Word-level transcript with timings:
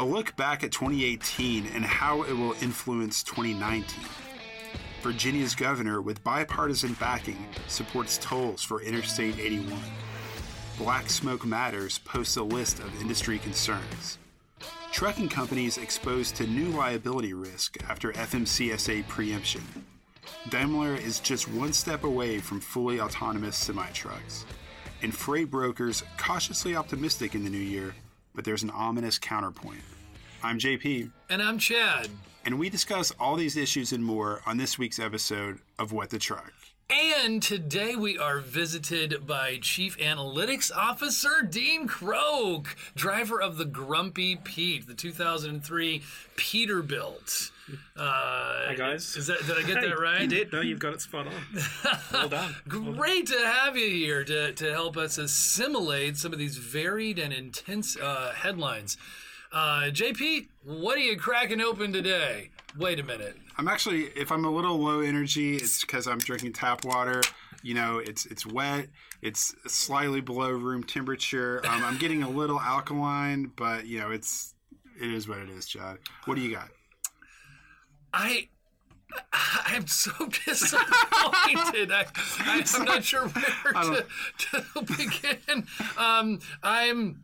A 0.00 0.04
look 0.04 0.34
back 0.34 0.64
at 0.64 0.72
2018 0.72 1.66
and 1.66 1.84
how 1.84 2.22
it 2.24 2.32
will 2.32 2.54
influence 2.60 3.22
2019. 3.22 4.04
Virginia's 5.02 5.54
governor, 5.54 6.02
with 6.02 6.24
bipartisan 6.24 6.94
backing, 6.94 7.46
supports 7.68 8.18
tolls 8.18 8.60
for 8.60 8.82
Interstate 8.82 9.38
81. 9.38 9.78
Black 10.78 11.08
Smoke 11.08 11.46
Matters 11.46 11.98
posts 11.98 12.36
a 12.36 12.42
list 12.42 12.80
of 12.80 13.00
industry 13.00 13.38
concerns. 13.38 14.18
Trucking 14.90 15.28
companies 15.28 15.78
exposed 15.78 16.34
to 16.36 16.46
new 16.48 16.70
liability 16.70 17.32
risk 17.32 17.76
after 17.88 18.10
FMCSA 18.12 19.06
preemption. 19.06 19.62
Daimler 20.48 20.96
is 20.96 21.20
just 21.20 21.48
one 21.52 21.72
step 21.72 22.02
away 22.02 22.40
from 22.40 22.60
fully 22.60 23.00
autonomous 23.00 23.56
semi 23.56 23.86
trucks. 23.90 24.44
And 25.02 25.14
freight 25.14 25.52
brokers 25.52 26.02
cautiously 26.16 26.74
optimistic 26.74 27.36
in 27.36 27.44
the 27.44 27.50
new 27.50 27.58
year, 27.58 27.94
but 28.34 28.44
there's 28.44 28.64
an 28.64 28.70
ominous 28.70 29.18
counterpoint. 29.18 29.82
I'm 30.44 30.58
JP. 30.58 31.10
And 31.30 31.42
I'm 31.42 31.58
Chad. 31.58 32.10
And 32.44 32.58
we 32.58 32.68
discuss 32.68 33.10
all 33.18 33.34
these 33.34 33.56
issues 33.56 33.92
and 33.92 34.04
more 34.04 34.42
on 34.44 34.58
this 34.58 34.78
week's 34.78 34.98
episode 34.98 35.58
of 35.78 35.92
What 35.92 36.10
the 36.10 36.18
Truck. 36.18 36.52
And 36.90 37.42
today 37.42 37.96
we 37.96 38.18
are 38.18 38.40
visited 38.40 39.26
by 39.26 39.56
Chief 39.62 39.96
Analytics 39.96 40.70
Officer 40.76 41.40
Dean 41.48 41.88
Croke, 41.88 42.76
driver 42.94 43.40
of 43.40 43.56
the 43.56 43.64
Grumpy 43.64 44.36
Pete, 44.36 44.86
the 44.86 44.92
2003 44.92 46.02
Peterbilt. 46.36 47.50
Uh, 47.96 48.02
Hi 48.66 48.74
guys. 48.76 49.16
Is 49.16 49.28
that, 49.28 49.38
did 49.46 49.56
I 49.56 49.62
get 49.62 49.78
hey, 49.78 49.88
that 49.88 49.98
right? 49.98 50.20
You 50.20 50.26
did. 50.26 50.52
No, 50.52 50.60
you've 50.60 50.78
got 50.78 50.92
it 50.92 51.00
spot 51.00 51.26
on. 51.26 51.62
Well 52.12 52.28
done. 52.28 52.54
Great 52.68 53.28
to 53.28 53.38
have 53.38 53.78
you 53.78 53.88
here 53.88 54.22
to, 54.24 54.52
to 54.52 54.72
help 54.72 54.98
us 54.98 55.16
assimilate 55.16 56.18
some 56.18 56.34
of 56.34 56.38
these 56.38 56.58
varied 56.58 57.18
and 57.18 57.32
intense 57.32 57.96
uh, 57.96 58.34
headlines. 58.36 58.98
Uh, 59.54 59.82
JP, 59.84 60.48
what 60.64 60.96
are 60.96 61.00
you 61.00 61.16
cracking 61.16 61.60
open 61.60 61.92
today? 61.92 62.50
Wait 62.76 62.98
a 62.98 63.04
minute. 63.04 63.36
I'm 63.56 63.68
actually, 63.68 64.06
if 64.16 64.32
I'm 64.32 64.44
a 64.44 64.50
little 64.50 64.76
low 64.76 64.98
energy, 65.00 65.54
it's 65.54 65.82
because 65.82 66.08
I'm 66.08 66.18
drinking 66.18 66.54
tap 66.54 66.84
water. 66.84 67.22
You 67.62 67.74
know, 67.74 67.98
it's 67.98 68.26
it's 68.26 68.44
wet. 68.44 68.88
It's 69.22 69.54
slightly 69.68 70.20
below 70.20 70.50
room 70.50 70.82
temperature. 70.82 71.64
Um, 71.64 71.84
I'm 71.84 71.98
getting 71.98 72.24
a 72.24 72.28
little 72.28 72.60
alkaline, 72.60 73.52
but 73.54 73.86
you 73.86 74.00
know, 74.00 74.10
it's 74.10 74.54
it 75.00 75.08
is 75.08 75.28
what 75.28 75.38
it 75.38 75.48
is. 75.48 75.66
Chad, 75.66 75.98
what 76.24 76.34
do 76.34 76.40
you 76.40 76.52
got? 76.52 76.70
I 78.12 78.48
I'm 79.32 79.86
so 79.86 80.10
disappointed. 80.46 81.92
I, 81.92 82.06
I, 82.40 82.64
am 82.74 82.84
not 82.84 83.04
sure 83.04 83.28
where 83.28 83.72
to, 83.72 84.06
to 84.38 84.82
begin. 84.82 85.68
Um, 85.96 86.40
I'm 86.64 87.22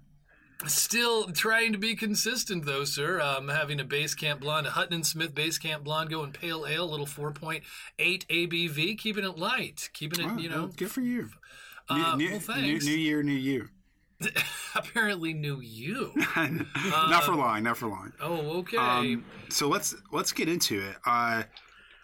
Still 0.67 1.31
trying 1.33 1.73
to 1.73 1.79
be 1.79 1.95
consistent 1.95 2.67
though, 2.67 2.85
sir. 2.85 3.21
Um, 3.21 3.49
having 3.49 3.81
a 3.81 3.85
base 3.85 4.15
camp 4.15 4.41
blonde, 4.41 4.67
a 4.67 4.71
Hutton 4.71 4.95
and 4.95 5.07
Smith 5.07 5.35
base 5.35 5.59
camp 5.59 5.85
blonde 5.85 6.11
going 6.11 6.33
pale 6.33 6.67
ale, 6.67 6.89
little 6.89 7.07
4.8 7.07 7.63
ABV, 7.99 8.99
keeping 8.99 9.25
it 9.25 9.39
light, 9.39 9.89
keeping 9.95 10.25
it, 10.25 10.41
you 10.41 10.51
know. 10.51 10.69
good 10.77 10.91
for 10.91 11.01
you. 11.01 11.31
Uh, 11.89 12.15
new, 12.17 12.31
well, 12.31 12.41
thanks. 12.41 12.85
New, 12.85 12.93
new 12.93 12.99
year, 12.99 13.23
new 13.23 13.33
you. 13.33 13.69
Apparently, 14.75 15.33
new 15.33 15.61
you. 15.61 16.13
not 16.37 17.25
for 17.25 17.35
long. 17.35 17.63
Not 17.63 17.77
for 17.79 17.89
long. 17.89 18.13
Oh, 18.21 18.59
okay. 18.59 18.77
Um, 18.77 19.25
so 19.49 19.69
let's 19.69 19.95
let's 20.13 20.33
get 20.33 20.49
into 20.49 20.79
it. 20.79 20.97
Uh, 21.07 21.45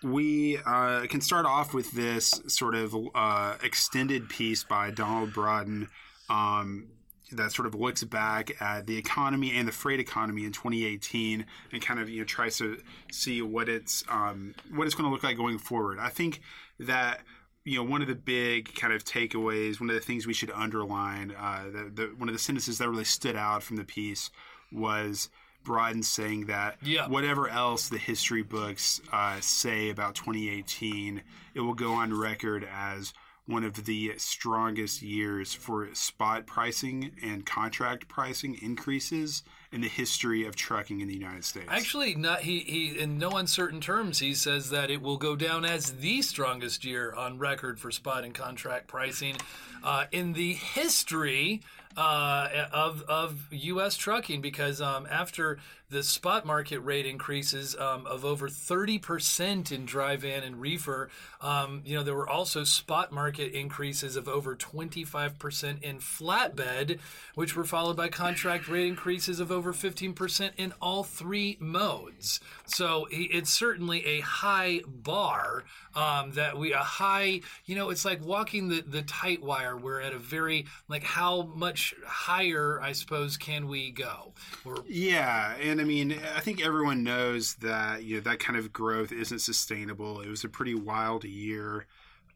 we 0.02 0.58
uh, 0.64 1.06
can 1.08 1.20
start 1.20 1.46
off 1.46 1.74
with 1.74 1.90
this 1.92 2.40
sort 2.46 2.74
of 2.74 2.96
uh, 3.14 3.56
extended 3.62 4.28
piece 4.28 4.64
by 4.64 4.90
Donald 4.90 5.32
Broughton. 5.32 5.88
Um, 6.28 6.88
that 7.32 7.52
sort 7.52 7.66
of 7.66 7.74
looks 7.74 8.04
back 8.04 8.60
at 8.60 8.86
the 8.86 8.96
economy 8.96 9.52
and 9.56 9.66
the 9.66 9.72
freight 9.72 9.98
economy 9.98 10.44
in 10.44 10.52
2018 10.52 11.44
and 11.72 11.82
kind 11.82 11.98
of 11.98 12.08
you 12.08 12.20
know 12.20 12.24
tries 12.24 12.56
to 12.58 12.78
see 13.10 13.42
what 13.42 13.68
it's 13.68 14.04
um, 14.08 14.54
what 14.74 14.86
it's 14.86 14.94
going 14.94 15.08
to 15.08 15.12
look 15.12 15.24
like 15.24 15.36
going 15.36 15.58
forward. 15.58 15.98
I 15.98 16.08
think 16.08 16.40
that 16.78 17.20
you 17.64 17.76
know 17.76 17.90
one 17.90 18.02
of 18.02 18.08
the 18.08 18.14
big 18.14 18.74
kind 18.74 18.92
of 18.92 19.04
takeaways, 19.04 19.80
one 19.80 19.90
of 19.90 19.96
the 19.96 20.00
things 20.00 20.26
we 20.26 20.34
should 20.34 20.52
underline, 20.52 21.34
uh, 21.36 21.64
the, 21.64 21.90
the, 21.92 22.14
one 22.16 22.28
of 22.28 22.34
the 22.34 22.38
sentences 22.38 22.78
that 22.78 22.88
really 22.88 23.04
stood 23.04 23.36
out 23.36 23.62
from 23.62 23.76
the 23.76 23.84
piece 23.84 24.30
was. 24.72 25.28
Broughton 25.64 26.04
saying 26.04 26.46
that 26.46 26.76
yeah. 26.80 27.08
whatever 27.08 27.48
else 27.48 27.88
the 27.88 27.98
history 27.98 28.44
books 28.44 29.00
uh, 29.12 29.40
say 29.40 29.90
about 29.90 30.14
2018, 30.14 31.20
it 31.54 31.60
will 31.60 31.74
go 31.74 31.90
on 31.90 32.16
record 32.16 32.64
as 32.72 33.12
one 33.46 33.62
of 33.62 33.84
the 33.84 34.12
strongest 34.16 35.02
years 35.02 35.54
for 35.54 35.88
spot 35.94 36.46
pricing 36.46 37.12
and 37.22 37.46
contract 37.46 38.08
pricing 38.08 38.58
increases 38.60 39.44
in 39.70 39.80
the 39.80 39.88
history 39.88 40.44
of 40.44 40.56
trucking 40.56 41.00
in 41.00 41.06
the 41.06 41.14
United 41.14 41.44
States. 41.44 41.66
Actually, 41.68 42.14
not 42.16 42.40
he, 42.40 42.60
he 42.60 42.98
in 42.98 43.18
no 43.18 43.30
uncertain 43.30 43.80
terms 43.80 44.18
he 44.18 44.34
says 44.34 44.70
that 44.70 44.90
it 44.90 45.00
will 45.00 45.16
go 45.16 45.36
down 45.36 45.64
as 45.64 45.92
the 45.96 46.22
strongest 46.22 46.84
year 46.84 47.12
on 47.14 47.38
record 47.38 47.78
for 47.78 47.90
spot 47.90 48.24
and 48.24 48.34
contract 48.34 48.88
pricing 48.88 49.36
uh, 49.84 50.06
in 50.10 50.32
the 50.32 50.54
history 50.54 51.62
uh, 51.96 52.66
of 52.72 53.02
of 53.02 53.46
U.S. 53.50 53.96
trucking 53.96 54.40
because 54.40 54.80
um, 54.80 55.06
after 55.10 55.58
the 55.88 56.02
spot 56.02 56.44
market 56.44 56.80
rate 56.80 57.06
increases 57.06 57.76
um, 57.76 58.06
of 58.06 58.24
over 58.24 58.48
30% 58.48 59.70
in 59.70 59.84
dry 59.84 60.16
van 60.16 60.42
and 60.42 60.60
reefer. 60.60 61.08
Um, 61.40 61.82
you 61.84 61.96
know, 61.96 62.02
there 62.02 62.14
were 62.14 62.28
also 62.28 62.64
spot 62.64 63.12
market 63.12 63.52
increases 63.52 64.16
of 64.16 64.28
over 64.28 64.56
25% 64.56 65.82
in 65.82 65.98
flatbed, 65.98 66.98
which 67.34 67.54
were 67.54 67.64
followed 67.64 67.96
by 67.96 68.08
contract 68.08 68.68
rate 68.68 68.86
increases 68.86 69.38
of 69.38 69.52
over 69.52 69.72
15% 69.72 70.50
in 70.56 70.72
all 70.80 71.04
three 71.04 71.56
modes. 71.60 72.40
So 72.66 73.06
it's 73.10 73.50
certainly 73.50 74.04
a 74.06 74.20
high 74.20 74.80
bar 74.86 75.64
um, 75.94 76.32
that 76.32 76.58
we, 76.58 76.72
a 76.72 76.78
high, 76.78 77.40
you 77.64 77.74
know, 77.76 77.90
it's 77.90 78.04
like 78.04 78.24
walking 78.24 78.68
the, 78.68 78.82
the 78.82 79.02
tight 79.02 79.42
wire. 79.42 79.76
We're 79.76 80.00
at 80.00 80.12
a 80.12 80.18
very, 80.18 80.66
like, 80.88 81.02
how 81.02 81.42
much 81.42 81.94
higher, 82.04 82.80
I 82.82 82.92
suppose, 82.92 83.36
can 83.36 83.68
we 83.68 83.90
go? 83.92 84.32
We're, 84.64 84.76
yeah. 84.86 85.54
And 85.56 85.75
and 85.76 85.80
I 85.82 85.84
mean, 85.84 86.18
I 86.34 86.40
think 86.40 86.64
everyone 86.64 87.04
knows 87.04 87.56
that 87.56 88.02
you 88.02 88.16
know 88.16 88.22
that 88.22 88.38
kind 88.38 88.58
of 88.58 88.72
growth 88.72 89.12
isn't 89.12 89.40
sustainable. 89.40 90.22
It 90.22 90.28
was 90.28 90.42
a 90.42 90.48
pretty 90.48 90.74
wild 90.74 91.24
year. 91.24 91.86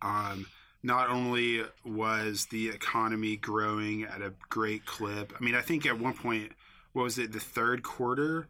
Um, 0.02 0.46
not 0.82 1.08
only 1.08 1.62
was 1.82 2.46
the 2.46 2.68
economy 2.68 3.36
growing 3.36 4.04
at 4.04 4.20
a 4.20 4.34
great 4.50 4.84
clip. 4.84 5.32
I 5.38 5.42
mean, 5.42 5.54
I 5.54 5.62
think 5.62 5.86
at 5.86 5.98
one 5.98 6.12
point, 6.12 6.52
what 6.92 7.02
was 7.02 7.18
it, 7.18 7.32
the 7.32 7.40
third 7.40 7.82
quarter, 7.82 8.48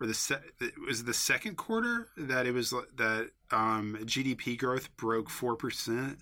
or 0.00 0.06
the 0.06 0.14
se- 0.14 0.40
it 0.58 0.72
was 0.86 1.04
the 1.04 1.14
second 1.14 1.56
quarter 1.56 2.08
that 2.16 2.46
it 2.46 2.52
was 2.52 2.70
that 2.70 3.28
um, 3.50 3.98
GDP 4.04 4.56
growth 4.56 4.94
broke 4.96 5.28
four 5.28 5.54
percent. 5.54 6.16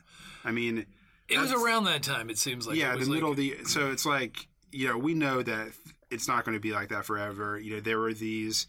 I 0.45 0.51
mean, 0.51 0.87
it 1.29 1.39
was 1.39 1.53
around 1.53 1.85
that 1.85 2.03
time. 2.03 2.31
It 2.31 2.39
seems 2.39 2.67
like 2.67 2.77
yeah, 2.77 2.95
the 2.95 2.99
like, 2.99 3.09
middle 3.09 3.31
of 3.31 3.37
the. 3.37 3.59
So 3.65 3.93
it's 3.93 4.05
like 4.05 4.49
you 4.73 4.89
know 4.89 4.99
we 4.99 5.15
know 5.15 5.41
that 5.41 5.69
it's 6.12 6.28
not 6.28 6.45
going 6.45 6.56
to 6.56 6.61
be 6.61 6.73
like 6.73 6.91
that 6.91 7.05
forever. 7.05 7.59
You 7.59 7.75
know, 7.75 7.81
there 7.81 7.99
were 7.99 8.12
these 8.12 8.67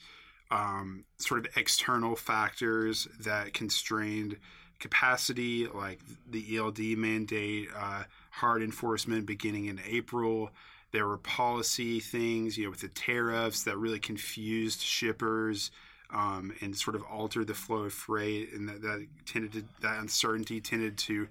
um, 0.50 1.04
sort 1.18 1.46
of 1.46 1.58
external 1.58 2.16
factors 2.16 3.08
that 3.20 3.54
constrained 3.54 4.38
capacity, 4.80 5.68
like 5.68 6.00
the 6.30 6.58
ELD 6.58 6.80
mandate, 6.98 7.70
uh, 7.76 8.04
hard 8.32 8.62
enforcement 8.62 9.26
beginning 9.26 9.66
in 9.66 9.80
April. 9.88 10.52
There 10.92 11.08
were 11.08 11.18
policy 11.18 12.00
things, 12.00 12.58
you 12.58 12.66
know, 12.66 12.70
with 12.70 12.82
the 12.82 12.88
tariffs 12.88 13.64
that 13.64 13.78
really 13.78 14.00
confused 14.00 14.82
shippers 14.82 15.72
um, 16.14 16.54
and 16.62 16.76
sort 16.76 16.96
of 16.96 17.04
altered 17.04 17.48
the 17.48 17.54
flow 17.54 17.84
of 17.86 17.94
freight, 17.94 18.54
and 18.54 18.70
that, 18.70 18.82
that 18.84 19.08
tended 19.26 19.54
to 19.54 19.64
that 19.82 20.00
uncertainty 20.00 20.62
tended 20.62 20.98
to 21.00 21.28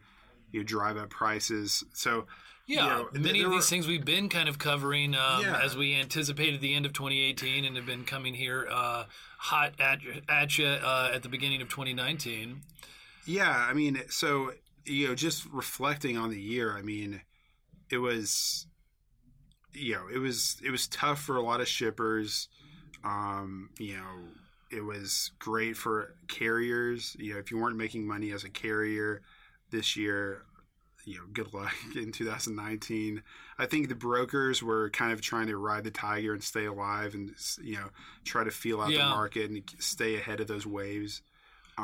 you 0.50 0.61
know 0.61 0.65
drive 0.65 0.97
up 0.97 1.11
prices. 1.11 1.84
So 1.93 2.27
yeah, 2.67 2.83
you 2.83 2.91
know, 2.91 3.09
many 3.21 3.43
of 3.43 3.50
these 3.50 3.69
things 3.69 3.89
we've 3.89 4.05
been 4.05 4.28
kind 4.28 4.49
of 4.49 4.59
covering 4.59 5.15
um, 5.15 5.43
yeah. 5.43 5.61
as 5.62 5.77
we 5.77 5.95
anticipated 5.95 6.61
the 6.61 6.75
end 6.75 6.87
of 6.87 6.93
2018 6.93 7.64
and 7.64 7.76
have 7.76 7.87
been 7.87 8.05
coming 8.05 8.35
here 8.35 8.69
uh, 8.70 9.05
hot 9.38 9.75
at, 9.81 9.99
at 10.29 10.59
you 10.59 10.67
uh, 10.67 11.11
at 11.12 11.23
the 11.23 11.29
beginning 11.29 11.61
of 11.61 11.69
2019. 11.69 12.62
Yeah, 13.26 13.50
I 13.50 13.73
mean, 13.73 14.03
so, 14.09 14.53
you 14.85 15.09
know, 15.09 15.14
just 15.14 15.47
reflecting 15.53 16.17
on 16.17 16.31
the 16.31 16.41
year, 16.41 16.76
I 16.76 16.82
mean, 16.82 17.23
it 17.91 17.99
was, 17.99 18.67
you 19.73 19.94
know, 19.94 20.06
it 20.12 20.19
was, 20.19 20.61
it 20.64 20.70
was 20.70 20.87
tough 20.87 21.20
for 21.20 21.37
a 21.37 21.43
lot 21.43 21.61
of 21.61 21.69
shippers. 21.69 22.49
Um, 23.05 23.70
you 23.79 23.97
know, 23.97 24.29
it 24.70 24.85
was 24.85 25.32
great 25.38 25.76
for 25.76 26.14
carriers. 26.29 27.17
You 27.19 27.35
know, 27.35 27.38
if 27.41 27.50
you 27.50 27.59
weren't 27.59 27.76
making 27.76 28.06
money 28.06 28.31
as 28.31 28.44
a 28.44 28.50
carrier 28.50 29.23
this 29.70 29.97
year, 29.97 30.44
you 31.04 31.16
know, 31.16 31.25
good 31.32 31.52
luck 31.52 31.72
in 31.96 32.12
2019. 32.12 33.22
I 33.58 33.66
think 33.66 33.88
the 33.88 33.94
brokers 33.94 34.62
were 34.62 34.90
kind 34.90 35.12
of 35.12 35.20
trying 35.20 35.49
to 35.49 35.56
ride 35.56 35.84
the 35.84 35.90
tiger 35.90 36.32
and 36.32 36.43
stay 36.43 36.66
alive 36.66 37.14
and, 37.14 37.34
you 37.62 37.76
know, 37.76 37.88
try 38.25 38.44
to 38.44 38.50
feel 38.50 38.81
out 38.81 38.90
yeah. 38.90 38.99
the 38.99 39.10
market 39.10 39.50
and 39.50 39.62
stay 39.78 40.16
ahead 40.16 40.40
of 40.40 40.46
those 40.46 40.66
waves. 40.66 41.22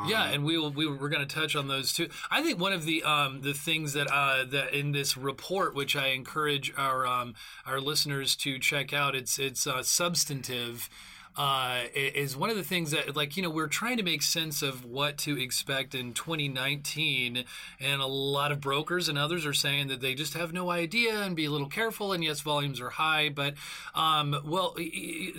yeah, 0.06 0.24
and 0.26 0.44
we 0.44 0.58
will, 0.58 0.70
we 0.70 0.86
we're 0.86 1.08
going 1.08 1.26
to 1.26 1.34
touch 1.34 1.56
on 1.56 1.66
those 1.66 1.94
too. 1.94 2.08
I 2.30 2.42
think 2.42 2.60
one 2.60 2.74
of 2.74 2.84
the 2.84 3.02
um, 3.04 3.40
the 3.40 3.54
things 3.54 3.94
that 3.94 4.06
uh, 4.12 4.44
that 4.44 4.74
in 4.74 4.92
this 4.92 5.16
report, 5.16 5.74
which 5.74 5.96
I 5.96 6.08
encourage 6.08 6.72
our 6.76 7.06
um, 7.06 7.34
our 7.64 7.80
listeners 7.80 8.36
to 8.36 8.58
check 8.58 8.92
out, 8.92 9.14
it's 9.14 9.38
it's 9.38 9.66
uh, 9.66 9.82
substantive 9.82 10.90
uh, 11.38 11.82
is 11.94 12.36
one 12.36 12.50
of 12.50 12.56
the 12.56 12.64
things 12.64 12.90
that, 12.90 13.14
like, 13.14 13.36
you 13.36 13.44
know, 13.44 13.48
we're 13.48 13.68
trying 13.68 13.96
to 13.96 14.02
make 14.02 14.22
sense 14.22 14.60
of 14.60 14.84
what 14.84 15.16
to 15.18 15.40
expect 15.40 15.94
in 15.94 16.12
2019. 16.12 17.44
And 17.78 18.02
a 18.02 18.06
lot 18.06 18.50
of 18.50 18.60
brokers 18.60 19.08
and 19.08 19.16
others 19.16 19.46
are 19.46 19.54
saying 19.54 19.86
that 19.86 20.00
they 20.00 20.14
just 20.14 20.34
have 20.34 20.52
no 20.52 20.68
idea 20.68 21.22
and 21.22 21.36
be 21.36 21.44
a 21.44 21.50
little 21.50 21.68
careful. 21.68 22.12
And 22.12 22.24
yes, 22.24 22.40
volumes 22.40 22.80
are 22.80 22.90
high, 22.90 23.28
but, 23.28 23.54
um, 23.94 24.36
well, 24.44 24.74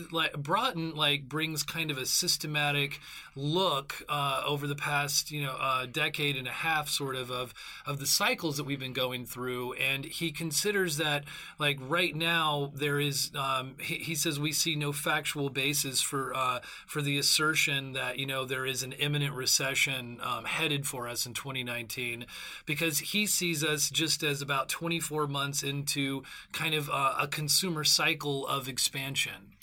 like 0.09 0.31
Broughton, 0.37 0.95
like, 0.95 1.27
brings 1.27 1.63
kind 1.63 1.91
of 1.91 1.97
a 1.97 2.05
systematic 2.05 3.01
look 3.35 4.01
uh, 4.07 4.41
over 4.45 4.67
the 4.67 4.75
past, 4.75 5.31
you 5.31 5.43
know, 5.43 5.57
uh, 5.59 5.85
decade 5.85 6.37
and 6.37 6.47
a 6.47 6.51
half, 6.51 6.87
sort 6.87 7.17
of, 7.17 7.29
of, 7.29 7.53
of 7.85 7.99
the 7.99 8.07
cycles 8.07 8.55
that 8.55 8.63
we've 8.63 8.79
been 8.79 8.93
going 8.93 9.25
through. 9.25 9.73
And 9.73 10.05
he 10.05 10.31
considers 10.31 10.95
that, 10.95 11.25
like, 11.57 11.77
right 11.81 12.15
now, 12.15 12.71
there 12.73 13.01
is, 13.01 13.31
um, 13.35 13.75
he, 13.81 13.95
he 13.95 14.15
says, 14.15 14.39
we 14.39 14.53
see 14.53 14.77
no 14.77 14.93
factual 14.93 15.49
basis 15.49 15.88
for 16.01 16.35
uh, 16.35 16.59
for 16.85 17.01
the 17.01 17.17
assertion 17.17 17.93
that 17.93 18.19
you 18.19 18.25
know 18.25 18.45
there 18.45 18.65
is 18.65 18.83
an 18.83 18.91
imminent 18.93 19.33
recession 19.33 20.19
um, 20.21 20.45
headed 20.45 20.85
for 20.85 21.07
us 21.07 21.25
in 21.25 21.33
2019, 21.33 22.25
because 22.65 22.99
he 22.99 23.25
sees 23.25 23.63
us 23.63 23.89
just 23.89 24.23
as 24.23 24.41
about 24.41 24.69
24 24.69 25.27
months 25.27 25.63
into 25.63 26.23
kind 26.51 26.73
of 26.73 26.89
uh, 26.89 27.15
a 27.19 27.27
consumer 27.27 27.83
cycle 27.83 28.45
of 28.47 28.67
expansion. 28.67 29.53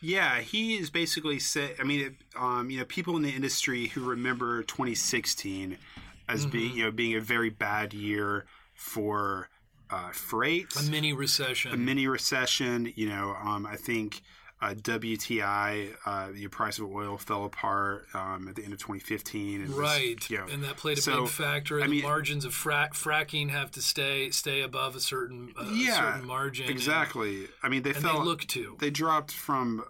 Yeah, 0.00 0.40
he 0.40 0.76
is 0.76 0.90
basically 0.90 1.38
say. 1.38 1.74
I 1.80 1.82
mean, 1.84 2.00
it, 2.00 2.12
um, 2.38 2.68
you 2.68 2.78
know, 2.78 2.84
people 2.84 3.16
in 3.16 3.22
the 3.22 3.30
industry 3.30 3.86
who 3.86 4.04
remember 4.04 4.62
2016 4.62 5.78
as 6.28 6.42
mm-hmm. 6.42 6.50
being 6.50 6.76
you 6.76 6.84
know 6.84 6.90
being 6.90 7.16
a 7.16 7.20
very 7.20 7.50
bad 7.50 7.94
year 7.94 8.44
for 8.74 9.48
uh, 9.90 10.10
freight, 10.10 10.66
a 10.78 10.82
mini 10.90 11.12
recession, 11.12 11.72
a 11.72 11.76
mini 11.76 12.06
recession. 12.06 12.92
You 12.96 13.08
know, 13.08 13.36
um, 13.42 13.66
I 13.66 13.76
think 13.76 14.22
uh, 14.60 14.74
WTI, 14.74 15.94
uh, 16.06 16.28
the 16.32 16.48
price 16.48 16.78
of 16.78 16.86
oil 16.86 17.18
fell 17.18 17.44
apart 17.44 18.06
um, 18.14 18.48
at 18.48 18.54
the 18.54 18.64
end 18.64 18.72
of 18.72 18.78
2015. 18.78 19.62
And 19.62 19.70
right, 19.70 20.16
was, 20.16 20.30
you 20.30 20.38
know, 20.38 20.46
and 20.50 20.64
that 20.64 20.76
played 20.76 20.98
a 20.98 21.02
so, 21.02 21.22
big 21.22 21.30
factor. 21.30 21.80
I 21.80 21.84
the 21.84 21.90
mean, 21.90 22.02
margins 22.02 22.44
of 22.44 22.52
frac- 22.52 22.92
fracking 22.92 23.50
have 23.50 23.70
to 23.72 23.82
stay 23.82 24.30
stay 24.30 24.62
above 24.62 24.96
a 24.96 25.00
certain 25.00 25.52
uh, 25.58 25.70
yeah, 25.74 26.12
certain 26.12 26.26
margin. 26.26 26.68
Exactly. 26.70 27.36
And, 27.36 27.48
I 27.62 27.68
mean, 27.68 27.82
they 27.82 27.92
fell. 27.92 28.20
They 28.20 28.24
look 28.24 28.46
to. 28.48 28.76
They 28.80 28.90
dropped 28.90 29.32
from 29.32 29.84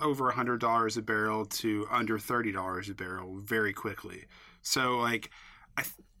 over 0.00 0.30
hundred 0.30 0.60
dollars 0.60 0.96
a 0.96 1.02
barrel 1.02 1.46
to 1.46 1.86
under 1.90 2.18
thirty 2.18 2.52
dollars 2.52 2.88
a 2.88 2.94
barrel 2.94 3.38
very 3.38 3.72
quickly. 3.72 4.24
So, 4.62 4.98
like, 4.98 5.30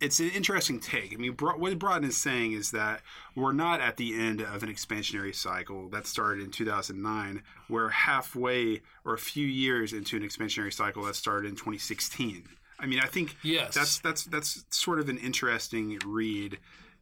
it's 0.00 0.20
an 0.20 0.30
interesting 0.30 0.78
take. 0.80 1.12
I 1.12 1.16
mean, 1.16 1.32
what 1.32 1.78
Broughton 1.78 2.04
is 2.04 2.16
saying 2.16 2.52
is 2.52 2.70
that 2.70 3.02
we're 3.34 3.52
not 3.52 3.80
at 3.80 3.96
the 3.96 4.18
end 4.18 4.40
of 4.40 4.62
an 4.62 4.68
expansionary 4.68 5.34
cycle 5.34 5.88
that 5.88 6.06
started 6.06 6.44
in 6.44 6.50
2009. 6.50 7.42
We're 7.68 7.88
halfway 7.88 8.82
or 9.04 9.14
a 9.14 9.18
few 9.18 9.46
years 9.46 9.92
into 9.92 10.16
an 10.16 10.22
expansionary 10.22 10.72
cycle 10.72 11.04
that 11.04 11.16
started 11.16 11.48
in 11.48 11.56
2016. 11.56 12.48
I 12.78 12.86
mean, 12.86 13.00
I 13.00 13.06
think 13.06 13.36
yes. 13.42 13.74
that's 13.74 13.98
that's 13.98 14.24
that's 14.24 14.64
sort 14.70 15.00
of 15.00 15.08
an 15.08 15.18
interesting 15.18 15.98
read. 16.06 16.58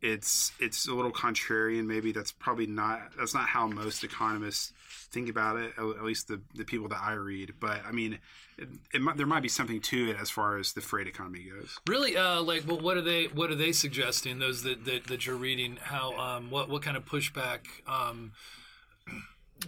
It's 0.07 0.53
it's 0.61 0.87
a 0.87 0.95
little 0.95 1.11
contrarian, 1.11 1.85
maybe. 1.85 2.13
That's 2.13 2.31
probably 2.31 2.67
not 2.67 3.01
that's 3.19 3.35
not 3.35 3.49
how 3.49 3.67
most 3.67 4.05
economists 4.05 4.73
think 5.11 5.29
about 5.29 5.57
it. 5.57 5.73
At 5.77 6.05
least 6.05 6.29
the 6.29 6.41
the 6.55 6.65
people 6.65 6.87
that 6.89 7.01
I 7.03 7.15
read. 7.15 7.55
But 7.59 7.81
I 7.85 7.91
mean, 7.91 8.21
it, 8.57 8.69
it 8.95 9.01
might, 9.01 9.17
there 9.17 9.27
might 9.27 9.43
be 9.43 9.49
something 9.49 9.81
to 9.81 10.11
it 10.11 10.17
as 10.21 10.31
far 10.31 10.59
as 10.59 10.75
the 10.75 10.81
freight 10.81 11.09
economy 11.09 11.51
goes. 11.53 11.77
Really, 11.89 12.17
uh, 12.17 12.41
like, 12.41 12.63
well, 12.69 12.79
what 12.79 12.97
are 12.97 13.03
they? 13.03 13.25
What 13.25 13.51
are 13.51 13.57
they 13.57 13.73
suggesting? 13.73 14.39
Those 14.39 14.63
that 14.63 14.85
that, 14.85 15.09
that 15.09 15.27
you're 15.27 15.35
reading, 15.35 15.77
how 15.83 16.17
um, 16.17 16.51
what 16.51 16.69
what 16.69 16.83
kind 16.83 16.97
of 16.97 17.05
pushback? 17.05 17.67
Um, 17.89 18.31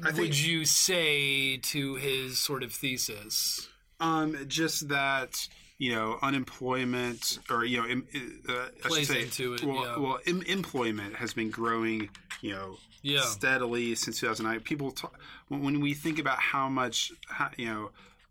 think, 0.05 0.19
would 0.19 0.39
you 0.39 0.65
say 0.65 1.57
to 1.57 1.97
his 1.97 2.39
sort 2.39 2.63
of 2.63 2.73
thesis? 2.73 3.69
Um, 3.99 4.37
just 4.47 4.89
that 4.89 5.49
you 5.79 5.95
know 5.95 6.19
unemployment 6.23 7.39
or 7.51 7.65
you 7.65 7.81
know 7.81 8.03
uh, 8.49 8.69
plays 8.83 9.09
say, 9.09 9.23
into 9.23 9.55
it. 9.55 9.63
Well, 9.63 9.85
yeah. 9.85 9.99
well, 9.99 10.19
em- 10.27 10.43
employment 10.43 11.17
has 11.17 11.33
been 11.33 11.51
growing, 11.51 12.11
you 12.43 12.55
know, 12.55 12.77
yeah. 13.03 13.23
steadily 13.23 13.95
since 13.95 14.21
2009. 14.21 14.61
People 14.61 14.91
talk, 14.91 15.19
when 15.49 15.81
we 15.81 15.95
think 15.95 16.19
about 16.19 16.41
how 16.41 16.69
much, 16.69 17.13
how, 17.29 17.51
you 17.57 17.67
know 17.67 17.91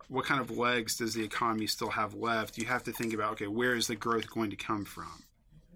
what 0.10 0.26
kind 0.26 0.40
of 0.40 0.52
legs 0.52 0.98
does 0.98 1.14
the 1.14 1.24
economy 1.24 1.68
still 1.68 1.90
have 1.90 2.14
left? 2.14 2.58
You 2.58 2.66
have 2.68 2.84
to 2.84 2.92
think 2.92 3.14
about 3.14 3.34
okay, 3.34 3.48
where 3.48 3.76
is 3.76 3.88
the 3.88 3.96
growth 3.96 4.30
going 4.30 4.50
to 4.50 4.56
come 4.58 4.86
from, 4.86 5.24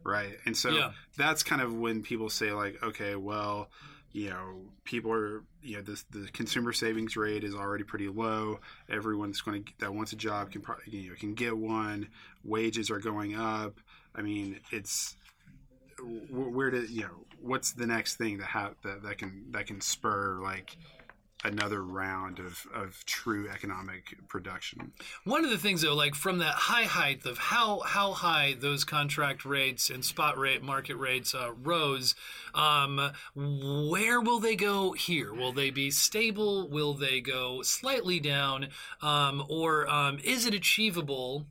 right? 0.04 0.38
And 0.46 0.56
so 0.56 0.70
yeah. 0.70 0.92
that's 1.18 1.42
kind 1.42 1.62
of 1.62 1.74
when 1.74 2.04
people 2.04 2.30
say 2.30 2.52
like, 2.52 2.82
okay, 2.84 3.16
well, 3.16 3.70
you 4.14 4.30
know, 4.30 4.62
people 4.84 5.12
are 5.12 5.44
you 5.62 5.78
know 5.78 5.84
the 5.84 6.04
the 6.12 6.28
consumer 6.32 6.74
savings 6.74 7.16
rate 7.16 7.44
is 7.44 7.56
already 7.56 7.84
pretty 7.84 8.10
low. 8.10 8.60
Everyone's 8.90 9.42
going 9.42 9.64
to 9.64 9.72
that 9.80 9.94
wants 9.94 10.14
a 10.14 10.16
job 10.16 10.52
can 10.52 10.62
probably 10.62 10.86
you 10.88 11.10
know 11.10 11.16
can 11.16 11.34
get 11.34 11.58
one. 11.58 12.10
Wages 12.44 12.90
are 12.90 13.00
going 13.00 13.36
up. 13.36 13.80
I 14.16 14.22
mean, 14.22 14.60
it's 14.72 15.16
where 16.30 16.72
to 16.72 16.86
you 16.92 17.04
know 17.04 17.26
what's 17.42 17.74
the 17.74 17.88
next 17.88 18.16
thing 18.16 18.38
that 18.40 18.48
have 18.48 18.76
that, 18.84 19.04
that 19.04 19.18
can 19.18 19.46
that 19.52 19.68
can 19.68 19.82
spur 19.82 20.40
like 20.42 20.76
another 21.44 21.84
round 21.84 22.40
of, 22.40 22.66
of 22.74 23.04
true 23.06 23.50
economic 23.50 24.16
production. 24.28 24.92
One 25.24 25.44
of 25.44 25.50
the 25.50 25.58
things 25.58 25.82
though, 25.82 25.96
like 25.96 26.16
from 26.16 26.40
that 26.40 26.54
high 26.54 26.84
height 26.84 27.26
of 27.26 27.38
how 27.38 27.80
how 27.80 28.14
high 28.14 28.56
those 28.60 28.84
contract 28.84 29.44
rates 29.46 29.90
and 29.90 30.06
spot 30.06 30.38
rate 30.38 30.62
market 30.62 30.96
rates 30.98 31.34
uh, 31.34 31.52
rose, 31.54 32.16
um, 32.54 33.12
where 33.36 34.22
will 34.22 34.40
they 34.40 34.56
go 34.56 34.92
here? 34.94 35.34
Will 35.34 35.54
they 35.54 35.72
be 35.72 35.90
stable? 35.90 36.70
Will 36.70 36.94
they 36.94 37.22
go 37.22 37.62
slightly 37.62 38.20
down? 38.20 38.68
Um, 39.02 39.44
or 39.50 39.90
um, 39.90 40.20
is 40.24 40.46
it 40.46 40.54
achievable, 40.54 41.46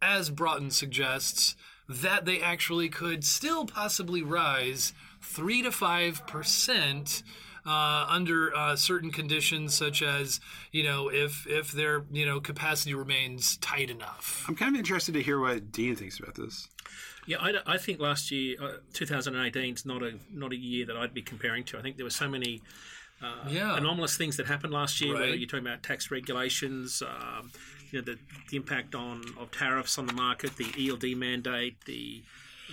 as 0.00 0.30
Broughton 0.30 0.70
suggests, 0.70 1.56
that 1.88 2.24
they 2.24 2.40
actually 2.40 2.88
could 2.88 3.24
still 3.24 3.66
possibly 3.66 4.22
rise 4.22 4.92
three 5.20 5.62
to 5.62 5.70
five 5.70 6.26
percent? 6.26 7.22
Uh, 7.66 8.06
under 8.08 8.56
uh, 8.56 8.76
certain 8.76 9.10
conditions, 9.10 9.74
such 9.74 10.02
as 10.02 10.40
you 10.72 10.84
know 10.84 11.08
if 11.08 11.46
if 11.46 11.72
their 11.72 12.04
you 12.12 12.24
know 12.24 12.40
capacity 12.40 12.94
remains 12.94 13.56
tight 13.58 13.90
enough. 13.90 14.44
I'm 14.48 14.54
kind 14.54 14.74
of 14.74 14.78
interested 14.78 15.14
to 15.14 15.22
hear 15.22 15.40
what 15.40 15.72
Dean 15.72 15.96
thinks 15.96 16.18
about 16.18 16.36
this. 16.36 16.68
Yeah, 17.26 17.38
I, 17.40 17.54
I 17.66 17.76
think 17.76 17.98
last 17.98 18.30
year, 18.30 18.56
uh, 18.62 18.72
2018 18.92 19.74
is 19.74 19.84
not 19.84 20.02
a 20.02 20.14
not 20.32 20.52
a 20.52 20.56
year 20.56 20.86
that 20.86 20.96
I'd 20.96 21.12
be 21.12 21.22
comparing 21.22 21.64
to. 21.64 21.78
I 21.78 21.82
think 21.82 21.96
there 21.96 22.06
were 22.06 22.10
so 22.10 22.28
many. 22.28 22.62
Uh, 23.22 23.48
yeah. 23.48 23.74
anomalous 23.78 24.14
things 24.18 24.36
that 24.36 24.46
happened 24.46 24.74
last 24.74 25.00
year. 25.00 25.14
Right. 25.14 25.20
Whether 25.20 25.36
you're 25.36 25.48
talking 25.48 25.66
about 25.66 25.82
tax 25.82 26.10
regulations, 26.10 27.02
um, 27.02 27.50
you 27.90 27.98
know, 27.98 28.04
the, 28.04 28.18
the 28.50 28.58
impact 28.58 28.94
on 28.94 29.24
of 29.40 29.50
tariffs 29.50 29.96
on 29.96 30.06
the 30.06 30.12
market, 30.12 30.58
the 30.58 30.90
ELD 30.90 31.16
mandate, 31.16 31.82
the 31.86 32.22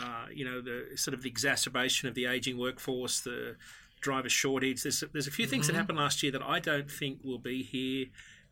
uh, 0.01 0.25
you 0.33 0.43
know, 0.43 0.59
the 0.59 0.97
sort 0.97 1.13
of 1.13 1.21
the 1.21 1.29
exacerbation 1.29 2.09
of 2.09 2.15
the 2.15 2.25
aging 2.25 2.57
workforce, 2.57 3.21
the 3.21 3.55
driver 4.03 4.29
shortage. 4.29 4.83
There's 4.83 5.03
there's 5.11 5.27
a 5.27 5.31
few 5.31 5.47
things 5.47 5.65
mm-hmm. 5.65 5.73
that 5.73 5.79
happened 5.79 5.97
last 5.97 6.21
year 6.21 6.31
that 6.33 6.43
I 6.43 6.59
don't 6.59 6.91
think 6.91 7.19
will 7.23 7.39
be 7.39 7.63
here 7.63 8.07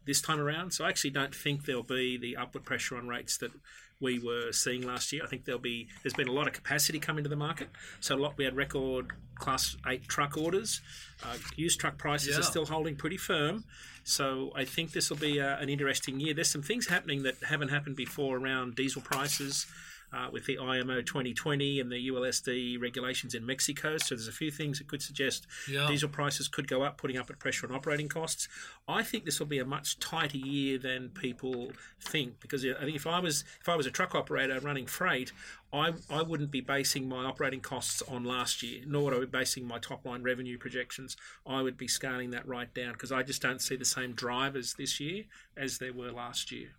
this 0.06 0.22
time 0.22 0.40
around. 0.40 0.72
So 0.72 0.84
I 0.84 0.90
actually 0.90 1.12
don't 1.12 1.36
think 1.36 1.66
there'll 1.66 1.84
be 1.84 2.18
the 2.18 2.38
upward 2.38 2.66
pressure 2.66 2.98
on 2.98 3.08
rates 3.08 3.38
that 3.38 3.52
we 4.00 4.18
were 4.18 4.52
seeing 4.52 4.82
last 4.82 5.14
year. 5.14 5.24
I 5.24 5.28
think 5.28 5.46
there'll 5.46 5.62
be 5.62 5.88
there's 6.02 6.16
been 6.16 6.28
a 6.28 6.32
lot 6.32 6.48
of 6.48 6.54
capacity 6.54 7.00
come 7.00 7.18
into 7.18 7.30
the 7.30 7.36
market. 7.36 7.70
So 8.00 8.16
a 8.16 8.18
lot 8.18 8.38
we 8.38 8.46
had 8.46 8.56
record 8.56 9.12
class 9.36 9.78
eight 9.86 10.08
truck 10.08 10.38
orders. 10.38 10.82
Uh, 11.24 11.38
used 11.56 11.80
truck 11.80 11.98
prices 11.98 12.34
yeah. 12.34 12.40
are 12.40 12.44
still 12.44 12.66
holding 12.66 12.96
pretty 12.96 13.18
firm. 13.18 13.64
So 14.04 14.52
I 14.56 14.66
think 14.66 14.92
this 14.92 15.12
will 15.12 15.18
be 15.18 15.38
a, 15.38 15.58
an 15.60 15.70
interesting 15.70 16.20
year. 16.20 16.34
There's 16.34 16.50
some 16.50 16.64
things 16.64 16.88
happening 16.88 17.22
that 17.24 17.36
haven't 17.48 17.70
happened 17.70 17.96
before 17.96 18.38
around 18.38 18.76
diesel 18.76 19.04
prices 19.04 19.68
uh, 20.14 20.28
with 20.32 20.46
the 20.46 20.60
IMO 20.60 21.02
2020 21.02 21.80
and 21.80 21.92
the 21.92 22.10
ULSD 22.10 22.80
regulations 22.80 23.34
in 23.34 23.46
Mexico. 23.46 23.98
So 23.98 24.16
there's 24.16 24.28
a 24.28 24.32
few 24.32 24.52
things 24.52 24.78
that 24.78 24.88
could 24.88 25.02
suggest 25.02 25.48
yeah. 25.70 25.88
diesel 25.88 26.10
prices 26.10 26.48
could 26.48 26.68
go 26.68 26.84
up, 26.84 26.98
putting 26.98 27.18
up 27.18 27.32
upward 27.32 27.40
pressure 27.40 27.68
on 27.68 27.76
operating 27.76 28.10
costs. 28.10 28.48
I 28.88 29.04
think 29.04 29.26
this 29.26 29.40
will 29.40 29.48
be 29.48 29.60
a 29.60 29.66
much 29.66 30.00
tighter 30.00 30.38
year 30.38 30.78
than 30.78 31.10
people 31.10 31.72
think 32.00 32.40
because 32.40 32.66
I 32.66 32.84
think 32.84 32.96
if 32.96 33.08
I 33.08 33.20
was 33.20 33.44
if 33.60 33.70
I 33.70 33.76
was 33.76 33.86
a 33.86 33.92
truck 33.92 34.14
operator 34.16 34.60
running 34.60 34.86
freight, 34.86 35.32
I, 35.74 35.94
I 36.10 36.22
wouldn't 36.22 36.52
be 36.52 36.62
basing 36.62 37.08
my 37.08 37.26
operating 37.26 37.62
costs 37.62 38.02
on 38.02 38.26
last 38.26 38.62
year, 38.62 38.82
nor 38.86 39.04
would 39.04 39.14
I 39.14 39.20
be 39.22 39.26
basing 39.26 39.66
my 39.66 39.80
top 39.80 40.06
line 40.06 40.24
revenue 40.24 40.58
projections. 40.58 41.16
I 41.46 41.62
would 41.62 41.78
be 41.78 41.88
scaling 41.88 42.32
that 42.32 42.48
right 42.48 42.74
down 42.74 42.94
because 42.94 43.12
I 43.12 43.24
just 43.24 43.42
don't 43.42 43.62
see 43.62 43.78
the 43.78 43.86
same 43.86 44.12
drivers 44.14 44.74
this 44.74 45.00
year 45.00 45.24
as 45.56 45.78
there 45.78 45.94
were 45.94 46.12
last 46.12 46.52
year. 46.52 46.72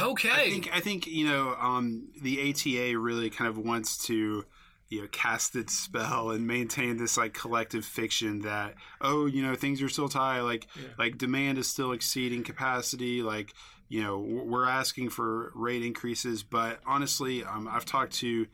Okay. 0.00 0.30
I 0.30 0.50
think 0.50 0.70
I 0.72 0.80
think 0.80 1.06
you 1.06 1.26
know 1.26 1.56
um, 1.60 2.08
the 2.20 2.50
ATA 2.50 2.98
really 2.98 3.30
kind 3.30 3.48
of 3.48 3.58
wants 3.58 4.06
to 4.06 4.44
you 4.88 5.00
know 5.00 5.08
cast 5.10 5.56
its 5.56 5.72
spell 5.72 6.30
and 6.30 6.46
maintain 6.46 6.96
this 6.96 7.16
like 7.16 7.34
collective 7.34 7.84
fiction 7.84 8.40
that 8.42 8.74
oh 9.00 9.26
you 9.26 9.42
know 9.42 9.56
things 9.56 9.82
are 9.82 9.88
still 9.88 10.08
tight 10.08 10.42
like 10.42 10.68
yeah. 10.76 10.88
like 10.96 11.18
demand 11.18 11.58
is 11.58 11.66
still 11.66 11.90
exceeding 11.90 12.44
capacity 12.44 13.20
like 13.20 13.52
you 13.88 14.02
know, 14.02 14.18
we're 14.18 14.66
asking 14.66 15.10
for 15.10 15.52
rate 15.54 15.82
increases, 15.82 16.42
but 16.42 16.80
honestly, 16.86 17.44
um, 17.44 17.68
I've 17.70 17.84
talked 17.84 18.14
to 18.14 18.46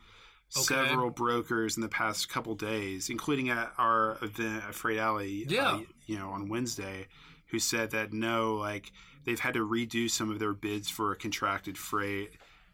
several 0.48 1.10
brokers 1.10 1.76
in 1.76 1.82
the 1.82 1.88
past 1.88 2.28
couple 2.28 2.54
days, 2.54 3.08
including 3.08 3.48
at 3.48 3.72
our 3.78 4.18
event 4.20 4.64
at 4.68 4.74
Freight 4.74 4.98
Alley, 4.98 5.46
Yeah. 5.48 5.76
uh, 5.76 5.80
you 6.06 6.18
know, 6.18 6.28
on 6.30 6.48
Wednesday, 6.48 7.06
who 7.46 7.58
said 7.58 7.92
that 7.92 8.12
no, 8.12 8.54
like 8.56 8.92
they've 9.24 9.40
had 9.40 9.54
to 9.54 9.66
redo 9.66 10.10
some 10.10 10.30
of 10.30 10.38
their 10.38 10.52
bids 10.52 10.88
for 10.88 11.12
a 11.12 11.16
contracted 11.16 11.76
freight 11.78 12.32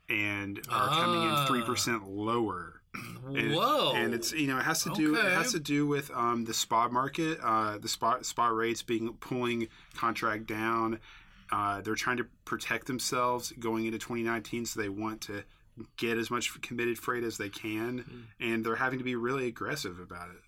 and 0.08 0.58
are 0.70 0.88
coming 0.88 1.22
in 1.22 1.28
Ah. 1.28 1.46
three 1.46 1.62
percent 1.62 2.08
lower. 2.08 2.74
And- 3.26 3.54
Whoa. 3.54 3.92
And 3.94 4.14
it's 4.14 4.32
you 4.32 4.46
know 4.46 4.58
it 4.58 4.64
has 4.64 4.82
to 4.84 4.90
do 4.94 5.16
Okay. 5.16 5.26
it 5.26 5.32
has 5.32 5.52
to 5.52 5.60
do 5.60 5.86
with 5.86 6.10
um, 6.12 6.44
the 6.46 6.54
spot 6.54 6.90
market, 6.92 7.38
uh, 7.42 7.78
the 7.78 7.88
spot 7.88 8.24
spot 8.26 8.54
rates 8.54 8.82
being 8.82 9.12
pulling 9.14 9.68
contract 9.94 10.46
down. 10.46 10.98
Uh, 11.52 11.80
they're 11.82 11.94
trying 11.94 12.16
to 12.18 12.26
protect 12.44 12.86
themselves 12.86 13.52
going 13.58 13.86
into 13.86 13.98
2019, 13.98 14.66
so 14.66 14.80
they 14.80 14.88
want 14.88 15.20
to 15.22 15.44
get 15.96 16.18
as 16.18 16.30
much 16.30 16.60
committed 16.60 16.98
freight 16.98 17.22
as 17.24 17.38
they 17.38 17.48
can, 17.48 17.98
Hmm. 17.98 18.20
and 18.40 18.64
they're 18.66 18.76
having 18.76 18.98
to 18.98 19.04
be 19.04 19.14
really 19.14 19.46
aggressive 19.46 20.00
about 20.00 20.30
it. 20.30 20.42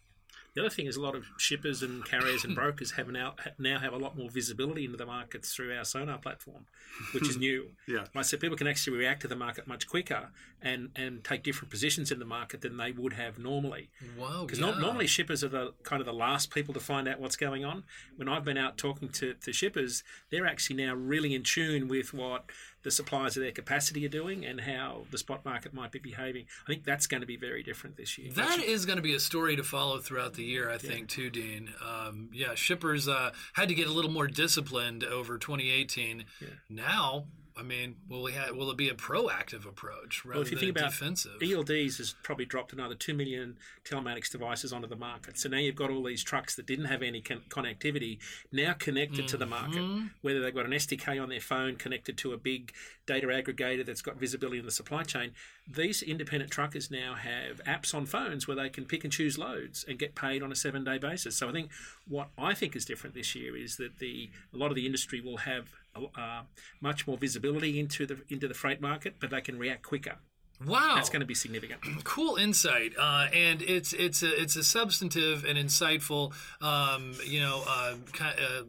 The 0.55 0.63
other 0.63 0.71
thing 0.71 0.87
is 0.87 0.97
a 0.97 1.01
lot 1.01 1.15
of 1.15 1.27
shippers 1.39 1.83
and 1.83 2.05
carriers 2.05 2.45
and 2.45 2.55
brokers 2.61 2.93
have 2.93 3.09
now 3.09 3.35
now 3.59 3.79
have 3.79 3.93
a 3.93 3.99
lot 3.99 4.17
more 4.17 4.31
visibility 4.31 4.85
into 4.85 4.97
the 4.97 5.07
markets 5.07 5.55
through 5.55 5.77
our 5.77 5.85
sonar 5.85 6.19
platform, 6.19 6.67
which 7.13 7.29
is 7.29 7.37
new. 7.39 7.71
Yeah. 7.87 8.05
Right, 8.15 8.25
so 8.25 8.37
people 8.37 8.57
can 8.57 8.67
actually 8.67 8.97
react 8.97 9.23
to 9.23 9.29
the 9.29 9.37
market 9.37 9.67
much 9.67 9.89
quicker 9.89 10.31
and, 10.63 10.91
and 10.97 11.25
take 11.25 11.43
different 11.43 11.71
positions 11.71 12.11
in 12.11 12.19
the 12.19 12.25
market 12.25 12.61
than 12.61 12.77
they 12.77 12.93
would 12.93 13.15
have 13.15 13.39
normally. 13.39 13.91
Whoa. 14.19 14.45
Because 14.45 14.59
yeah. 14.59 14.79
normally 14.79 15.07
shippers 15.07 15.43
are 15.43 15.49
the 15.49 15.73
kind 15.83 16.01
of 16.01 16.07
the 16.07 16.13
last 16.13 16.53
people 16.53 16.75
to 16.75 16.81
find 16.81 17.09
out 17.09 17.21
what's 17.21 17.37
going 17.37 17.65
on. 17.65 17.85
When 18.17 18.29
I've 18.29 18.45
been 18.45 18.59
out 18.59 18.77
talking 18.77 19.09
to, 19.11 19.35
to 19.35 19.53
shippers, 19.53 20.03
they're 20.31 20.47
actually 20.47 20.85
now 20.85 20.95
really 20.95 21.35
in 21.35 21.43
tune 21.43 21.89
with 21.89 22.13
what 22.13 22.45
the 22.83 22.91
suppliers 22.91 23.37
of 23.37 23.43
their 23.43 23.53
capacity 23.53 24.05
are 24.07 24.11
doing 24.11 24.45
and 24.45 24.61
how 24.61 25.03
the 25.11 25.19
spot 25.19 25.45
market 25.45 25.75
might 25.75 25.93
be 25.93 25.99
behaving. 25.99 26.47
I 26.67 26.73
think 26.73 26.85
that's 26.85 27.07
going 27.07 27.21
to 27.21 27.27
be 27.27 27.37
very 27.37 27.63
different 27.63 27.97
this 27.97 28.17
year. 28.19 28.33
That 28.33 28.61
is 28.61 28.87
going 28.87 28.97
to 28.97 29.03
be 29.03 29.15
a 29.15 29.21
story 29.21 29.57
to 29.57 29.63
follow 29.63 29.99
throughout 29.99 30.35
the 30.35 30.45
year, 30.45 30.71
I 30.71 30.79
think, 30.79 31.09
too, 31.09 31.31
Dean. 31.31 31.71
Um, 31.87 32.31
yeah, 32.33 32.55
shippers 32.55 33.09
uh, 33.09 33.33
had 33.53 33.69
to 33.69 33.75
get 33.75 33.87
a 33.87 33.93
little 33.93 34.11
more 34.11 34.27
disciplined 34.27 35.05
over 35.05 35.39
2018. 35.39 36.25
Now, 36.69 37.27
I 37.61 37.63
mean, 37.63 37.97
will 38.09 38.23
we 38.23 38.33
have, 38.33 38.57
will 38.57 38.71
it 38.71 38.79
be 38.79 38.89
a 38.89 38.95
proactive 38.95 39.67
approach 39.69 40.25
rather 40.25 40.39
Well, 40.39 40.43
if 40.47 40.51
you 40.51 40.57
than 40.57 40.69
think 40.69 40.79
about 40.79 40.93
defensive? 40.93 41.39
ELDs 41.43 41.99
has 41.99 42.15
probably 42.23 42.47
dropped 42.47 42.73
another 42.73 42.95
2 42.95 43.13
million 43.13 43.59
telematics 43.85 44.31
devices 44.31 44.73
onto 44.73 44.89
the 44.89 44.97
market. 44.97 45.39
So 45.39 45.51
now 45.51 45.59
you've 45.59 45.75
got 45.77 45.91
all 45.91 46.03
these 46.03 46.25
trucks 46.25 46.57
that 46.57 46.67
didn't 46.67 46.87
have 46.87 47.03
any 47.03 47.21
con- 47.21 47.43
connectivity 47.51 48.19
now 48.51 48.73
connected 48.79 49.29
to 49.29 49.37
the 49.37 49.47
market, 49.47 49.61
Mm-hmm. 49.83 50.07
whether 50.23 50.41
they've 50.41 50.55
got 50.55 50.65
an 50.65 50.73
SDK 50.73 51.23
on 51.23 51.29
their 51.29 51.41
phone 51.41 51.77
connected 51.77 52.17
to 52.19 52.33
a 52.33 52.39
big 52.39 52.73
data 53.07 53.27
aggregator 53.27 53.85
that's 53.85 54.03
got 54.03 54.17
visibility 54.17 54.59
in 54.59 54.65
the 54.65 54.71
supply 54.71 55.03
chain. 55.03 55.33
These 55.69 56.03
independent 56.03 56.51
truckers 56.51 56.91
now 56.91 57.15
have 57.15 57.63
apps 57.65 57.95
on 57.95 58.07
phones 58.07 58.49
where 58.49 58.57
they 58.57 58.69
can 58.71 58.85
pick 58.87 59.05
and 59.05 59.13
choose 59.13 59.37
loads 59.39 59.85
and 59.87 59.99
get 59.99 60.15
paid 60.15 60.43
on 60.43 60.51
a 60.51 60.57
seven 60.57 60.83
day 60.85 60.97
basis. 60.99 61.37
So 61.37 61.49
I 61.49 61.53
think 61.53 61.71
what 62.09 62.29
I 62.39 62.55
think 62.55 62.75
is 62.75 62.85
different 62.85 63.15
this 63.15 63.35
year 63.35 63.57
is 63.57 63.77
that 63.77 63.99
the 63.99 64.31
a 64.55 64.57
lot 64.57 64.71
of 64.71 64.77
the 64.77 64.87
industry 64.87 65.21
will 65.21 65.39
have 65.39 65.69
uh, 65.97 66.43
much 66.81 67.07
more 67.07 67.17
visibility 67.17 67.79
into 67.79 68.07
the 68.07 68.19
into 68.29 68.49
the 68.49 68.55
freight 68.55 68.81
market, 68.81 69.15
but 69.21 69.31
they 69.31 69.41
can 69.41 69.59
react 69.59 69.83
quicker. 69.83 70.17
wow. 70.65 70.95
That's 70.95 71.11
going 71.11 71.21
to 71.21 71.27
be 71.27 71.35
significant. 71.35 71.81
cool 72.05 72.37
insight, 72.37 72.93
uh, 72.99 73.29
and 73.33 73.63
it's 73.63 73.93
it's 73.93 74.23
a 74.23 74.41
it's 74.41 74.57
a 74.57 74.65
substantive 74.65 75.45
and 75.45 75.59
insightful, 75.59 76.33
um, 76.61 77.15
you 77.27 77.41
know, 77.41 77.63
uh, 77.67 77.95
kind 78.13 78.37
uh, 78.39 78.63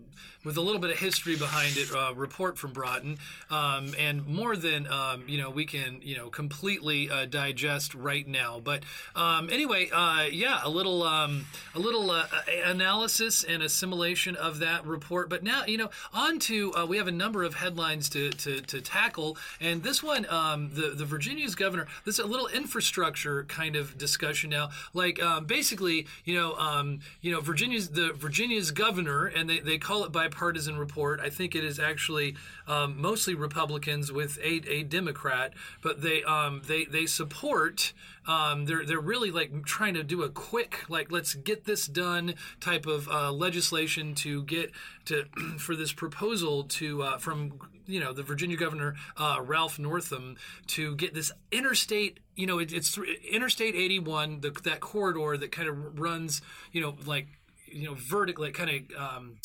with 0.44 0.58
a 0.58 0.62
little 0.62 0.82
bit 0.82 0.92
of 0.92 1.00
history 1.00 1.36
behind 1.36 1.78
it. 1.78 1.92
Uh, 1.94 2.14
report 2.16 2.58
from 2.58 2.72
Broughton, 2.72 3.18
um, 3.50 3.94
and 4.00 4.26
more 4.28 4.56
than 4.56 4.88
um, 4.88 5.24
you 5.28 5.38
know 5.38 5.50
we 5.50 5.66
can 5.66 6.00
you 6.02 6.18
know 6.18 6.30
completely 6.30 7.10
uh, 7.10 7.26
digest 7.26 7.94
right 7.94 8.28
now. 8.28 8.60
But 8.64 8.84
um, 9.16 9.50
anyway, 9.50 9.90
uh, 9.92 10.28
yeah, 10.32 10.62
a 10.64 10.70
little 10.70 11.04
um, 11.04 11.46
a 11.76 11.80
little 11.80 12.10
uh, 12.12 12.26
analysis 12.66 13.44
and 13.44 13.62
assimilation 13.62 14.36
of 14.36 14.60
that 14.60 14.86
report. 14.86 15.30
But 15.30 15.44
now 15.44 15.66
you 15.66 15.78
know 15.78 15.90
on 16.14 16.40
to 16.40 16.74
uh, 16.74 16.86
we 16.86 16.98
have 16.98 17.08
a 17.08 17.12
number 17.12 17.44
of 17.44 17.56
headlines 17.56 18.10
to 18.10 18.30
to, 18.32 18.62
to 18.62 18.82
tackle, 18.82 19.38
and 19.60 19.84
this 19.84 20.02
one, 20.02 20.26
um, 20.30 20.72
the 20.74 20.94
the 20.96 21.06
Virginia's 21.06 21.56
governor, 21.56 21.88
this 22.06 22.20
is 22.20 22.26
a 22.26 22.28
little 22.28 22.48
infrastructure 22.48 23.44
kind 23.46 23.76
of 23.76 23.98
discussion 23.98 24.50
now. 24.50 24.70
Like 24.94 25.22
um, 25.22 25.46
basically, 25.46 26.08
you 26.26 26.36
know, 26.36 27.00
you 27.22 27.32
know, 27.32 27.42
Virginia's 27.42 27.90
the 27.90 28.14
Virginia's 28.14 28.72
governor, 28.72 29.26
and 29.28 29.50
they, 29.50 29.60
they 29.60 29.78
call 29.78 30.04
it 30.04 30.12
bipartisan 30.32 30.78
report. 30.78 31.20
I 31.20 31.30
think 31.30 31.56
it 31.56 31.64
is 31.64 31.80
actually 31.80 32.36
um, 32.68 33.00
mostly 33.00 33.36
Republicans 33.36 34.12
with 34.12 34.38
a, 34.40 34.62
a 34.70 34.84
Democrat, 34.84 35.54
but 35.84 36.02
they 36.02 36.24
um, 36.24 36.62
they 36.68 36.86
they 36.86 37.06
support. 37.06 37.94
Um, 38.28 38.66
they're 38.66 38.86
they're 38.86 39.00
really 39.00 39.32
like 39.32 39.66
trying 39.66 39.94
to 39.96 40.04
do 40.04 40.24
a 40.24 40.30
quick 40.30 40.90
like 40.90 41.12
let's 41.12 41.36
get 41.36 41.66
this 41.66 41.88
done 41.88 42.36
type 42.60 42.86
of 42.86 43.08
uh, 43.10 43.32
legislation 43.32 44.16
to 44.16 44.44
get 44.44 44.72
to 45.06 45.26
for 45.58 45.76
this 45.76 45.92
proposal 45.92 46.64
to 46.64 47.04
uh, 47.04 47.18
from 47.18 47.60
you 47.86 48.00
know 48.00 48.14
the 48.14 48.24
Virginia 48.24 48.58
governor 48.58 48.96
uh, 49.18 49.40
Ralph 49.44 49.80
Northam 49.80 50.38
to 50.68 50.96
get 50.96 51.14
this 51.14 51.32
interstate 51.52 52.20
you 52.36 52.48
know 52.48 52.60
it, 52.60 52.72
it's 52.72 52.98
Interstate 53.30 53.76
81 53.76 54.42
the, 54.42 54.52
that 54.64 54.80
corridor 54.80 55.38
that 55.38 55.52
kind 55.52 55.68
of 55.68 56.00
runs 56.00 56.42
you 56.72 56.82
know 56.82 56.96
like 57.06 57.28
you 57.72 57.86
know 57.86 57.96
vertically 57.96 58.52
kind 58.52 58.70
of 58.70 58.98
um, 58.98 59.38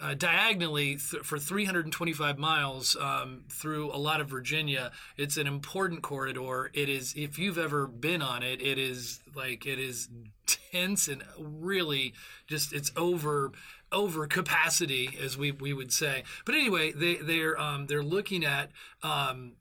uh, 0.00 0.14
diagonally 0.14 0.96
th- 0.96 1.22
for 1.22 1.38
325 1.38 2.38
miles 2.38 2.96
um, 2.96 3.44
through 3.48 3.92
a 3.92 3.98
lot 3.98 4.20
of 4.20 4.28
Virginia. 4.28 4.90
It's 5.16 5.36
an 5.36 5.46
important 5.46 6.02
corridor. 6.02 6.70
It 6.72 6.88
is, 6.88 7.14
if 7.16 7.38
you've 7.38 7.58
ever 7.58 7.86
been 7.86 8.22
on 8.22 8.42
it, 8.42 8.62
it 8.62 8.78
is 8.78 9.20
like 9.34 9.66
it 9.66 9.78
is 9.78 10.08
tense 10.46 11.08
and 11.08 11.22
really 11.38 12.14
just 12.46 12.72
it's 12.72 12.90
over 12.96 13.52
over 13.92 14.26
capacity 14.26 15.18
as 15.22 15.36
we, 15.36 15.50
we 15.52 15.72
would 15.72 15.92
say. 15.92 16.22
But 16.44 16.54
anyway 16.54 16.92
they 16.92 17.16
they're 17.16 17.60
um, 17.60 17.86
they're 17.86 18.02
looking 18.02 18.44
at 18.44 18.70
um, 19.02 19.52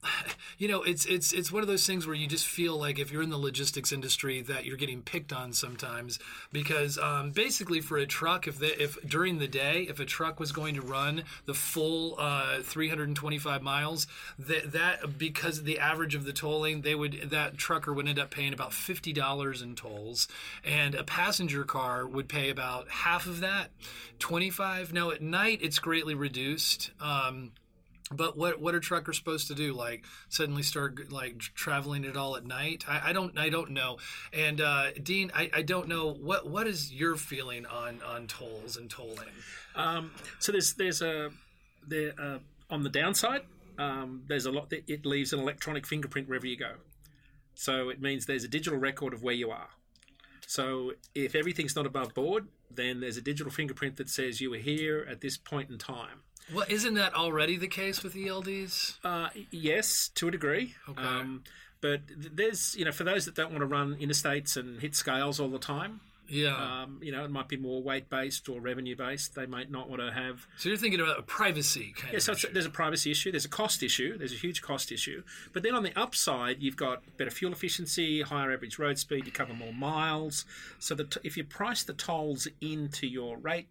you 0.57 0.67
know 0.67 0.83
it's 0.83 1.05
it's 1.05 1.33
it's 1.33 1.51
one 1.51 1.61
of 1.61 1.67
those 1.67 1.85
things 1.85 2.05
where 2.05 2.15
you 2.15 2.27
just 2.27 2.47
feel 2.47 2.77
like 2.77 2.99
if 2.99 3.11
you're 3.11 3.23
in 3.23 3.29
the 3.29 3.37
logistics 3.37 3.91
industry 3.91 4.41
that 4.41 4.65
you're 4.65 4.77
getting 4.77 5.01
picked 5.01 5.33
on 5.33 5.53
sometimes. 5.53 6.19
Because 6.51 6.97
um, 6.97 7.31
basically 7.31 7.81
for 7.81 7.97
a 7.97 8.05
truck 8.05 8.47
if 8.47 8.59
they, 8.59 8.67
if 8.67 8.97
during 9.07 9.39
the 9.39 9.47
day 9.47 9.87
if 9.89 9.99
a 9.99 10.05
truck 10.05 10.39
was 10.39 10.51
going 10.51 10.75
to 10.75 10.81
run 10.81 11.23
the 11.45 11.53
full 11.53 12.15
uh, 12.19 12.59
325 12.61 13.61
miles 13.61 14.07
that 14.37 14.71
that 14.71 15.17
because 15.17 15.59
of 15.59 15.65
the 15.65 15.79
average 15.79 16.15
of 16.15 16.25
the 16.25 16.33
tolling 16.33 16.81
they 16.81 16.95
would 16.95 17.29
that 17.29 17.57
trucker 17.57 17.93
would 17.93 18.07
end 18.07 18.19
up 18.19 18.29
paying 18.29 18.53
about 18.53 18.71
$50 18.71 19.63
in 19.63 19.75
tolls. 19.75 20.27
And 20.63 20.95
a 20.95 21.03
passenger 21.03 21.63
car 21.63 22.05
would 22.05 22.29
pay 22.29 22.49
about 22.49 22.89
half 22.89 23.25
of 23.25 23.39
that 23.39 23.71
25 24.19 24.93
now 24.93 25.11
at 25.11 25.21
night 25.21 25.59
it's 25.61 25.79
greatly 25.79 26.13
reduced 26.13 26.91
um, 27.01 27.51
but 28.11 28.37
what 28.37 28.59
what 28.59 28.73
are 28.73 28.79
truckers 28.79 29.17
supposed 29.17 29.47
to 29.47 29.55
do? 29.55 29.73
Like 29.73 30.03
suddenly 30.29 30.63
start 30.63 31.11
like 31.11 31.39
traveling 31.39 32.03
it 32.03 32.17
all 32.17 32.35
at 32.35 32.45
night? 32.45 32.83
I, 32.87 33.09
I 33.09 33.13
don't 33.13 33.37
I 33.37 33.49
don't 33.49 33.71
know. 33.71 33.97
And 34.33 34.61
uh, 34.61 34.91
Dean, 35.03 35.31
I, 35.35 35.49
I 35.53 35.61
don't 35.61 35.87
know 35.87 36.13
what 36.13 36.49
what 36.49 36.67
is 36.67 36.91
your 36.91 37.15
feeling 37.15 37.65
on 37.65 38.01
on 38.01 38.27
tolls 38.27 38.77
and 38.77 38.89
tolling? 38.89 39.29
Um, 39.75 40.11
so 40.39 40.51
there's 40.51 40.73
there's 40.73 41.01
a 41.01 41.29
there 41.87 42.13
uh, 42.19 42.39
on 42.69 42.83
the 42.83 42.89
downside. 42.89 43.41
Um, 43.77 44.23
there's 44.27 44.45
a 44.45 44.51
lot 44.51 44.71
that 44.71 44.89
it 44.89 45.05
leaves 45.05 45.31
an 45.31 45.39
electronic 45.39 45.85
fingerprint 45.85 46.27
wherever 46.27 46.47
you 46.47 46.57
go. 46.57 46.73
So 47.53 47.89
it 47.89 48.01
means 48.01 48.25
there's 48.25 48.43
a 48.43 48.49
digital 48.49 48.79
record 48.79 49.13
of 49.13 49.21
where 49.21 49.35
you 49.35 49.51
are. 49.51 49.69
So 50.47 50.93
if 51.13 51.35
everything's 51.35 51.75
not 51.75 51.85
above 51.85 52.13
board, 52.13 52.47
then 52.71 52.99
there's 52.99 53.17
a 53.17 53.21
digital 53.21 53.51
fingerprint 53.51 53.97
that 53.97 54.09
says 54.09 54.41
you 54.41 54.49
were 54.49 54.57
here 54.57 55.05
at 55.09 55.21
this 55.21 55.37
point 55.37 55.69
in 55.69 55.77
time. 55.77 56.23
Well, 56.53 56.65
isn't 56.67 56.95
that 56.95 57.13
already 57.13 57.57
the 57.57 57.67
case 57.67 58.03
with 58.03 58.15
ELDs? 58.15 58.97
Uh, 59.03 59.29
yes, 59.51 60.09
to 60.15 60.27
a 60.27 60.31
degree. 60.31 60.75
Okay. 60.89 61.01
Um, 61.01 61.43
but 61.81 62.01
there's, 62.09 62.75
you 62.75 62.85
know, 62.85 62.91
for 62.91 63.03
those 63.03 63.25
that 63.25 63.35
don't 63.35 63.51
want 63.51 63.61
to 63.61 63.67
run 63.67 63.95
interstates 63.95 64.57
and 64.57 64.81
hit 64.81 64.95
scales 64.95 65.39
all 65.39 65.49
the 65.49 65.59
time, 65.59 66.01
Yeah. 66.29 66.55
um, 66.55 66.99
you 67.01 67.11
know, 67.11 67.25
it 67.25 67.31
might 67.31 67.47
be 67.47 67.57
more 67.57 67.81
weight 67.81 68.09
based 68.09 68.47
or 68.49 68.61
revenue 68.61 68.95
based. 68.95 69.35
They 69.35 69.45
might 69.45 69.71
not 69.71 69.89
want 69.89 70.01
to 70.01 70.11
have 70.11 70.47
so 70.57 70.69
you're 70.69 70.77
thinking 70.77 70.99
about 70.99 71.19
a 71.19 71.23
privacy 71.23 71.93
kind 71.97 72.13
Yeah, 72.13 72.19
so 72.19 72.33
there's 72.51 72.65
a 72.65 72.69
privacy 72.69 73.11
issue, 73.11 73.31
there's 73.31 73.45
a 73.45 73.49
cost 73.49 73.83
issue, 73.83 74.17
there's 74.17 74.33
a 74.33 74.37
huge 74.37 74.61
cost 74.61 74.91
issue. 74.91 75.23
But 75.53 75.63
then 75.63 75.75
on 75.75 75.83
the 75.83 75.97
upside, 75.99 76.61
you've 76.61 76.77
got 76.77 77.03
better 77.17 77.31
fuel 77.31 77.51
efficiency, 77.51 78.21
higher 78.21 78.51
average 78.51 78.79
road 78.79 78.97
speed, 78.99 79.25
you 79.25 79.31
cover 79.31 79.53
more 79.53 79.73
miles. 79.73 80.45
So 80.79 80.95
that 80.95 81.17
if 81.23 81.37
you 81.37 81.43
price 81.43 81.83
the 81.83 81.93
tolls 81.93 82.47
into 82.61 83.07
your 83.07 83.37
rate 83.37 83.67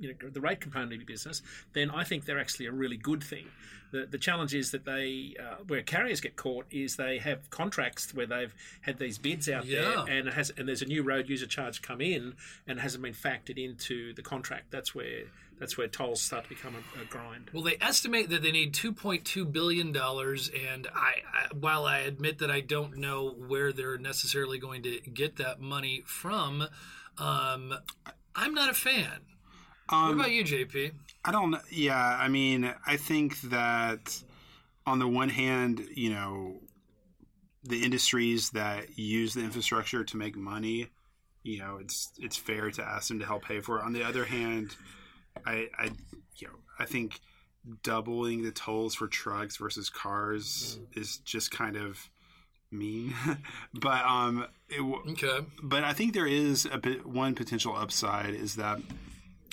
you 0.00 0.08
know 0.20 0.30
the 0.30 0.40
rate 0.40 0.60
component 0.60 0.92
of 0.92 0.98
your 0.98 1.06
business, 1.06 1.42
then 1.74 1.90
I 1.90 2.04
think 2.04 2.24
they're 2.24 2.40
actually 2.40 2.66
a 2.66 2.72
really 2.72 2.96
good 2.96 3.22
thing. 3.22 3.46
The, 3.92 4.06
the 4.06 4.18
challenge 4.18 4.54
is 4.54 4.70
that 4.70 4.84
they, 4.84 5.34
uh, 5.40 5.56
where 5.66 5.82
carriers 5.82 6.20
get 6.20 6.36
caught, 6.36 6.64
is 6.70 6.94
they 6.94 7.18
have 7.18 7.50
contracts 7.50 8.14
where 8.14 8.24
they've 8.26 8.54
had 8.82 8.98
these 9.00 9.18
bids 9.18 9.48
out 9.48 9.64
Yeah. 9.66 10.04
there, 10.06 10.16
and 10.18 10.28
has 10.28 10.50
and 10.56 10.68
there's 10.68 10.82
a 10.82 10.86
new 10.86 11.02
road 11.02 11.28
user 11.28 11.46
charge 11.46 11.82
come 11.82 12.00
in, 12.00 12.34
and 12.68 12.78
hasn't 12.80 13.02
been 13.02 13.14
factored 13.14 13.58
into 13.58 14.14
the 14.14 14.22
contract. 14.22 14.70
That's 14.70 14.94
where 14.94 15.24
that's 15.58 15.76
where 15.76 15.88
tolls 15.88 16.22
start 16.22 16.44
to 16.44 16.48
become 16.48 16.74
a, 16.76 17.02
a 17.02 17.04
grind. 17.04 17.50
Well, 17.52 17.62
they 17.64 17.76
estimate 17.82 18.30
that 18.30 18.42
they 18.42 18.52
need 18.52 18.72
2.2 18.72 19.50
billion 19.52 19.90
dollars, 19.92 20.50
and 20.70 20.86
I, 20.94 21.16
I, 21.34 21.54
while 21.54 21.84
I 21.84 21.98
admit 21.98 22.38
that 22.38 22.50
I 22.50 22.60
don't 22.60 22.96
know 22.96 23.28
where 23.30 23.70
they're 23.72 23.98
necessarily 23.98 24.58
going 24.58 24.82
to 24.84 25.00
get 25.00 25.36
that 25.36 25.60
money 25.60 26.02
from, 26.06 26.66
um, 27.18 27.74
I'm 28.34 28.54
not 28.54 28.70
a 28.70 28.74
fan. 28.74 29.20
What 29.90 29.96
Um, 29.98 30.20
about 30.20 30.30
you, 30.30 30.44
JP? 30.44 30.92
I 31.24 31.32
don't. 31.32 31.56
Yeah, 31.70 31.96
I 31.98 32.28
mean, 32.28 32.72
I 32.86 32.96
think 32.96 33.40
that 33.42 34.22
on 34.86 34.98
the 34.98 35.08
one 35.08 35.28
hand, 35.28 35.86
you 35.94 36.10
know, 36.10 36.60
the 37.64 37.82
industries 37.84 38.50
that 38.50 38.98
use 38.98 39.34
the 39.34 39.42
infrastructure 39.42 40.02
to 40.04 40.16
make 40.16 40.36
money, 40.36 40.88
you 41.42 41.58
know, 41.58 41.78
it's 41.80 42.10
it's 42.18 42.36
fair 42.36 42.70
to 42.70 42.82
ask 42.82 43.08
them 43.08 43.18
to 43.20 43.26
help 43.26 43.44
pay 43.44 43.60
for 43.60 43.78
it. 43.78 43.84
On 43.84 43.92
the 43.92 44.02
other 44.02 44.24
hand, 44.24 44.74
I, 45.44 45.68
I 45.78 45.90
you 46.36 46.48
know, 46.48 46.54
I 46.78 46.86
think 46.86 47.20
doubling 47.82 48.42
the 48.42 48.50
tolls 48.50 48.94
for 48.94 49.06
trucks 49.06 49.58
versus 49.58 49.90
cars 49.90 50.78
is 50.94 51.18
just 51.18 51.50
kind 51.50 51.76
of 51.76 52.08
mean. 52.70 53.14
but 53.74 54.02
um, 54.06 54.46
it, 54.70 54.80
Okay. 54.80 55.44
but 55.62 55.84
I 55.84 55.92
think 55.92 56.14
there 56.14 56.26
is 56.26 56.66
a 56.70 56.78
bit 56.78 57.04
one 57.04 57.34
potential 57.34 57.76
upside 57.76 58.32
is 58.34 58.56
that, 58.56 58.80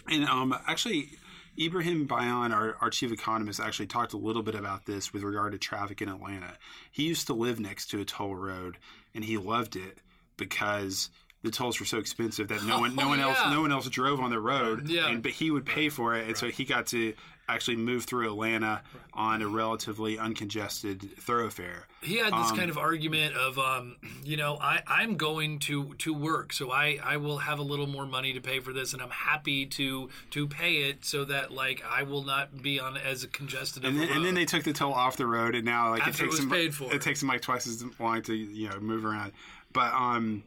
and 0.09 0.25
um, 0.25 0.55
actually, 0.67 1.09
Ibrahiim 1.57 2.07
Bayaan, 2.07 2.53
our, 2.53 2.77
our 2.81 2.89
chief 2.89 3.11
economist, 3.11 3.59
actually 3.59 3.87
talked 3.87 4.13
a 4.13 4.17
little 4.17 4.43
bit 4.43 4.55
about 4.55 4.85
this 4.85 5.11
with 5.11 5.23
regard 5.23 5.53
to 5.53 5.57
traffic 5.57 6.01
in 6.01 6.09
Atlanta. 6.09 6.53
He 6.91 7.03
used 7.03 7.27
to 7.27 7.33
live 7.33 7.59
next 7.59 7.87
to 7.91 8.01
a 8.01 8.05
toll 8.05 8.35
road, 8.35 8.77
and 9.15 9.23
he 9.23 9.37
loved 9.37 9.75
it 9.75 9.99
because 10.37 11.09
the 11.47 11.51
tolls 11.51 11.79
were 11.79 11.85
so 11.85 11.97
expensive 11.97 12.47
that 12.49 12.63
no 12.63 12.79
one, 12.81 12.95
no 12.95 13.03
Oh, 13.05 13.09
one 13.09 13.19
else, 13.19 13.37
no 13.49 13.61
one 13.61 13.71
else 13.71 13.89
drove 13.89 14.19
on 14.19 14.29
the 14.29 14.39
road. 14.39 14.87
Yeah. 14.87 15.07
and, 15.09 15.23
but 15.23 15.31
he 15.31 15.49
would 15.51 15.65
pay 15.65 15.89
for 15.89 16.15
it, 16.15 16.27
and 16.27 16.37
so 16.37 16.47
he 16.49 16.63
got 16.65 16.87
to 16.87 17.13
actually 17.49 17.77
move 17.77 18.03
through 18.03 18.27
Atlanta 18.29 18.81
on 19.13 19.41
a 19.41 19.47
relatively 19.47 20.17
uncongested 20.17 21.01
thoroughfare. 21.17 21.87
He 22.01 22.17
had 22.17 22.33
this 22.33 22.51
kind 22.51 22.69
of 22.69 22.77
argument 22.77 23.35
of, 23.35 23.57
um, 23.57 23.95
you 24.21 24.35
know, 24.35 24.57
I, 24.61 24.81
I'm 24.85 25.15
going 25.15 25.59
to, 25.59 25.93
to 25.99 26.13
work, 26.13 26.51
so 26.51 26.71
I, 26.71 26.99
I 27.01 27.15
will 27.15 27.37
have 27.37 27.59
a 27.59 27.63
little 27.63 27.87
more 27.87 28.05
money 28.05 28.33
to 28.33 28.41
pay 28.41 28.59
for 28.59 28.73
this, 28.73 28.91
and 28.91 29.01
I'm 29.01 29.09
happy 29.11 29.65
to 29.65 30.09
to 30.31 30.47
pay 30.47 30.89
it 30.89 31.05
so 31.05 31.23
that 31.23 31.51
like 31.51 31.81
I 31.89 32.03
will 32.03 32.23
not 32.23 32.61
be 32.61 32.81
on 32.81 32.97
as 32.97 33.25
congested. 33.27 33.85
And 33.85 33.97
then, 33.97 34.09
and 34.09 34.25
then 34.25 34.33
they 34.35 34.45
took 34.45 34.63
the 34.63 34.73
toll 34.73 34.93
off 34.93 35.15
the 35.15 35.25
road, 35.25 35.55
and 35.55 35.63
now 35.63 35.91
like 35.91 36.05
After 36.05 36.23
it 36.23 36.27
it 36.27 36.29
takes 36.31 36.31
was 36.31 36.39
them 36.41 36.49
paid 36.49 36.75
for. 36.75 36.93
it 36.93 37.01
takes 37.01 37.21
them 37.21 37.29
like 37.29 37.41
twice 37.41 37.65
as 37.65 37.81
long 37.99 38.21
to 38.23 38.35
you 38.35 38.67
know 38.69 38.79
move 38.81 39.05
around. 39.05 39.31
But 39.71 39.93
um, 39.93 40.43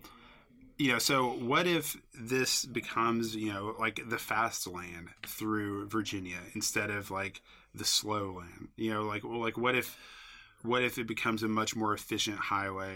you 0.81 0.93
know, 0.93 0.99
so 0.99 1.33
what 1.33 1.67
if 1.67 1.95
this 2.19 2.65
becomes 2.65 3.37
you 3.37 3.53
know 3.53 3.75
like 3.79 4.01
the 4.09 4.17
fast 4.19 4.67
lane 4.67 5.11
through 5.27 5.87
Virginia 5.89 6.39
instead 6.55 6.89
of 6.89 7.11
like 7.11 7.43
the 7.75 7.85
slow 7.85 8.39
lane? 8.39 8.69
You 8.77 8.95
know, 8.95 9.03
like 9.03 9.23
well, 9.23 9.41
like 9.41 9.59
what 9.59 9.75
if 9.75 9.99
what 10.63 10.83
if 10.83 10.97
it 10.97 11.07
becomes 11.07 11.43
a 11.43 11.49
much 11.49 11.77
more 11.77 11.93
efficient 11.93 12.39
highway? 12.39 12.95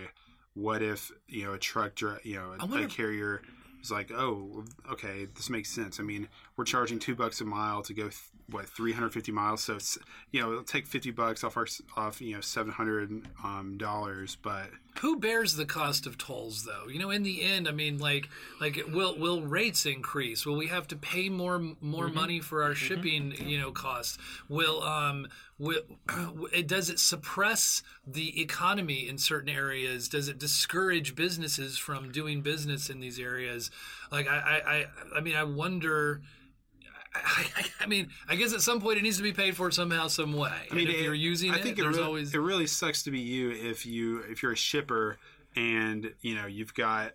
What 0.54 0.82
if 0.82 1.12
you 1.28 1.44
know 1.44 1.52
a 1.52 1.58
truck, 1.58 1.94
dri- 1.94 2.20
you 2.22 2.36
know, 2.36 2.54
a, 2.58 2.64
wonder- 2.66 2.86
a 2.86 2.88
carrier 2.88 3.42
is 3.82 3.90
like, 3.90 4.10
oh, 4.10 4.64
okay, 4.90 5.26
this 5.36 5.50
makes 5.50 5.68
sense. 5.70 6.00
I 6.00 6.04
mean, 6.04 6.28
we're 6.56 6.64
charging 6.64 6.98
two 6.98 7.14
bucks 7.14 7.42
a 7.42 7.44
mile 7.44 7.82
to 7.82 7.92
go 7.92 8.04
th- 8.04 8.16
what 8.50 8.66
350 8.66 9.32
miles, 9.32 9.62
so 9.62 9.76
it's, 9.76 9.98
you 10.30 10.40
know, 10.40 10.50
it'll 10.52 10.64
take 10.64 10.86
50 10.86 11.10
bucks 11.12 11.42
off 11.42 11.56
our 11.56 11.66
off 11.96 12.20
you 12.20 12.34
know 12.34 12.40
700 12.40 13.22
um, 13.42 13.76
dollars, 13.78 14.36
but 14.42 14.68
who 15.00 15.18
bears 15.18 15.56
the 15.56 15.64
cost 15.64 16.06
of 16.06 16.16
tolls 16.18 16.64
though? 16.64 16.86
You 16.88 16.98
know 17.00 17.10
in 17.10 17.22
the 17.24 17.42
end 17.42 17.66
i 17.66 17.72
mean 17.72 17.98
like 17.98 18.28
like 18.60 18.80
will 18.92 19.18
will 19.18 19.42
rates 19.42 19.86
increase? 19.86 20.44
Will 20.46 20.56
we 20.56 20.66
have 20.68 20.86
to 20.88 20.96
pay 20.96 21.28
more 21.28 21.58
more 21.80 22.06
Mm-hmm. 22.06 22.14
money 22.14 22.40
for 22.40 22.62
our 22.62 22.74
shipping 22.74 23.32
you 23.44 23.58
know 23.58 23.72
costs? 23.72 24.18
Will 24.48 24.82
um 24.82 25.26
will 25.58 25.80
it 26.52 26.66
does 26.66 26.90
it 26.90 26.98
suppress 27.00 27.82
the 28.06 28.40
economy 28.40 29.08
in 29.08 29.18
certain 29.18 29.48
areas? 29.48 30.08
Does 30.08 30.28
it 30.28 30.38
discourage 30.38 31.14
businesses 31.16 31.78
from 31.78 32.12
doing 32.12 32.42
business 32.42 32.90
in 32.90 33.00
these 33.00 33.18
areas? 33.18 33.70
Like 34.12 34.28
i 34.28 34.36
i 34.66 34.72
i, 34.74 34.86
I 35.16 35.20
mean 35.20 35.34
i 35.34 35.44
wonder 35.44 36.20
I, 37.14 37.64
I, 37.80 37.86
mean, 37.86 38.08
I 38.28 38.36
guess 38.36 38.52
at 38.52 38.60
some 38.60 38.80
point 38.80 38.98
it 38.98 39.02
needs 39.02 39.16
to 39.18 39.22
be 39.22 39.32
paid 39.32 39.56
for 39.56 39.70
somehow, 39.70 40.08
some 40.08 40.32
way. 40.32 40.52
I 40.70 40.74
mean, 40.74 40.86
and 40.86 40.94
if 40.94 41.00
it- 41.00 41.04
you're 41.04 41.14
using 41.14 41.50
I 41.52 41.56
it, 41.56 41.62
think 41.62 41.78
it 41.78 41.82
there's 41.82 41.96
really, 41.96 42.06
always 42.06 42.34
it 42.34 42.38
really 42.38 42.66
sucks 42.66 43.02
to 43.04 43.10
be 43.10 43.20
you 43.20 43.50
if 43.50 43.86
you 43.86 44.20
if 44.28 44.42
you're 44.42 44.52
a 44.52 44.56
shipper 44.56 45.18
and 45.56 46.12
you 46.22 46.34
know 46.34 46.46
you've 46.46 46.74
got 46.74 47.12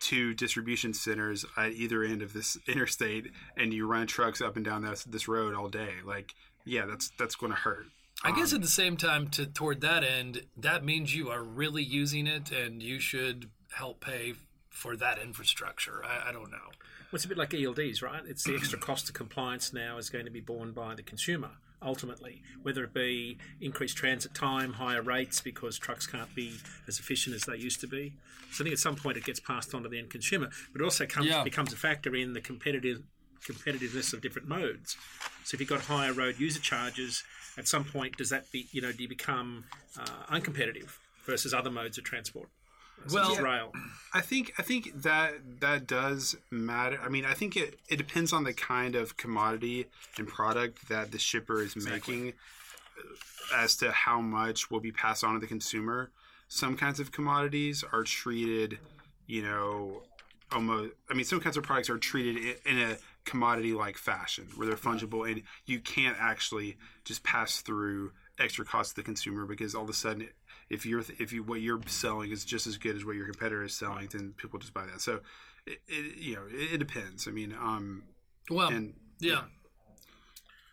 two 0.00 0.32
distribution 0.34 0.94
centers 0.94 1.44
at 1.56 1.72
either 1.72 2.04
end 2.04 2.22
of 2.22 2.32
this 2.32 2.56
interstate 2.68 3.30
and 3.56 3.72
you 3.74 3.86
run 3.86 4.06
trucks 4.06 4.40
up 4.40 4.56
and 4.56 4.64
down 4.64 4.82
this 4.82 5.04
this 5.04 5.28
road 5.28 5.54
all 5.54 5.68
day. 5.68 5.92
Like, 6.04 6.34
yeah, 6.64 6.86
that's 6.86 7.10
that's 7.18 7.34
going 7.34 7.52
to 7.52 7.58
hurt. 7.58 7.86
I 8.24 8.32
guess 8.32 8.52
um, 8.52 8.56
at 8.56 8.62
the 8.62 8.68
same 8.68 8.96
time, 8.96 9.28
to 9.30 9.46
toward 9.46 9.80
that 9.82 10.02
end, 10.02 10.42
that 10.56 10.84
means 10.84 11.14
you 11.14 11.30
are 11.30 11.42
really 11.42 11.84
using 11.84 12.26
it, 12.26 12.50
and 12.50 12.82
you 12.82 12.98
should 12.98 13.48
help 13.70 14.00
pay 14.00 14.34
for 14.70 14.96
that 14.96 15.18
infrastructure. 15.20 16.02
I, 16.04 16.30
I 16.30 16.32
don't 16.32 16.50
know. 16.50 16.70
Well, 17.10 17.16
it's 17.16 17.24
a 17.24 17.28
bit 17.28 17.38
like 17.38 17.50
ELDs, 17.50 18.02
right? 18.02 18.22
It's 18.26 18.44
the 18.44 18.54
extra 18.54 18.78
cost 18.78 19.08
of 19.08 19.14
compliance 19.14 19.72
now 19.72 19.96
is 19.96 20.10
going 20.10 20.26
to 20.26 20.30
be 20.30 20.40
borne 20.40 20.72
by 20.72 20.94
the 20.94 21.02
consumer 21.02 21.50
ultimately, 21.82 22.42
whether 22.62 22.84
it 22.84 22.92
be 22.92 23.38
increased 23.60 23.96
transit 23.96 24.34
time, 24.34 24.74
higher 24.74 25.02
rates 25.02 25.40
because 25.40 25.78
trucks 25.78 26.06
can't 26.06 26.34
be 26.34 26.54
as 26.86 26.98
efficient 26.98 27.34
as 27.36 27.42
they 27.42 27.56
used 27.56 27.80
to 27.80 27.86
be. 27.86 28.12
So 28.52 28.62
I 28.62 28.64
think 28.64 28.72
at 28.72 28.78
some 28.78 28.96
point 28.96 29.16
it 29.16 29.24
gets 29.24 29.40
passed 29.40 29.74
on 29.74 29.82
to 29.84 29.88
the 29.88 29.98
end 29.98 30.10
consumer, 30.10 30.50
but 30.72 30.80
it 30.80 30.84
also 30.84 31.06
comes 31.06 31.28
Yeah. 31.28 31.44
becomes 31.44 31.72
a 31.72 31.76
factor 31.76 32.14
in 32.14 32.32
the 32.32 32.40
competitive 32.40 33.02
competitiveness 33.46 34.12
of 34.12 34.20
different 34.20 34.48
modes. 34.48 34.96
So 35.44 35.54
if 35.54 35.60
you've 35.60 35.68
got 35.68 35.82
higher 35.82 36.12
road 36.12 36.38
user 36.38 36.60
charges, 36.60 37.22
at 37.56 37.68
some 37.68 37.84
point 37.84 38.16
does 38.16 38.30
that 38.30 38.50
be 38.50 38.66
you 38.72 38.80
know 38.82 38.92
do 38.92 39.02
you 39.02 39.08
become 39.08 39.64
uh, 39.98 40.26
uncompetitive 40.34 40.96
versus 41.24 41.54
other 41.54 41.70
modes 41.70 41.96
of 41.98 42.04
transport? 42.04 42.48
Well, 43.10 43.34
as. 43.36 43.72
I 44.14 44.20
think 44.20 44.52
I 44.58 44.62
think 44.62 45.02
that 45.02 45.60
that 45.60 45.86
does 45.86 46.36
matter. 46.50 46.98
I 47.02 47.08
mean, 47.08 47.24
I 47.24 47.34
think 47.34 47.56
it, 47.56 47.78
it 47.88 47.96
depends 47.96 48.32
on 48.32 48.44
the 48.44 48.52
kind 48.52 48.94
of 48.94 49.16
commodity 49.16 49.86
and 50.16 50.26
product 50.26 50.88
that 50.88 51.12
the 51.12 51.18
shipper 51.18 51.62
is 51.62 51.76
making 51.76 52.32
uh, 52.98 53.56
as 53.56 53.76
to 53.76 53.92
how 53.92 54.20
much 54.20 54.70
will 54.70 54.80
be 54.80 54.92
passed 54.92 55.24
on 55.24 55.34
to 55.34 55.40
the 55.40 55.46
consumer. 55.46 56.10
Some 56.48 56.76
kinds 56.76 57.00
of 57.00 57.12
commodities 57.12 57.84
are 57.92 58.02
treated, 58.02 58.78
you 59.26 59.42
know, 59.42 60.02
almost. 60.50 60.94
I 61.10 61.14
mean, 61.14 61.26
some 61.26 61.40
kinds 61.40 61.56
of 61.56 61.62
products 61.62 61.90
are 61.90 61.98
treated 61.98 62.56
in, 62.64 62.78
a 62.78 62.96
commodity-like 63.24 63.98
fashion 63.98 64.48
where 64.56 64.66
they're 64.66 64.76
fungible, 64.76 65.30
and 65.30 65.42
you 65.66 65.80
can't 65.80 66.16
actually 66.18 66.78
just 67.04 67.22
pass 67.22 67.60
through 67.60 68.12
extra 68.38 68.64
cost 68.64 68.90
to 68.90 68.96
the 68.96 69.02
consumer 69.02 69.44
because 69.44 69.74
all 69.74 69.84
of 69.84 69.90
a 69.90 69.94
sudden, 69.94 70.28
if 70.70 70.84
you're 70.84 71.02
if 71.18 71.32
you 71.32 71.42
what 71.42 71.60
you're 71.60 71.80
selling 71.86 72.30
is 72.30 72.44
just 72.44 72.66
as 72.66 72.76
good 72.76 72.96
as 72.96 73.04
what 73.04 73.16
your 73.16 73.26
competitor 73.26 73.62
is 73.64 73.74
selling, 73.74 74.08
then 74.12 74.34
people 74.36 74.58
just 74.58 74.74
buy 74.74 74.86
that. 74.86 75.00
So, 75.00 75.20
it, 75.66 75.80
it 75.86 76.18
you 76.18 76.36
know, 76.36 76.42
it, 76.50 76.74
it 76.74 76.78
depends. 76.78 77.26
I 77.26 77.30
mean, 77.30 77.54
um, 77.58 78.04
well, 78.50 78.68
and 78.68 78.94
yeah. 79.20 79.42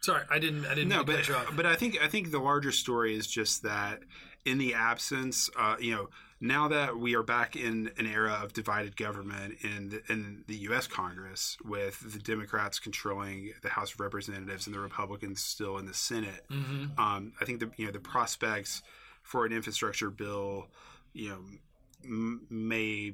Sorry, 0.02 0.24
I 0.30 0.38
didn't. 0.38 0.66
I 0.66 0.76
didn't 0.76 0.90
no, 0.90 1.04
but 1.04 1.28
but 1.56 1.66
I 1.66 1.76
think 1.76 1.98
I 2.02 2.08
think 2.08 2.32
the 2.32 2.40
larger 2.40 2.72
story 2.72 3.16
is 3.16 3.26
just 3.26 3.64
that 3.64 4.02
in 4.46 4.60
the 4.60 4.76
absence, 4.76 5.50
uh, 5.58 5.78
you 5.80 5.96
know, 5.96 6.10
now 6.40 6.68
that 6.68 6.98
we 6.98 7.16
are 7.16 7.24
back 7.24 7.56
in 7.56 7.90
an 7.98 8.06
era 8.06 8.40
of 8.44 8.54
divided 8.54 8.96
government 8.96 9.56
in 9.64 9.90
the, 9.90 10.02
in 10.08 10.44
the 10.48 10.58
U.S. 10.58 10.86
Congress, 10.86 11.58
with 11.66 12.14
the 12.14 12.20
Democrats 12.20 12.78
controlling 12.78 13.54
the 13.64 13.70
House 13.70 13.94
of 13.94 14.00
Representatives 14.00 14.68
and 14.68 14.76
the 14.76 14.80
Republicans 14.80 15.42
still 15.42 15.78
in 15.80 15.86
the 15.88 15.94
Senate, 15.94 16.46
Mm-hmm. 16.52 17.00
um, 17.00 17.34
I 17.42 17.46
think 17.46 17.60
the 17.60 17.72
you 17.78 17.88
know 17.88 17.92
the 17.92 18.00
prospects 18.00 18.84
for 19.26 19.46
an 19.46 19.52
infrastructure 19.52 20.10
bill, 20.10 20.68
you 21.14 21.30
know, 21.30 21.40
m- 22.04 22.46
may 22.50 23.14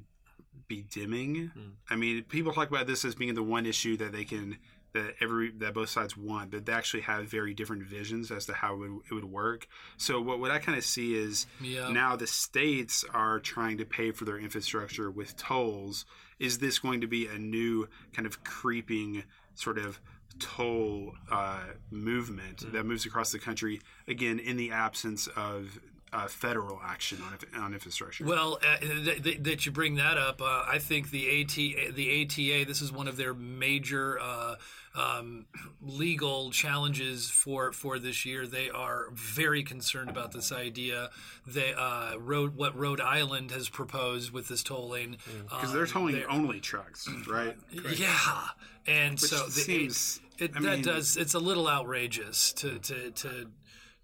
be 0.67 0.83
dimming. 0.91 1.51
I 1.89 1.95
mean, 1.95 2.23
people 2.23 2.51
talk 2.53 2.69
about 2.69 2.85
this 2.85 3.05
as 3.05 3.15
being 3.15 3.33
the 3.33 3.41
one 3.43 3.65
issue 3.65 3.97
that 3.97 4.11
they 4.11 4.25
can 4.25 4.57
that 4.93 5.15
every 5.21 5.51
that 5.51 5.73
both 5.73 5.87
sides 5.89 6.17
want, 6.17 6.51
but 6.51 6.65
they 6.65 6.73
actually 6.73 7.03
have 7.03 7.25
very 7.25 7.53
different 7.53 7.83
visions 7.83 8.29
as 8.29 8.45
to 8.47 8.53
how 8.53 8.73
it 8.73 8.77
would, 8.79 9.01
it 9.09 9.13
would 9.13 9.23
work. 9.25 9.65
So 9.95 10.19
what 10.19 10.39
what 10.41 10.51
I 10.51 10.59
kind 10.59 10.77
of 10.77 10.83
see 10.83 11.15
is 11.15 11.47
Yeah. 11.61 11.89
now 11.89 12.17
the 12.17 12.27
states 12.27 13.05
are 13.13 13.39
trying 13.39 13.77
to 13.77 13.85
pay 13.85 14.11
for 14.11 14.25
their 14.25 14.37
infrastructure 14.37 15.09
with 15.09 15.37
tolls. 15.37 16.05
Is 16.39 16.57
this 16.57 16.77
going 16.79 16.99
to 17.01 17.07
be 17.07 17.25
a 17.27 17.37
new 17.39 17.87
kind 18.13 18.25
of 18.25 18.43
creeping 18.43 19.23
sort 19.55 19.77
of 19.77 20.01
toll 20.39 21.13
uh, 21.31 21.61
movement 21.91 22.71
that 22.73 22.85
moves 22.85 23.05
across 23.05 23.31
the 23.31 23.39
country 23.39 23.79
again 24.07 24.39
in 24.39 24.57
the 24.57 24.71
absence 24.71 25.27
of 25.37 25.79
uh, 26.13 26.27
federal 26.27 26.79
action 26.83 27.19
on 27.55 27.61
on 27.63 27.73
infrastructure. 27.73 28.25
Well, 28.25 28.59
uh, 28.67 28.77
th- 28.77 29.23
th- 29.23 29.43
that 29.43 29.65
you 29.65 29.71
bring 29.71 29.95
that 29.95 30.17
up, 30.17 30.41
uh, 30.41 30.63
I 30.67 30.77
think 30.79 31.09
the 31.11 31.41
AT 31.41 31.55
the 31.95 32.23
ATA 32.23 32.65
this 32.67 32.81
is 32.81 32.91
one 32.91 33.07
of 33.07 33.15
their 33.17 33.33
major 33.33 34.19
uh, 34.19 34.55
um, 34.93 35.45
legal 35.81 36.51
challenges 36.51 37.29
for 37.29 37.71
for 37.71 37.97
this 37.97 38.25
year. 38.25 38.45
They 38.45 38.69
are 38.69 39.05
very 39.13 39.63
concerned 39.63 40.09
about 40.09 40.33
this 40.33 40.51
idea. 40.51 41.09
They 41.47 41.73
uh, 41.73 42.17
Rhode 42.19 42.55
what 42.57 42.77
Rhode 42.77 42.99
Island 43.01 43.51
has 43.51 43.69
proposed 43.69 44.31
with 44.31 44.49
this 44.49 44.63
tolling 44.63 45.17
because 45.43 45.69
um, 45.69 45.75
they're 45.75 45.87
tolling 45.87 46.15
they're- 46.15 46.29
only 46.29 46.59
trucks, 46.59 47.07
right? 47.29 47.55
Yeah, 47.95 48.47
and 48.85 49.13
Which 49.13 49.29
so 49.29 49.45
the, 49.45 49.51
seems- 49.51 50.19
it, 50.37 50.51
I 50.55 50.61
that 50.61 50.71
mean- 50.77 50.81
does 50.81 51.15
it's 51.15 51.35
a 51.35 51.39
little 51.39 51.69
outrageous 51.69 52.51
to 52.53 52.79
to 52.79 53.11
to 53.11 53.47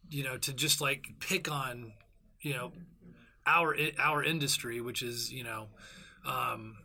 you 0.09 0.23
know 0.23 0.37
to 0.37 0.53
just 0.53 0.81
like 0.81 1.07
pick 1.19 1.51
on 1.51 1.93
you 2.41 2.53
know 2.53 2.71
our 3.45 3.75
our 3.99 4.23
industry, 4.23 4.81
which 4.81 5.01
is 5.01 5.31
you 5.31 5.43
know. 5.43 5.67
Um, 6.25 6.77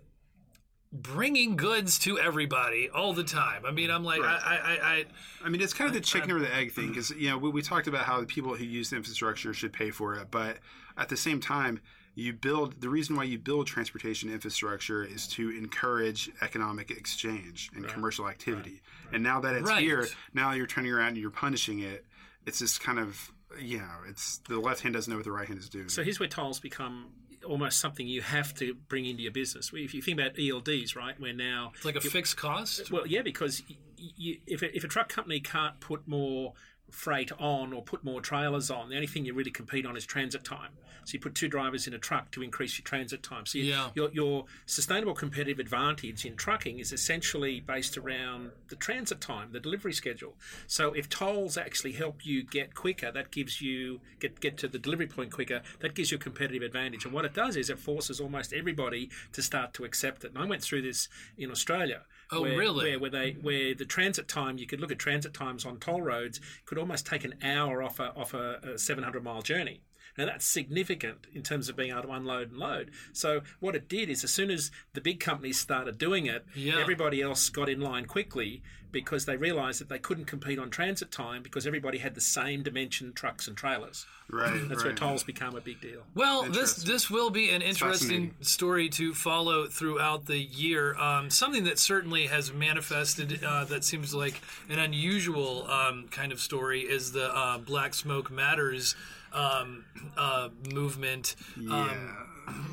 bringing 0.93 1.57
goods 1.57 1.99
to 2.01 2.19
everybody 2.19 2.91
all 2.91 3.15
the 3.15 3.25
time. 3.25 3.65
I 3.65 3.71
mean, 3.71 3.91
I'm 3.91 4.05
like, 4.05 4.21
Right. 4.21 4.41
I, 4.45 4.57
I, 4.57 4.95
I, 4.95 5.05
I 5.45 5.49
mean, 5.49 5.61
it's 5.61 5.73
kind 5.73 5.89
of 5.89 5.95
the 5.95 6.01
chicken 6.01 6.31
or 6.31 6.39
the 6.39 6.55
egg 6.55 6.73
thing 6.73 6.89
because 6.89 7.11
you 7.11 7.31
know 7.31 7.39
we, 7.39 7.51
we 7.51 7.63
talked 7.63 7.87
about 7.87 8.05
how 8.05 8.21
the 8.21 8.27
people 8.27 8.55
who 8.55 8.65
use 8.65 8.91
the 8.91 8.97
infrastructure 8.97 9.55
should 9.55 9.73
pay 9.73 9.91
for 9.91 10.15
it, 10.15 10.31
but 10.31 10.59
at 10.99 11.09
the 11.09 11.17
same 11.17 11.41
time, 11.41 11.81
you 12.15 12.33
build 12.35 12.81
the 12.81 12.91
reason 12.91 13.17
why 13.17 13.25
you 13.25 13.39
build 13.39 13.67
transportation 13.67 14.31
infrastructure 14.31 15.03
is 15.03 15.27
to 15.29 15.51
encourage 15.51 16.31
economic 16.43 16.91
exchange 16.91 17.71
and 17.75 17.89
commercial 17.89 18.29
activity. 18.29 18.83
And 19.13 19.23
now 19.23 19.41
that 19.41 19.55
it's 19.55 19.69
Right. 19.69 19.83
here, 19.83 20.07
now 20.35 20.53
you're 20.53 20.67
turning 20.67 20.93
around 20.93 21.09
and 21.09 21.19
you're 21.19 21.31
punishing 21.31 21.81
it. 21.81 22.05
It's 22.47 22.59
just 22.59 22.81
kind 22.81 22.99
of 22.99 23.33
you 23.61 23.79
know, 23.79 23.99
it's 24.09 24.39
the 24.49 24.59
left 24.59 24.81
hand 24.83 24.95
doesn't 24.95 25.11
know 25.11 25.17
what 25.17 25.25
the 25.25 25.33
right 25.33 25.47
hand 25.47 25.61
is 25.61 25.69
doing. 25.69 25.89
So 25.89 26.03
here's 26.03 26.19
where 26.19 26.29
tolls 26.29 26.61
become 26.61 27.11
almost 27.45 27.81
something 27.81 28.07
you 28.07 28.23
have 28.23 28.55
to 28.55 28.75
bring 28.89 29.05
into 29.05 29.23
your 29.23 29.33
business. 29.33 29.71
If 29.75 29.95
you 29.95 30.03
think 30.03 30.19
about 30.19 30.35
ELDs, 30.37 30.97
right, 30.97 31.19
where 31.21 31.33
now 31.33 31.73
it's 31.75 31.85
like 31.85 31.97
a 31.97 32.01
fixed 32.01 32.37
cost. 32.37 32.91
Well, 32.91 33.07
yeah, 33.07 33.23
because 33.23 33.63
you, 33.97 34.39
if, 34.47 34.63
a, 34.63 34.77
if 34.77 34.85
a 34.85 34.89
truck 34.89 35.09
company 35.09 35.41
can't 35.41 35.79
put 35.81 36.07
more 36.07 36.55
freight 36.93 37.33
on 37.39 37.73
or 37.73 37.83
put 37.83 38.05
more 38.05 38.21
trailers 38.21 38.71
on, 38.71 38.89
the 38.89 38.95
only 38.95 39.07
thing 39.07 39.25
you 39.25 39.35
really 39.35 39.51
compete 39.51 39.87
on 39.87 39.97
is 39.97 40.05
transit 40.07 40.45
time. 40.45 40.71
So 41.05 41.15
you 41.15 41.21
put 41.21 41.35
two 41.35 41.49
drivers 41.49 41.89
in 41.89 41.95
a 41.95 41.99
truck 41.99 42.31
to 42.31 42.43
increase 42.45 42.79
your 42.79 42.85
transit 42.85 43.25
time. 43.25 43.45
So 43.45 43.59
you, 43.59 43.65
Yeah. 43.65 43.91
your, 43.95 44.11
your 44.13 44.45
sustainable 44.67 45.15
competitive 45.15 45.59
advantage 45.59 46.25
in 46.25 46.37
trucking 46.37 46.79
is 46.79 46.93
essentially 46.93 47.59
based 47.59 47.99
around 47.99 48.53
the 48.69 48.77
transit 48.77 49.21
time, 49.21 49.51
the 49.51 49.59
delivery 49.59 49.93
schedule. 49.95 50.37
So 50.69 50.93
if 50.93 51.09
tolls 51.09 51.57
actually 51.57 51.93
help 51.93 52.25
you 52.25 52.45
get 52.45 52.77
quicker, 52.77 53.11
that 53.11 53.33
gives 53.33 53.61
you 53.61 54.01
get 54.21 54.39
get 54.39 54.57
to 54.59 54.69
the 54.69 54.79
delivery 54.79 55.09
point 55.09 55.33
quicker. 55.33 55.63
That 55.81 55.95
gives 55.95 56.13
you 56.13 56.19
a 56.19 56.21
competitive 56.21 56.63
advantage. 56.63 57.05
And 57.05 57.13
what 57.13 57.25
it 57.25 57.35
does 57.35 57.57
is 57.57 57.69
it 57.69 57.81
forces 57.81 58.21
almost 58.21 58.53
everybody 58.53 59.11
to 59.33 59.43
start 59.43 59.75
to 59.75 59.85
accept 59.85 60.23
it. 60.25 60.29
And 60.29 60.39
I 60.39 60.45
went 60.47 60.63
through 60.63 60.83
this 60.83 61.09
in 61.37 61.51
Australia. 61.51 62.03
Oh, 62.33 62.43
where, 62.43 62.57
really? 62.57 62.91
Where, 62.91 62.99
where 62.99 63.11
they 63.11 63.33
where 63.41 63.75
the 63.75 63.85
transit 63.85 64.27
time 64.27 64.59
you 64.59 64.67
could 64.67 64.81
look 64.81 64.91
at 64.91 64.99
transit 64.99 65.35
times 65.35 65.65
on 65.67 65.79
toll 65.79 66.01
roads 66.01 66.41
could 66.65 66.79
almost 66.79 67.07
take 67.07 67.25
an 67.25 67.35
hour 67.43 67.83
off 67.83 68.01
a 68.01 68.13
off 68.15 68.35
a, 68.35 68.75
a 68.75 68.79
700 68.79 69.23
mile 69.23 69.43
journey. 69.43 69.83
Now 70.19 70.27
that's 70.27 70.47
significant 70.47 71.27
in 71.35 71.43
terms 71.43 71.69
of 71.69 71.77
being 71.77 71.91
able 71.91 72.03
to 72.03 72.11
unload 72.13 72.51
and 72.51 72.59
load. 72.59 72.91
So 73.13 73.41
what 73.61 73.75
it 73.75 73.89
did 73.89 74.09
is, 74.11 74.25
as 74.25 74.31
soon 74.31 74.51
as 74.51 74.71
the 74.95 75.01
big 75.01 75.21
companies 75.21 75.59
started 75.59 75.99
doing 75.99 76.27
it, 76.27 76.45
Yeah. 76.55 76.79
everybody 76.81 77.23
else 77.23 77.49
got 77.49 77.69
in 77.69 77.81
line 77.81 78.05
quickly 78.07 78.63
because 78.91 79.25
they 79.25 79.39
realised 79.39 79.81
that 79.81 79.89
they 79.89 79.99
couldn't 79.99 80.27
compete 80.27 80.59
on 80.59 80.69
transit 80.69 81.11
time 81.11 81.43
because 81.43 81.67
everybody 81.67 81.97
had 81.97 82.15
the 82.15 82.21
same 82.21 82.63
dimension 82.63 83.15
trucks 83.15 83.49
and 83.49 83.57
trailers. 83.57 84.05
right. 84.29 84.69
That's 84.69 84.85
where 84.85 84.93
tolls 84.93 85.23
become 85.25 85.57
a 85.57 85.63
big 85.63 85.81
deal. 85.81 86.03
Well, 86.15 86.43
this 86.45 86.75
this 86.75 87.09
will 87.11 87.31
be 87.31 87.49
an 87.51 87.63
interesting 87.63 88.35
story 88.43 88.91
to 88.91 89.15
follow 89.15 89.67
throughout 89.67 90.27
the 90.27 90.39
year. 90.39 90.95
Um, 90.97 91.31
something 91.31 91.65
that 91.65 91.79
certainly 91.79 92.27
has 92.27 92.53
manifested 92.53 93.43
uh, 93.45 93.65
that 93.65 93.83
seems 93.85 94.13
like 94.15 94.41
an 94.69 94.79
unusual 94.79 95.71
um, 95.71 96.09
kind 96.11 96.31
of 96.33 96.39
story 96.41 96.81
is 96.83 97.13
the 97.13 97.35
uh, 97.35 97.59
Black 97.59 97.95
Smoke 97.95 98.31
Matters 98.31 98.95
um, 99.33 99.85
uh, 100.17 100.49
movement. 100.73 101.37
Um, 101.57 101.65
Yeah. 101.71 102.29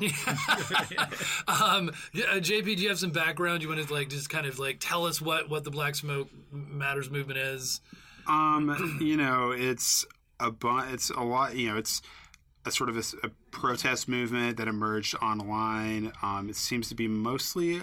um, 1.48 1.92
yeah, 2.12 2.24
uh, 2.26 2.40
JP, 2.40 2.64
do 2.64 2.82
you 2.82 2.88
have 2.88 2.98
some 2.98 3.10
background? 3.10 3.62
You 3.62 3.68
want 3.68 3.86
to 3.86 3.92
like 3.92 4.08
just 4.08 4.28
kind 4.28 4.46
of 4.46 4.58
like 4.58 4.78
tell 4.80 5.06
us 5.06 5.20
what 5.20 5.48
what 5.48 5.64
the 5.64 5.70
Black 5.70 5.94
Smoke 5.94 6.28
Matters 6.52 7.08
movement 7.10 7.38
is? 7.38 7.80
Um, 8.26 8.98
you 9.00 9.16
know, 9.16 9.52
it's 9.52 10.04
a 10.40 10.50
bu- 10.50 10.92
it's 10.92 11.10
a 11.10 11.20
lot. 11.20 11.54
You 11.54 11.70
know, 11.70 11.76
it's 11.76 12.02
a 12.66 12.70
sort 12.70 12.90
of 12.90 12.96
a 13.22 13.28
protest 13.50 14.08
movement 14.08 14.56
that 14.58 14.68
emerged 14.68 15.14
online. 15.22 16.12
Um, 16.22 16.48
it 16.48 16.56
seems 16.56 16.88
to 16.88 16.94
be 16.94 17.08
mostly 17.08 17.80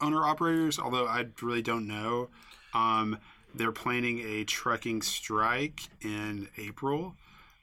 owner 0.00 0.24
operators, 0.24 0.78
although 0.78 1.06
I 1.06 1.26
really 1.42 1.62
don't 1.62 1.86
know. 1.86 2.28
Um, 2.74 3.18
they're 3.54 3.72
planning 3.72 4.20
a 4.20 4.44
trucking 4.44 5.02
strike 5.02 5.80
in 6.02 6.48
April. 6.56 7.16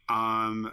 Um, 0.10 0.72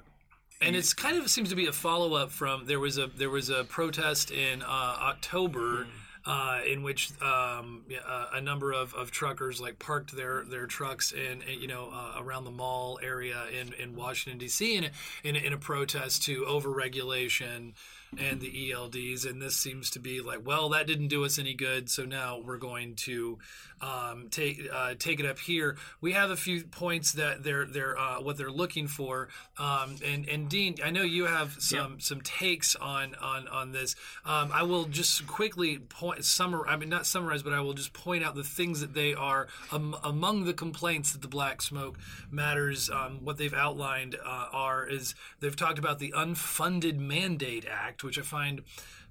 and 0.61 0.77
it's 0.77 0.95
kind 0.95 1.17
of 1.17 1.29
seems 1.29 1.51
to 1.51 1.57
be 1.57 1.67
a 1.67 1.73
follow 1.73 2.15
up 2.15 2.31
from 2.31 2.67
there 2.67 2.81
was 2.81 2.99
a 2.99 3.09
there 3.09 3.31
was 3.31 3.51
a 3.51 3.65
protest 3.65 4.31
in 4.31 4.63
uh, 4.63 4.67
October. 4.67 5.87
Uh, 6.27 6.61
in 6.67 6.83
which 6.83 7.11
um, 7.21 7.83
uh, 8.09 8.27
a 8.33 8.41
number 8.41 8.73
of, 8.73 8.95
of 8.95 9.11
truckers 9.11 9.61
like 9.61 9.79
parked 9.79 10.17
their, 10.17 10.43
their 10.49 10.65
trucks 10.65 11.13
in 11.13 11.43
in, 11.43 11.61
you 11.61 11.69
know 11.69 11.91
uh, 11.93 12.19
around 12.19 12.45
the 12.45 12.51
mall 12.51 12.99
area 13.03 13.43
in, 13.61 13.75
in 13.75 13.95
Washington 13.95 14.39
D.C. 14.39 14.77
in 14.77 14.85
a, 14.85 14.91
in 15.23 15.37
in 15.37 15.53
a 15.53 15.59
protest 15.59 16.23
to 16.23 16.43
overregulation 16.43 17.73
and 18.17 18.41
the 18.41 18.71
ELDs 18.71 19.29
and 19.29 19.43
this 19.43 19.57
seems 19.57 19.91
to 19.91 19.99
be 19.99 20.21
like 20.21 20.47
well 20.47 20.69
that 20.71 20.87
didn't 20.87 21.09
do 21.09 21.25
us 21.25 21.39
any 21.39 21.53
good 21.53 21.91
so 21.91 22.05
now 22.05 22.41
we're 22.45 22.59
going 22.59 22.95
to 22.95 23.39
um, 23.85 24.29
take 24.31 24.67
uh, 24.73 24.95
take 24.99 25.21
it 25.21 25.27
up 25.27 25.39
here. 25.39 25.77
We 26.01 26.13
have 26.13 26.31
a 26.31 26.37
few 26.37 26.65
points 26.65 27.13
that 27.13 27.43
they're 27.43 27.67
they're 27.67 27.99
uh, 27.99 28.21
what 28.21 28.37
they're 28.37 28.51
looking 28.51 28.89
for. 28.89 29.29
Um, 29.59 29.97
and 30.05 30.29
and 30.29 30.49
Dean, 30.49 30.77
I 30.85 30.91
know 30.91 31.03
you 31.03 31.27
have 31.27 31.57
some 31.59 32.01
some 32.01 32.21
takes 32.21 32.77
on 32.77 33.15
on 33.17 33.49
on 33.49 33.73
this. 33.73 33.97
Um, 34.25 34.51
I 34.53 34.63
will 34.63 34.85
just 34.85 35.27
quickly 35.27 35.79
point 35.79 36.14
summar. 36.19 36.65
I 36.67 36.77
mean 36.77 36.89
not 36.89 37.07
summarize, 37.07 37.43
but 37.43 37.53
I 37.53 37.61
will 37.61 37.75
just 37.75 37.93
point 37.93 38.25
out 38.25 38.35
the 38.35 38.45
things 38.45 38.81
that 38.81 38.95
they 38.95 39.15
are 39.15 39.49
um, 39.73 39.97
among 40.03 40.45
the 40.45 40.53
complaints 40.53 41.13
that 41.13 41.23
the 41.23 41.29
Black 41.29 41.63
Smoke 41.63 41.99
Matters. 42.31 42.91
Um, 42.91 43.25
what 43.25 43.37
they've 43.37 43.55
outlined 43.55 44.17
uh, 44.25 44.47
are 44.53 44.87
is 44.87 45.15
they've 45.41 45.57
talked 45.57 45.79
about 45.79 45.99
the 45.99 46.13
Unfunded 46.17 46.99
Mandate 46.99 47.67
Act, 47.71 48.05
which 48.05 48.19
I 48.19 48.23
find 48.23 48.63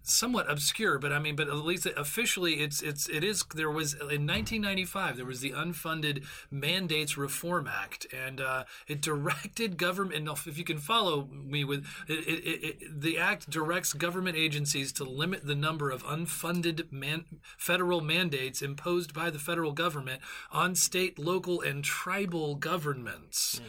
somewhat 0.03 0.49
obscure, 0.51 0.99
but 0.99 1.11
I 1.11 1.19
mean, 1.19 1.35
but 1.35 1.47
at 1.47 1.55
least 1.55 1.85
officially, 1.97 2.55
it's 2.55 2.81
it's 2.81 3.07
it 3.09 3.23
is. 3.23 3.43
There 3.55 3.71
was 3.71 3.93
in 3.93 4.27
1995 4.27 5.17
there 5.17 5.25
was 5.25 5.39
the 5.39 5.51
Unfunded 5.51 6.23
Mandates 6.51 7.17
Reform 7.17 7.67
Act, 7.67 8.05
and 8.13 8.39
uh, 8.41 8.65
it 8.87 9.01
directed 9.01 9.77
government. 9.77 10.29
If 10.45 10.57
you 10.57 10.63
can 10.63 10.77
follow 10.77 11.27
me 11.31 11.63
with 11.63 11.85
it, 12.07 12.27
it, 12.27 12.63
it, 12.63 13.01
the 13.01 13.17
act 13.17 13.49
directs 13.49 13.93
government 13.93 14.37
agencies 14.37 14.91
to 14.93 15.03
limit 15.03 15.45
the 15.45 15.55
number 15.55 15.89
of 15.89 16.03
unfunded 16.03 16.91
man, 16.91 17.25
federal 17.57 18.01
mandates 18.01 18.61
imposed 18.61 19.13
by 19.13 19.29
the 19.29 19.39
federal 19.39 19.71
government 19.71 20.21
on 20.51 20.75
state, 20.75 21.17
local, 21.17 21.61
and 21.61 21.83
tribal 21.83 22.55
governments. 22.55 23.61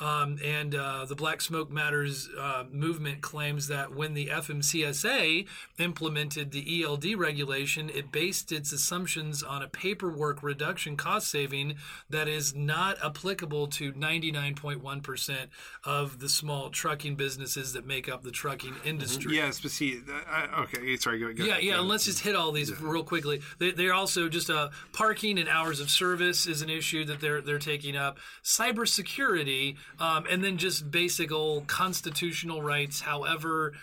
Um, 0.00 0.38
and 0.44 0.74
uh, 0.74 1.04
the 1.06 1.14
Black 1.14 1.40
Smoke 1.40 1.70
Matters 1.70 2.28
uh, 2.38 2.64
movement 2.70 3.20
claims 3.20 3.68
that 3.68 3.94
when 3.94 4.14
the 4.14 4.26
FMCSA 4.26 5.46
implemented 5.78 6.52
the 6.52 6.84
ELD 6.84 7.14
regulation, 7.16 7.90
it 7.90 8.12
based 8.12 8.52
its 8.52 8.72
assumptions 8.72 9.42
on 9.42 9.62
a 9.62 9.68
paperwork 9.68 10.42
reduction 10.42 10.96
cost 10.96 11.28
saving 11.30 11.74
that 12.10 12.28
is 12.28 12.54
not 12.54 12.96
applicable 13.04 13.66
to 13.68 13.92
99.1% 13.92 15.36
of 15.84 16.20
the 16.20 16.28
small 16.28 16.70
trucking 16.70 17.16
businesses 17.16 17.72
that 17.72 17.86
make 17.86 18.08
up 18.08 18.22
the 18.22 18.30
trucking 18.30 18.74
industry. 18.84 19.34
yes, 19.36 19.60
but 19.60 19.70
see, 19.70 20.00
uh, 20.30 20.62
okay, 20.62 20.96
sorry, 20.96 21.18
go, 21.18 21.32
go 21.32 21.44
Yeah, 21.44 21.58
yeah. 21.58 21.70
ahead. 21.70 21.80
And 21.80 21.88
let's 21.88 22.04
just 22.04 22.20
hit 22.20 22.36
all 22.36 22.52
these 22.52 22.78
real 22.80 23.02
quickly. 23.04 23.40
They, 23.58 23.72
they're 23.72 23.94
also 23.94 24.28
just 24.28 24.48
uh, 24.50 24.68
parking 24.92 25.38
and 25.38 25.48
hours 25.48 25.80
of 25.80 25.90
service 25.90 26.46
is 26.46 26.62
an 26.62 26.70
issue 26.70 27.04
that 27.06 27.20
they're 27.20 27.40
they're 27.40 27.58
taking 27.58 27.96
up. 27.96 28.18
Cybersecurity, 28.44 29.76
um, 29.98 30.24
and 30.30 30.42
then 30.44 30.56
just 30.58 30.90
basic 30.90 31.30
old 31.32 31.66
constitutional 31.66 32.62
rights. 32.62 33.00
However, 33.00 33.74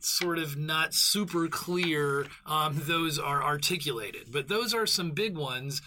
sort 0.00 0.38
of 0.38 0.56
not 0.56 0.92
super 0.94 1.48
clear. 1.48 2.26
Um, 2.46 2.80
those 2.84 3.18
are 3.18 3.42
articulated, 3.42 4.30
but 4.30 4.48
those 4.48 4.74
are 4.74 4.86
some 4.86 5.12
big 5.12 5.36
ones. 5.36 5.80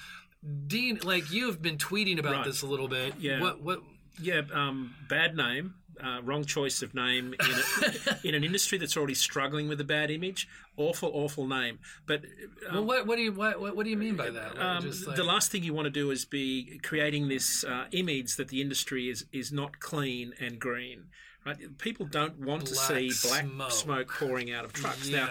Dean, 0.67 0.99
like 1.03 1.31
you 1.31 1.47
have 1.47 1.61
been 1.61 1.77
tweeting 1.77 2.19
about 2.19 2.31
Right. 2.33 2.45
this 2.45 2.61
a 2.61 2.67
little 2.67 2.87
bit. 2.87 3.13
Yeah. 3.19 3.39
What 3.41 3.61
what 3.61 3.81
Yeah, 4.19 4.41
um, 4.51 4.95
bad 5.09 5.35
name, 5.37 5.75
uh, 6.03 6.21
wrong 6.23 6.45
choice 6.45 6.81
of 6.81 6.93
name 6.93 7.33
in, 7.39 7.51
a, 7.51 8.17
in 8.27 8.36
an 8.36 8.43
industry 8.43 8.77
that's 8.77 8.95
already 8.97 9.13
struggling 9.13 9.67
with 9.67 9.79
a 9.81 9.83
bad 9.83 10.12
image. 10.12 10.47
Awful, 10.75 11.10
awful 11.13 11.47
name. 11.47 11.79
But 12.05 12.23
well, 12.71 12.83
what 12.86 13.07
what 13.07 13.15
do 13.15 13.21
you 13.23 13.31
what 13.31 13.60
what, 13.60 13.83
do 13.83 13.89
you 13.89 13.97
mean 13.97 14.15
by 14.15 14.29
that? 14.29 14.55
Like, 14.55 14.63
um, 14.63 14.91
like- 15.07 15.15
the 15.15 15.23
last 15.23 15.51
thing 15.51 15.63
you 15.63 15.73
want 15.73 15.86
to 15.86 15.91
do 15.91 16.12
is 16.12 16.25
be 16.25 16.79
creating 16.83 17.27
this 17.29 17.63
uh, 17.63 17.86
image 17.91 18.36
that 18.36 18.49
the 18.49 18.62
industry 18.62 19.10
is 19.10 19.25
is 19.31 19.51
not 19.51 19.79
clean 19.79 20.33
and 20.39 20.60
green. 20.60 21.05
Right? 21.45 21.77
People 21.77 22.05
don't 22.05 22.39
want 22.39 22.65
to 22.67 22.75
see 22.75 23.12
black 23.25 23.45
smoke. 23.45 23.71
smoke. 23.71 24.13
pouring 24.19 24.51
out 24.51 24.65
of 24.65 24.73
trucks. 24.73 25.07
Yeah. 25.07 25.27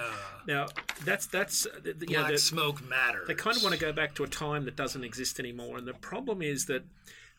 Now, 0.47 0.65
now 0.65 0.67
that's 1.05 1.27
that's 1.27 1.67
uh, 1.67 1.93
you 2.09 2.17
know, 2.17 2.27
the- 2.27 2.39
smoke 2.39 2.83
matters. 2.89 3.29
they 3.29 3.35
kind 3.35 3.57
of 3.57 3.63
want 3.63 3.75
to 3.75 3.81
go 3.81 3.93
back 3.93 4.15
to 4.15 4.25
a 4.25 4.29
time 4.29 4.65
that 4.65 4.77
doesn't 4.77 5.05
exist 5.05 5.39
anymore. 5.39 5.77
And 5.77 5.87
the 5.87 5.93
problem 5.95 6.41
is 6.41 6.67
that 6.67 6.85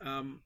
um, 0.01 0.41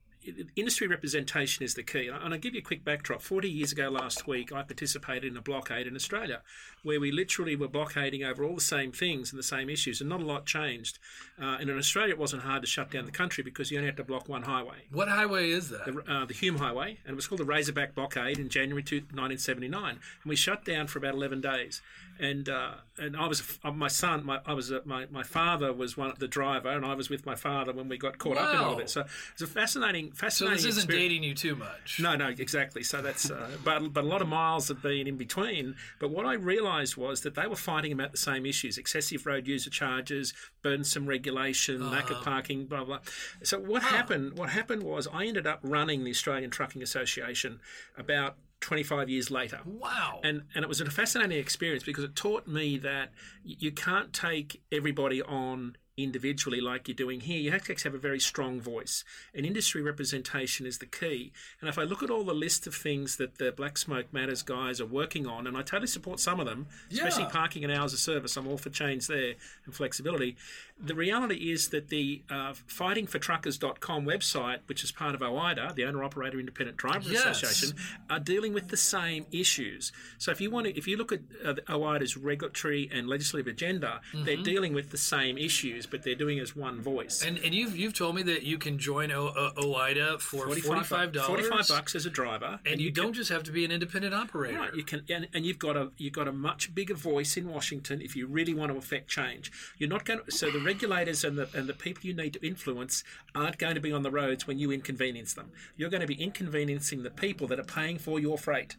industry 0.55 0.87
representation 0.87 1.63
is 1.63 1.73
the 1.73 1.83
key. 1.83 2.07
And 2.07 2.33
I'll 2.33 2.39
give 2.39 2.53
you 2.53 2.59
a 2.59 2.63
quick 2.63 2.83
backdrop. 2.83 3.21
40 3.21 3.49
years 3.49 3.71
ago 3.71 3.89
last 3.89 4.27
week, 4.27 4.51
I 4.51 4.63
participated 4.63 5.31
in 5.31 5.37
a 5.37 5.41
blockade 5.41 5.87
in 5.87 5.95
Australia 5.95 6.41
where 6.83 6.99
we 6.99 7.11
literally 7.11 7.55
were 7.55 7.67
blockading 7.67 8.23
over 8.23 8.43
all 8.43 8.55
the 8.55 8.61
same 8.61 8.91
things 8.91 9.31
and 9.31 9.37
the 9.37 9.43
same 9.43 9.69
issues, 9.69 10.01
and 10.01 10.09
not 10.09 10.19
a 10.19 10.25
lot 10.25 10.45
changed. 10.47 10.97
Uh, 11.39 11.57
and 11.59 11.69
in 11.69 11.77
Australia, 11.77 12.13
it 12.13 12.19
wasn't 12.19 12.41
hard 12.41 12.61
to 12.61 12.67
shut 12.67 12.89
down 12.89 13.05
the 13.05 13.11
country 13.11 13.43
because 13.43 13.69
you 13.69 13.77
only 13.77 13.87
had 13.87 13.97
to 13.97 14.03
block 14.03 14.27
one 14.27 14.41
highway 14.43 14.77
What 14.91 15.07
highway 15.07 15.51
is 15.51 15.69
that? 15.69 15.85
the, 15.85 16.03
uh, 16.11 16.25
the 16.25 16.33
Hume 16.33 16.57
Highway, 16.57 16.97
and 17.05 17.13
it 17.13 17.15
was 17.15 17.27
called 17.27 17.39
the 17.39 17.45
Razorback 17.45 17.93
Blockade 17.93 18.39
in 18.39 18.49
January 18.49 18.81
two, 18.83 18.97
1979. 19.13 19.89
And 19.91 19.99
we 20.25 20.35
shut 20.35 20.65
down 20.65 20.87
for 20.87 20.97
about 20.99 21.13
11 21.13 21.41
days. 21.41 21.81
And 22.21 22.47
uh, 22.49 22.73
and 22.99 23.17
I 23.17 23.25
was 23.25 23.57
uh, 23.63 23.71
my 23.71 23.87
son, 23.87 24.23
my 24.23 24.39
I 24.45 24.53
was 24.53 24.71
uh, 24.71 24.81
my 24.85 25.07
my 25.09 25.23
father 25.23 25.73
was 25.73 25.97
one 25.97 26.13
the 26.19 26.27
driver, 26.27 26.69
and 26.69 26.85
I 26.85 26.93
was 26.93 27.09
with 27.09 27.25
my 27.25 27.33
father 27.33 27.73
when 27.73 27.89
we 27.89 27.97
got 27.97 28.19
caught 28.19 28.37
up 28.37 28.53
in 28.53 28.59
all 28.59 28.73
of 28.73 28.79
it. 28.79 28.91
So 28.91 29.05
it's 29.33 29.41
a 29.41 29.47
fascinating, 29.47 30.11
fascinating. 30.11 30.59
so 30.59 30.67
this 30.67 30.77
isn't 30.77 30.83
experience. 30.83 31.09
dating 31.09 31.23
you 31.23 31.33
too 31.33 31.55
much. 31.55 31.99
No, 31.99 32.15
no, 32.15 32.27
exactly. 32.27 32.83
So 32.83 33.01
that's, 33.01 33.31
uh, 33.31 33.49
but 33.65 33.91
but 33.91 34.03
a 34.03 34.07
lot 34.07 34.21
of 34.21 34.27
miles 34.27 34.67
have 34.67 34.83
been 34.83 35.07
in 35.07 35.17
between. 35.17 35.75
But 35.99 36.11
what 36.11 36.27
I 36.27 36.33
realised 36.33 36.95
was 36.95 37.21
that 37.21 37.33
they 37.33 37.47
were 37.47 37.55
fighting 37.55 37.91
about 37.91 38.11
the 38.11 38.19
same 38.19 38.45
issues: 38.45 38.77
excessive 38.77 39.25
road 39.25 39.47
user 39.47 39.71
charges, 39.71 40.35
burdensome 40.61 41.07
regulation, 41.07 41.89
lack 41.89 42.11
of 42.11 42.21
parking, 42.23 42.67
blah 42.67 42.83
blah. 42.83 42.99
So 43.41 43.57
what 43.57 43.81
happened? 43.81 44.37
What 44.37 44.49
happened 44.49 44.83
was 44.83 45.07
I 45.11 45.25
ended 45.25 45.47
up 45.47 45.59
running 45.63 46.03
the 46.03 46.11
Australian 46.11 46.51
Trucking 46.51 46.83
Association 46.83 47.59
about 47.97 48.35
25 48.61 49.09
years 49.09 49.29
later. 49.29 49.59
Wow. 49.65 50.21
And 50.23 50.43
and 50.55 50.63
it 50.63 50.67
was 50.67 50.79
a 50.81 50.89
fascinating 50.89 51.37
experience 51.37 51.83
because 51.83 52.03
it 52.03 52.15
taught 52.15 52.47
me 52.47 52.77
that 52.79 53.11
you 53.43 53.71
can't 53.71 54.13
take 54.13 54.61
everybody 54.71 55.21
on 55.21 55.75
individually 55.97 56.61
like 56.61 56.87
you're 56.87 56.95
doing 56.95 57.21
here. 57.21 57.39
You 57.39 57.51
have 57.51 57.63
to 57.65 57.73
actually 57.73 57.89
have 57.91 57.95
a 57.95 58.01
very 58.01 58.19
strong 58.19 58.59
voice. 58.61 59.03
And 59.35 59.45
industry 59.45 59.81
representation 59.81 60.65
is 60.65 60.77
the 60.77 60.85
key. 60.85 61.31
And 61.59 61.69
if 61.69 61.77
I 61.77 61.83
look 61.83 62.01
at 62.01 62.09
all 62.09 62.23
the 62.23 62.33
list 62.33 62.65
of 62.67 62.75
things 62.75 63.17
that 63.17 63.37
the 63.37 63.51
Black 63.51 63.77
Smoke 63.77 64.11
Matters 64.11 64.41
guys 64.41 64.79
are 64.79 64.85
working 64.85 65.27
on, 65.27 65.47
and 65.47 65.57
I 65.57 65.61
totally 65.61 65.87
support 65.87 66.19
some 66.19 66.39
of 66.39 66.45
them, 66.45 66.67
especially 66.91 67.25
parking 67.25 67.63
and 67.63 67.73
hours 67.73 67.93
of 67.93 67.99
service, 67.99 68.37
I'm 68.37 68.47
all 68.47 68.57
for 68.57 68.69
change 68.69 69.07
there 69.07 69.33
and 69.65 69.75
flexibility. 69.75 70.37
The 70.83 70.95
reality 70.95 71.51
is 71.51 71.69
that 71.69 71.89
the 71.89 72.23
uh, 72.29 72.53
fightingfortruckers.com 72.67 74.05
website, 74.05 74.59
which 74.65 74.83
is 74.83 74.91
part 74.91 75.13
of 75.13 75.21
OOIDA, 75.21 75.75
the 75.75 75.85
Owner 75.85 76.03
Operator 76.03 76.39
Independent 76.39 76.77
Driver 76.77 77.09
Yes. 77.09 77.25
Association, 77.25 77.77
are 78.09 78.19
dealing 78.19 78.53
with 78.53 78.69
the 78.69 78.77
same 78.77 79.25
issues. 79.31 79.91
So 80.17 80.31
if 80.31 80.41
you 80.41 80.49
want 80.49 80.67
to, 80.67 80.77
if 80.77 80.87
you 80.87 80.97
look 80.97 81.11
at 81.11 81.19
uh, 81.45 81.53
OOIDA's 81.69 82.17
regulatory 82.17 82.89
and 82.91 83.07
legislative 83.07 83.47
agenda, 83.47 84.01
they're 84.13 84.37
dealing 84.37 84.73
with 84.73 84.89
the 84.89 84.97
same 84.97 85.37
issues, 85.37 85.80
but 85.85 86.03
they're 86.03 86.15
doing 86.15 86.37
it 86.37 86.41
as 86.41 86.55
one 86.55 86.81
voice. 86.81 87.23
and 87.23 87.37
and 87.39 87.53
you've 87.53 87.75
you've 87.77 87.93
told 87.93 88.15
me 88.15 88.23
that 88.23 88.43
you 88.43 88.57
can 88.57 88.77
join 88.77 89.11
o- 89.11 89.33
o- 89.35 89.51
OOIDA 89.57 90.19
for 90.21 90.45
forty 90.45 90.61
five 90.83 91.11
dollars. 91.11 91.27
Forty-five 91.27 91.67
bucks 91.67 91.95
as 91.95 92.05
a 92.05 92.09
driver, 92.09 92.59
and 92.65 92.79
you, 92.81 92.91
can- 92.91 93.03
don't 93.03 93.13
just 93.13 93.29
have 93.29 93.43
to 93.43 93.51
be 93.51 93.65
an 93.65 93.71
independent 93.71 94.13
operator. 94.13 94.57
Right, 94.59 94.73
you 94.75 94.83
can, 94.83 95.03
and, 95.09 95.27
and 95.33 95.45
you've 95.45 95.59
got 95.59 95.75
a 95.77 95.91
you've 95.97 96.13
got 96.13 96.27
a 96.27 96.31
much 96.31 96.73
bigger 96.75 96.93
voice 96.95 97.37
in 97.37 97.47
Washington 97.47 98.01
if 98.01 98.15
you 98.15 98.27
really 98.27 98.53
want 98.53 98.71
to 98.71 98.77
affect 98.77 99.09
change. 99.09 99.51
You're 99.77 99.89
not 99.89 100.05
going 100.05 100.19
to, 100.25 100.31
so 100.31 100.49
the 100.51 100.59
regulators 100.59 101.23
and 101.23 101.37
the 101.37 101.49
and 101.53 101.67
the 101.67 101.73
people 101.73 102.05
you 102.05 102.13
need 102.13 102.33
to 102.33 102.45
influence 102.45 103.03
aren't 103.35 103.57
going 103.57 103.75
to 103.75 103.81
be 103.81 103.91
on 103.91 104.03
the 104.03 104.11
roads 104.11 104.47
when 104.47 104.59
you 104.59 104.71
inconvenience 104.71 105.33
them. 105.33 105.51
You're 105.77 105.89
going 105.89 106.01
to 106.01 106.07
be 106.07 106.21
inconveniencing 106.21 107.03
the 107.03 107.09
people 107.11 107.47
that 107.47 107.59
are 107.59 107.63
paying 107.63 107.97
for 107.97 108.19
your 108.19 108.37
freight, 108.37 108.75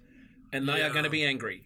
and 0.52 0.68
they 0.68 0.82
are 0.82 0.90
going 0.90 1.04
to 1.04 1.10
be 1.10 1.24
angry. 1.24 1.64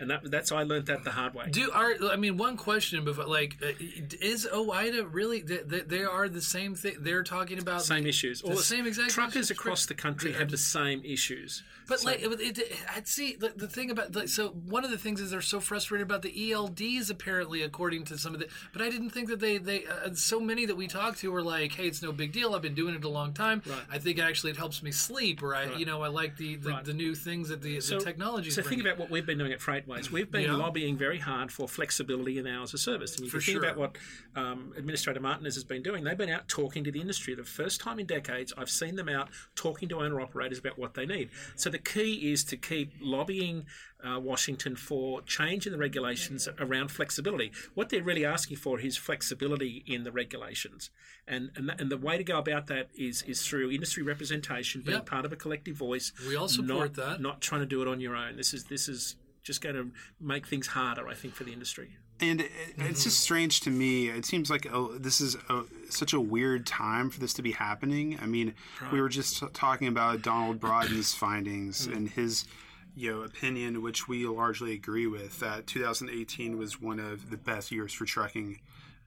And 0.00 0.10
that, 0.10 0.30
that's 0.30 0.50
I 0.50 0.62
learned 0.62 0.86
that 0.86 1.04
the 1.04 1.10
hard 1.10 1.34
way. 1.34 1.50
Do 1.50 1.70
are 1.72 1.92
I 2.10 2.16
mean 2.16 2.38
one 2.38 2.56
question 2.56 3.04
before 3.04 3.26
like 3.26 3.58
uh, 3.62 3.72
is 3.78 4.48
OOIDA 4.50 5.06
really 5.10 5.42
they, 5.42 5.80
they, 5.80 6.04
are 6.04 6.28
the 6.28 6.40
same 6.40 6.74
thing 6.74 6.96
they're 7.00 7.22
talking 7.22 7.58
about 7.58 7.82
same 7.82 8.06
issues. 8.06 8.40
All 8.40 8.56
the 8.56 8.62
same 8.62 8.86
exact 8.86 9.10
truckers 9.10 9.36
issues. 9.36 9.50
across 9.50 9.86
the 9.86 9.94
country 9.94 10.32
have 10.32 10.50
the 10.50 10.56
same 10.56 11.02
issues. 11.04 11.62
But 11.90 12.04
like, 12.04 12.22
it, 12.22 12.58
it, 12.58 12.72
I'd 12.96 13.06
see 13.08 13.34
the, 13.34 13.48
the 13.54 13.66
thing 13.68 13.90
about 13.90 14.14
like, 14.14 14.28
so 14.28 14.48
one 14.48 14.84
of 14.84 14.90
the 14.90 14.96
things 14.96 15.20
is 15.20 15.30
they're 15.32 15.40
so 15.42 15.60
frustrated 15.60 16.06
about 16.06 16.22
the 16.22 16.32
ELDs 16.32 17.10
apparently, 17.10 17.62
according 17.62 18.04
to 18.04 18.16
some 18.16 18.32
of 18.32 18.40
the. 18.40 18.48
But 18.72 18.80
I 18.82 18.88
didn't 18.90 19.10
think 19.10 19.28
that 19.28 19.40
they 19.40 19.58
they 19.58 19.84
uh, 19.86 20.14
so 20.14 20.38
many 20.40 20.64
that 20.66 20.76
we 20.76 20.86
talked 20.86 21.18
to 21.18 21.32
were 21.32 21.42
like, 21.42 21.72
hey, 21.72 21.86
it's 21.88 22.00
no 22.02 22.12
big 22.12 22.32
deal. 22.32 22.54
I've 22.54 22.62
been 22.62 22.74
doing 22.74 22.94
it 22.94 23.04
a 23.04 23.08
long 23.08 23.32
time. 23.34 23.60
Right. 23.66 23.78
I 23.90 23.98
think 23.98 24.20
actually 24.20 24.52
it 24.52 24.56
helps 24.56 24.82
me 24.82 24.92
sleep, 24.92 25.42
or 25.42 25.54
I 25.54 25.64
you 25.74 25.84
know 25.84 26.00
I 26.02 26.08
like 26.08 26.36
the 26.36 26.56
the, 26.56 26.70
Right. 26.70 26.84
the 26.84 26.94
new 26.94 27.14
things 27.16 27.48
that 27.48 27.60
the, 27.60 27.80
the 27.80 27.98
technology. 28.00 28.50
So 28.50 28.62
think 28.62 28.80
about 28.80 28.96
what 28.96 29.10
we've 29.10 29.26
been 29.26 29.38
doing 29.38 29.52
at 29.52 29.58
FreightWaves. 29.58 30.10
We've 30.20 30.30
been 30.30 30.42
Yeah. 30.44 30.54
lobbying 30.54 30.96
very 30.96 31.18
hard 31.18 31.50
for 31.50 31.66
flexibility 31.66 32.38
in 32.38 32.46
hours 32.46 32.72
of 32.72 32.78
service. 32.80 33.16
And 33.16 33.24
if 33.26 33.32
For 33.32 33.38
you 33.38 33.42
think 33.42 33.56
sure. 33.56 33.64
about 33.64 33.76
what 33.78 33.98
um, 34.36 34.72
Administrator 34.76 35.18
Martinez 35.20 35.54
has 35.56 35.64
been 35.64 35.82
doing, 35.82 36.04
they've 36.04 36.16
been 36.16 36.30
out 36.30 36.46
talking 36.46 36.84
to 36.84 36.92
the 36.92 37.00
industry. 37.00 37.34
The 37.34 37.42
first 37.42 37.80
time 37.80 37.98
in 37.98 38.06
decades, 38.06 38.52
I've 38.56 38.70
seen 38.70 38.94
them 38.94 39.08
out 39.08 39.28
talking 39.56 39.88
to 39.88 40.00
owner 40.00 40.20
operators 40.20 40.58
about 40.58 40.78
what 40.78 40.94
they 40.94 41.06
need. 41.06 41.30
So 41.56 41.68
the 41.70 41.79
key 41.80 42.32
is 42.32 42.44
to 42.44 42.56
keep 42.56 42.92
lobbying 43.00 43.66
uh, 44.02 44.18
Washington 44.18 44.76
for 44.76 45.20
change 45.22 45.66
in 45.66 45.72
the 45.72 45.78
regulations 45.78 46.48
around 46.58 46.90
flexibility. 46.90 47.52
What 47.74 47.88
they're 47.88 48.02
really 48.02 48.24
asking 48.24 48.56
for 48.58 48.80
is 48.80 48.96
flexibility 48.96 49.84
in 49.86 50.04
the 50.04 50.12
regulations, 50.12 50.90
and 51.26 51.50
and, 51.56 51.70
and 51.78 51.90
the 51.90 51.98
way 51.98 52.16
to 52.16 52.24
go 52.24 52.38
about 52.38 52.66
that 52.68 52.88
is 52.96 53.22
is 53.22 53.46
through 53.46 53.70
industry 53.70 54.02
representation, 54.02 54.82
being 54.82 54.98
Yep. 54.98 55.06
part 55.06 55.24
of 55.24 55.32
a 55.32 55.36
collective 55.36 55.76
voice. 55.76 56.12
We 56.26 56.36
all 56.36 56.48
support 56.48 56.96
not, 56.96 57.06
that. 57.06 57.20
Not 57.20 57.40
trying 57.40 57.60
to 57.60 57.66
do 57.66 57.82
it 57.82 57.88
on 57.88 58.00
your 58.00 58.16
own. 58.16 58.36
This 58.36 58.54
is 58.54 58.64
this 58.64 58.88
is 58.88 59.16
just 59.42 59.60
going 59.60 59.74
to 59.74 59.90
make 60.20 60.46
things 60.46 60.68
harder, 60.68 61.08
I 61.08 61.14
think, 61.14 61.34
for 61.34 61.44
the 61.44 61.52
industry. 61.52 61.96
And 62.20 62.42
it, 62.42 62.50
it's 62.76 63.04
just 63.04 63.16
mm-hmm. 63.16 63.22
strange 63.22 63.60
to 63.62 63.70
me. 63.70 64.08
It 64.08 64.24
seems 64.24 64.50
like 64.50 64.66
oh, 64.72 64.96
this 64.98 65.20
is 65.20 65.36
a, 65.48 65.64
such 65.88 66.12
a 66.12 66.20
weird 66.20 66.66
time 66.66 67.10
for 67.10 67.20
this 67.20 67.32
to 67.34 67.42
be 67.42 67.52
happening. 67.52 68.18
I 68.20 68.26
mean, 68.26 68.54
we 68.92 69.00
were 69.00 69.08
just 69.08 69.40
t- 69.40 69.46
talking 69.52 69.88
about 69.88 70.22
Donald 70.22 70.60
Broughton's 70.60 71.14
findings 71.14 71.86
and 71.86 72.08
mm-hmm. 72.08 72.20
his 72.20 72.46
you 72.94 73.10
know 73.10 73.22
opinion, 73.22 73.82
which 73.82 74.08
we 74.08 74.26
largely 74.26 74.72
agree 74.72 75.06
with. 75.06 75.40
That 75.40 75.66
2018 75.66 76.58
was 76.58 76.80
one 76.80 76.98
of 76.98 77.30
the 77.30 77.36
best 77.36 77.70
years 77.70 77.92
for 77.92 78.04
trucking 78.04 78.60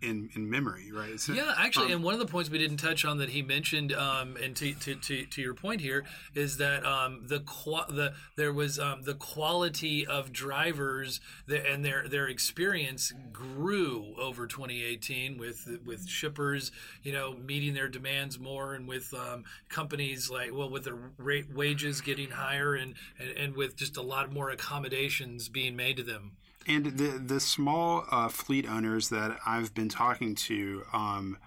in 0.04 0.30
in 0.36 0.50
memory, 0.50 0.92
right? 0.92 1.20
So- 1.20 1.34
Yeah, 1.34 1.54
actually, 1.58 1.88
um, 1.88 1.92
and 1.94 2.04
one 2.04 2.14
of 2.14 2.20
the 2.20 2.26
points 2.26 2.50
we 2.50 2.58
didn't 2.58 2.78
touch 2.78 3.06
on 3.06 3.18
that 3.20 3.30
he 3.30 3.42
mentioned, 3.42 3.94
um, 3.94 4.36
and 4.42 4.56
to, 4.58 4.74
to, 4.74 4.96
to, 4.96 5.26
to 5.26 5.42
your 5.42 5.54
point 5.54 5.82
here, 5.82 6.04
is 6.36 6.58
that 6.58 6.86
um, 6.86 7.24
the 7.28 7.40
qua- 7.40 7.86
the 7.88 8.14
there 8.36 8.52
was 8.54 8.78
um, 8.80 9.02
the 9.04 9.14
quality 9.16 10.06
of 10.06 10.32
drivers 10.32 11.20
that, 11.48 11.66
and 11.66 11.84
their 11.86 12.08
their 12.08 12.28
experience 12.28 13.14
grew 13.32 14.14
over 14.20 14.46
2018 14.48 15.38
with 15.38 15.68
with 15.86 16.08
shippers, 16.08 16.72
you 17.04 17.12
know, 17.14 17.34
meeting 17.34 17.74
their 17.74 17.88
demands 17.90 18.40
more, 18.40 18.74
and 18.76 18.88
with 18.88 19.14
um, 19.14 19.44
companies 19.70 20.30
like 20.30 20.54
well, 20.54 20.70
with 20.70 20.84
their 20.84 20.98
rate 21.18 21.54
wages 21.54 22.02
getting 22.02 22.30
higher, 22.32 22.76
and, 22.76 22.96
and 23.20 23.30
and 23.38 23.56
with 23.56 23.76
just 23.76 23.98
a 23.98 24.02
lot 24.02 24.32
more 24.34 24.50
accommodations 24.50 25.50
being 25.50 25.76
made 25.76 25.98
to 25.98 26.04
them. 26.04 26.32
And 26.68 26.86
the 26.98 27.20
the 27.20 27.40
small 27.40 28.06
uh, 28.12 28.30
fleet 28.30 28.68
owners 28.68 29.10
that 29.10 29.38
I've 29.46 29.74
been 29.74 29.90
talking 29.90 30.36
to 30.36 30.84
um, 30.94 31.38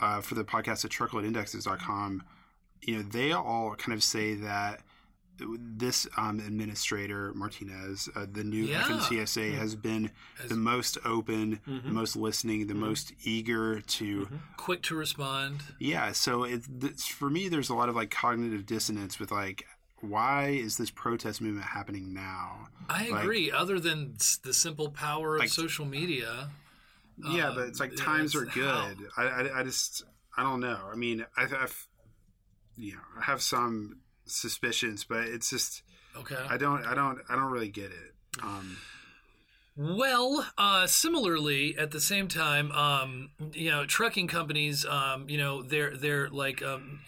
uh, 0.00 0.20
for 0.20 0.34
the 0.34 0.44
podcast 0.44 0.84
at 0.84 0.90
truckloadindexes.com, 0.90 2.22
you 2.82 2.96
know, 2.96 3.02
they 3.02 3.32
all 3.32 3.74
kind 3.76 3.92
of 3.96 4.02
say 4.02 4.34
that 4.34 4.80
this 5.58 6.06
um, 6.16 6.38
administrator 6.40 7.32
Martinez, 7.34 8.08
uh, 8.14 8.26
the 8.30 8.44
new 8.44 8.64
Yeah. 8.64 8.82
FMCSA, 8.82 9.54
has 9.54 9.74
been 9.74 10.10
the 10.46 10.54
most 10.54 10.98
open, 11.04 11.60
the 11.66 11.90
most 11.90 12.16
listening, 12.16 12.66
the 12.68 12.74
most 12.74 13.12
eager 13.24 13.80
to. 13.80 14.28
Quick 14.56 14.82
to 14.82 14.94
respond. 14.94 15.62
Yeah, 15.80 16.12
so 16.12 16.44
it, 16.44 16.62
it's, 16.82 17.06
for 17.08 17.28
me, 17.30 17.48
there's 17.48 17.70
a 17.70 17.74
lot 17.74 17.88
of 17.88 17.96
like 17.96 18.10
cognitive 18.10 18.66
dissonance 18.66 19.18
with 19.18 19.32
like, 19.32 19.64
why 20.02 20.48
is 20.48 20.76
this 20.76 20.90
protest 20.90 21.40
movement 21.40 21.64
happening 21.66 22.12
now? 22.12 22.68
I 22.88 23.08
Like- 23.08 23.22
agree. 23.22 23.50
Other 23.50 23.80
than 23.80 24.16
the 24.42 24.52
simple 24.52 24.90
power 24.90 25.36
of 25.36 25.40
Like- 25.40 25.48
social 25.48 25.86
media, 25.86 26.50
Yeah, 27.18 27.48
Um, 27.50 27.54
but 27.56 27.68
it's 27.68 27.78
like 27.78 27.94
times 27.94 28.34
are 28.34 28.44
it's 28.44 28.54
good. 28.54 29.08
I, 29.16 29.22
I, 29.22 29.60
I 29.60 29.62
just 29.62 30.02
I 30.36 30.42
don't 30.42 30.60
know. 30.60 30.80
I 30.90 30.96
mean, 30.96 31.24
I, 31.36 31.42
I've 31.44 31.86
you 32.76 32.94
know 32.94 33.00
I 33.20 33.24
have 33.24 33.42
some 33.42 34.00
suspicions, 34.24 35.04
but 35.04 35.24
it's 35.28 35.50
just 35.50 35.82
okay. 36.16 36.36
I 36.48 36.56
don't 36.56 36.84
I 36.86 36.94
don't 36.94 37.20
I 37.28 37.34
don't 37.36 37.50
really 37.52 37.68
get 37.68 37.90
it. 37.92 38.12
Um, 38.42 38.78
Well, 39.74 40.46
uh, 40.58 40.86
similarly, 40.86 41.76
at 41.78 41.92
the 41.92 42.00
same 42.00 42.28
time, 42.28 42.70
um, 42.72 43.30
you 43.54 43.70
know, 43.70 43.86
trucking 43.86 44.26
companies, 44.28 44.84
um, 44.84 45.28
you 45.30 45.38
know, 45.38 45.62
they're 45.62 45.96
they're 45.96 46.28
like, 46.28 46.62
um, 46.62 47.00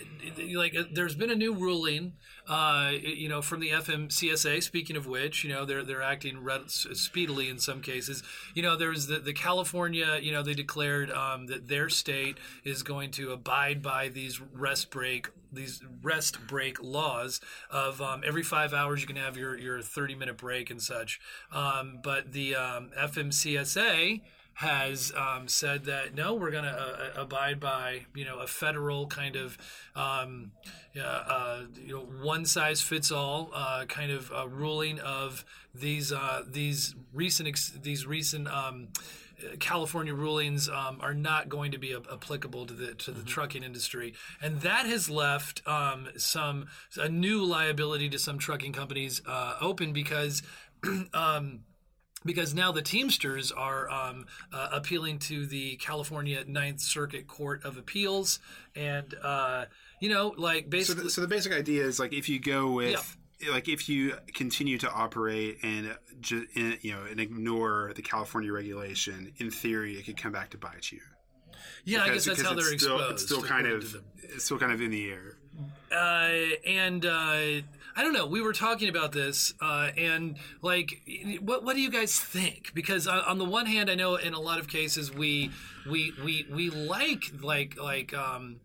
like 0.54 0.74
uh, 0.74 0.84
there's 0.92 1.14
been 1.14 1.30
a 1.30 1.34
new 1.34 1.52
ruling, 1.54 2.14
uh, 2.48 2.92
you 3.00 3.28
know, 3.28 3.40
from 3.40 3.60
the 3.60 3.70
FMCSA. 3.70 4.62
Speaking 4.62 4.96
of 4.96 5.06
which, 5.06 5.44
you 5.44 5.50
know, 5.50 5.64
they're 5.64 5.82
they're 5.82 6.02
acting 6.02 6.42
red, 6.42 6.70
speedily 6.70 7.48
in 7.48 7.58
some 7.58 7.80
cases. 7.80 8.22
You 8.54 8.62
know, 8.62 8.76
there's 8.76 9.06
the 9.06 9.18
the 9.18 9.32
California, 9.32 10.18
you 10.20 10.32
know, 10.32 10.42
they 10.42 10.54
declared 10.54 11.10
um, 11.10 11.46
that 11.46 11.68
their 11.68 11.88
state 11.88 12.38
is 12.64 12.82
going 12.82 13.10
to 13.12 13.32
abide 13.32 13.82
by 13.82 14.08
these 14.08 14.40
rest 14.40 14.90
break 14.90 15.28
these 15.52 15.80
rest 16.02 16.46
break 16.46 16.82
laws 16.82 17.40
of 17.70 18.02
um, 18.02 18.22
every 18.26 18.42
five 18.42 18.74
hours 18.74 19.00
you 19.00 19.06
can 19.06 19.16
have 19.16 19.36
your 19.36 19.56
your 19.56 19.80
thirty 19.80 20.14
minute 20.14 20.36
break 20.36 20.70
and 20.70 20.82
such. 20.82 21.20
Um, 21.52 22.00
but 22.02 22.32
the 22.32 22.54
um, 22.56 22.90
FMCSA 22.98 24.20
has 24.54 25.12
um, 25.16 25.48
said 25.48 25.84
that 25.84 26.14
no, 26.14 26.34
we're 26.34 26.50
going 26.50 26.64
to 26.64 26.70
uh, 26.70 27.20
abide 27.20 27.58
by 27.58 28.06
you 28.14 28.24
know 28.24 28.38
a 28.38 28.46
federal 28.46 29.06
kind 29.06 29.36
of 29.36 29.58
um, 29.96 30.52
uh, 30.96 31.02
uh, 31.02 31.60
you 31.74 31.92
know 31.94 32.00
one 32.22 32.44
size 32.44 32.80
fits 32.80 33.10
all 33.10 33.50
uh, 33.54 33.84
kind 33.86 34.12
of 34.12 34.30
uh, 34.32 34.48
ruling 34.48 35.00
of 35.00 35.44
these 35.74 36.12
uh, 36.12 36.42
these 36.46 36.94
recent 37.12 37.48
ex- 37.48 37.72
these 37.82 38.06
recent. 38.06 38.48
Um, 38.48 38.88
California 39.58 40.14
rulings 40.14 40.68
um, 40.68 40.98
are 41.00 41.12
not 41.12 41.48
going 41.48 41.72
to 41.72 41.76
be 41.76 41.92
a- 41.92 41.98
applicable 41.98 42.66
to 42.66 42.72
the 42.72 42.94
to 42.94 43.10
the 43.10 43.24
trucking 43.24 43.62
industry, 43.62 44.14
and 44.40 44.60
that 44.60 44.86
has 44.86 45.10
left 45.10 45.60
um, 45.66 46.08
some 46.16 46.66
a 46.96 47.08
new 47.08 47.44
liability 47.44 48.08
to 48.10 48.18
some 48.18 48.38
trucking 48.38 48.72
companies 48.72 49.20
uh, 49.26 49.54
open 49.60 49.92
because. 49.92 50.42
um, 51.14 51.60
because 52.24 52.54
now 52.54 52.72
the 52.72 52.82
Teamsters 52.82 53.52
are 53.52 53.90
um, 53.90 54.26
uh, 54.52 54.68
appealing 54.72 55.18
to 55.20 55.46
the 55.46 55.76
California 55.76 56.42
Ninth 56.46 56.80
Circuit 56.80 57.26
Court 57.26 57.64
of 57.64 57.76
Appeals, 57.76 58.38
and 58.74 59.14
uh, 59.22 59.66
you 60.00 60.08
know, 60.08 60.34
like 60.36 60.64
So 60.64 60.70
basically, 60.70 61.04
the, 61.04 61.10
so 61.10 61.20
the 61.20 61.28
basic 61.28 61.52
idea 61.52 61.84
is 61.84 61.98
like 61.98 62.12
if 62.12 62.28
you 62.28 62.38
go 62.38 62.70
with 62.72 63.16
like 63.50 63.68
if 63.68 63.88
you 63.88 64.14
continue 64.32 64.78
to 64.78 64.90
operate 64.90 65.58
and 65.62 65.96
ju- 66.20 66.46
you 66.80 66.92
know 66.92 67.02
and 67.10 67.20
ignore 67.20 67.92
the 67.94 68.02
California 68.02 68.52
regulation, 68.52 69.32
in 69.38 69.50
theory, 69.50 69.94
it 69.98 70.04
could 70.06 70.16
come 70.16 70.32
back 70.32 70.50
to 70.50 70.58
bite 70.58 70.90
you. 70.92 71.00
yeah, 71.84 72.02
I 72.04 72.10
guess 72.10 72.24
Because- 72.24 72.26
that's 72.26 72.38
because 72.38 72.50
how 72.50 72.56
they're 72.56 72.72
it's 72.72 72.82
still, 72.82 72.96
exposed. 72.96 73.12
It's 73.12 73.24
still 73.24 73.42
kind 73.42 73.66
of 73.66 73.96
it's 74.22 74.44
still 74.44 74.58
kind 74.58 74.72
of 74.72 74.80
in 74.80 74.90
the 74.90 75.10
air. 75.10 75.36
uh, 75.92 76.56
and 76.66 77.04
uh, 77.06 77.60
I 77.96 78.02
don't 78.02 78.12
know. 78.12 78.26
We 78.26 78.40
were 78.40 78.52
talking 78.52 78.88
about 78.88 79.12
this, 79.12 79.54
uh, 79.60 79.90
and 79.96 80.36
like, 80.62 81.00
what 81.40 81.64
what 81.64 81.76
do 81.76 81.82
you 81.82 81.90
guys 81.90 82.18
think? 82.18 82.72
Because 82.74 83.06
on, 83.06 83.20
on 83.20 83.38
the 83.38 83.44
one 83.44 83.66
hand, 83.66 83.90
I 83.90 83.94
know 83.94 84.16
in 84.16 84.34
a 84.34 84.40
lot 84.40 84.58
of 84.58 84.68
cases 84.68 85.12
we 85.12 85.50
we 85.88 86.12
we 86.24 86.46
we 86.50 86.70
like 86.70 87.24
like 87.40 87.80
like 87.80 88.12
um, 88.14 88.60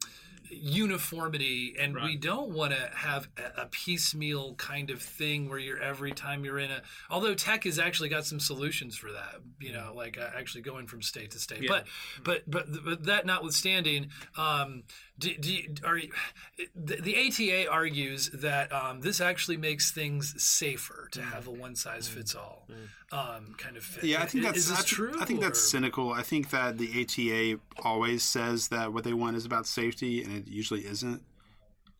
uniformity, 0.49 1.75
and 1.79 1.95
we 1.95 2.15
don't 2.15 2.51
want 2.51 2.73
to 2.73 2.89
have 2.95 3.27
a, 3.37 3.61
a 3.61 3.65
piecemeal 3.67 4.55
kind 4.55 4.89
of 4.89 5.01
thing 5.01 5.49
where 5.49 5.59
you're 5.59 5.81
every 5.81 6.11
time 6.11 6.43
you're 6.43 6.59
in 6.59 6.71
a. 6.71 6.81
Although 7.09 7.35
tech 7.35 7.65
has 7.65 7.77
actually 7.79 8.09
got 8.09 8.25
some 8.25 8.39
solutions 8.39 8.95
for 8.95 9.11
that, 9.11 9.35
you 9.59 9.71
know, 9.71 9.93
like 9.95 10.17
uh, 10.17 10.29
actually 10.35 10.61
going 10.61 10.87
from 10.87 11.01
state 11.01 11.31
to 11.31 11.39
state. 11.39 11.63
Yeah. 11.63 11.69
But 11.69 11.85
but 12.23 12.49
but 12.49 12.83
but 12.83 13.03
that 13.05 13.25
notwithstanding, 13.25 14.09
um, 14.37 14.83
do, 15.19 15.35
do 15.37 15.53
you, 15.53 15.73
are 15.85 15.97
you, 15.97 16.11
the, 16.75 16.95
the 16.95 17.27
ATA 17.27 17.69
argues 17.69 18.29
that 18.29 18.71
um, 18.71 19.01
this 19.01 19.21
actually 19.21 19.57
makes 19.57 19.91
things 19.91 20.41
safer 20.41 21.07
to 21.11 21.21
have 21.21 21.47
a 21.47 21.51
one 21.51 21.75
size 21.75 22.07
fits 22.07 22.35
all 22.35 22.65
um, 23.11 23.55
kind 23.57 23.77
of 23.77 23.83
fit. 23.83 24.03
Yeah, 24.03 24.21
I 24.21 24.25
think 24.25 24.43
that's 24.43 24.57
is 24.57 24.69
this 24.69 24.79
I, 24.79 24.83
true. 24.83 25.13
I 25.19 25.25
think 25.25 25.41
that's 25.41 25.59
or- 25.59 25.67
cynical. 25.67 26.11
I 26.11 26.23
think 26.23 26.49
that 26.51 26.77
the 26.77 27.01
ATA 27.01 27.59
always 27.83 28.23
says 28.23 28.69
that 28.69 28.93
what 28.93 29.03
they 29.03 29.13
want 29.13 29.35
is 29.35 29.45
about 29.45 29.67
safety, 29.67 30.23
and 30.23 30.35
it 30.35 30.47
usually 30.47 30.85
isn't. 30.85 31.21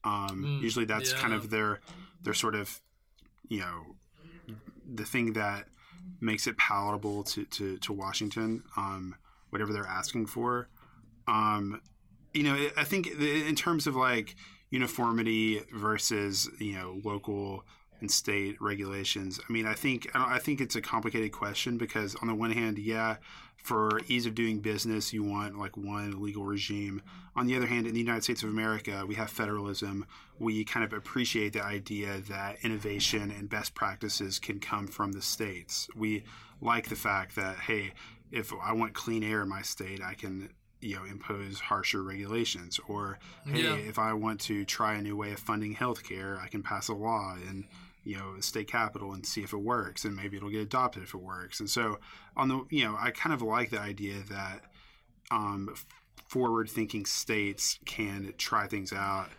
Um, 0.03 0.59
usually, 0.61 0.85
that's 0.85 1.13
kind 1.13 1.33
of 1.33 1.49
their 1.49 1.81
their 2.21 2.33
sort 2.33 2.55
of 2.55 2.79
you 3.49 3.59
know 3.59 3.95
the 4.91 5.03
thing 5.03 5.33
that 5.33 5.65
makes 6.21 6.47
it 6.47 6.57
palatable 6.57 7.23
to 7.23 7.45
to, 7.45 7.77
to 7.79 7.93
Washington. 7.93 8.63
Um, 8.77 9.15
whatever 9.49 9.73
they're 9.73 9.85
asking 9.85 10.27
for. 10.27 10.69
Um, 11.27 11.81
you 12.33 12.43
know, 12.43 12.69
I 12.77 12.83
think 12.83 13.07
in 13.07 13.55
terms 13.55 13.87
of 13.87 13.95
like 13.95 14.35
uniformity 14.69 15.61
versus 15.73 16.49
you 16.59 16.73
know 16.73 16.99
local 17.03 17.63
and 18.01 18.09
state 18.09 18.61
regulations. 18.61 19.39
I 19.47 19.51
mean, 19.51 19.65
I 19.65 19.73
think 19.73 20.09
I 20.13 20.39
think 20.39 20.61
it's 20.61 20.75
a 20.75 20.81
complicated 20.81 21.31
question 21.31 21.77
because 21.77 22.15
on 22.21 22.27
the 22.27 22.35
one 22.35 22.51
hand, 22.51 22.77
yeah, 22.77 23.17
for 23.57 23.99
ease 24.07 24.25
of 24.25 24.35
doing 24.35 24.59
business, 24.59 25.11
you 25.11 25.23
want 25.23 25.57
like 25.57 25.75
one 25.75 26.21
legal 26.21 26.45
regime. 26.45 27.01
On 27.35 27.47
the 27.47 27.55
other 27.55 27.67
hand, 27.67 27.87
in 27.87 27.93
the 27.93 27.99
United 27.99 28.23
States 28.23 28.43
of 28.43 28.49
America, 28.49 29.03
we 29.07 29.15
have 29.15 29.29
federalism. 29.29 30.05
We 30.39 30.63
kind 30.63 30.83
of 30.83 30.93
appreciate 30.93 31.53
the 31.53 31.63
idea 31.63 32.21
that 32.29 32.57
innovation 32.63 33.31
and 33.31 33.49
best 33.49 33.75
practices 33.75 34.39
can 34.39 34.59
come 34.59 34.87
from 34.87 35.11
the 35.11 35.21
states. 35.21 35.89
We 35.95 36.23
like 36.61 36.89
the 36.89 36.95
fact 36.95 37.35
that 37.35 37.57
hey, 37.57 37.93
if 38.31 38.53
I 38.61 38.73
want 38.73 38.93
clean 38.93 39.23
air 39.23 39.41
in 39.41 39.49
my 39.49 39.61
state, 39.61 40.01
I 40.01 40.13
can 40.13 40.49
you 40.81 40.95
know 40.95 41.03
impose 41.03 41.59
harsher 41.59 42.01
regulations 42.03 42.79
or 42.87 43.19
hey 43.45 43.63
Yeah. 43.63 43.75
if 43.75 43.99
i 43.99 44.13
want 44.13 44.39
to 44.41 44.63
try 44.65 44.95
a 44.95 45.01
new 45.01 45.15
way 45.17 45.31
of 45.33 45.39
funding 45.39 45.75
healthcare 45.75 46.39
i 46.41 46.47
can 46.47 46.63
pass 46.63 46.87
a 46.87 46.93
law 46.93 47.35
and 47.49 47.65
you 48.05 48.17
know 48.17 48.39
state 48.39 48.67
capital 48.69 49.11
and 49.13 49.25
see 49.25 49.41
if 49.43 49.51
it 49.51 49.57
works 49.57 50.05
and 50.05 50.15
maybe 50.15 50.37
it'll 50.37 50.49
get 50.49 50.61
adopted 50.61 51.03
if 51.03 51.13
it 51.13 51.21
works 51.21 51.59
and 51.59 51.69
so 51.69 51.99
on 52.37 52.47
the 52.47 52.65
you 52.69 52.85
know 52.85 52.95
i 52.99 53.11
kind 53.11 53.33
of 53.33 53.41
like 53.41 53.69
the 53.71 53.79
idea 53.79 54.15
that 54.29 54.61
um, 55.31 55.75
forward 56.27 56.69
thinking 56.69 57.05
states 57.05 57.77
can 57.85 58.33
try 58.37 58.65
things 58.67 58.93
out 58.93 59.29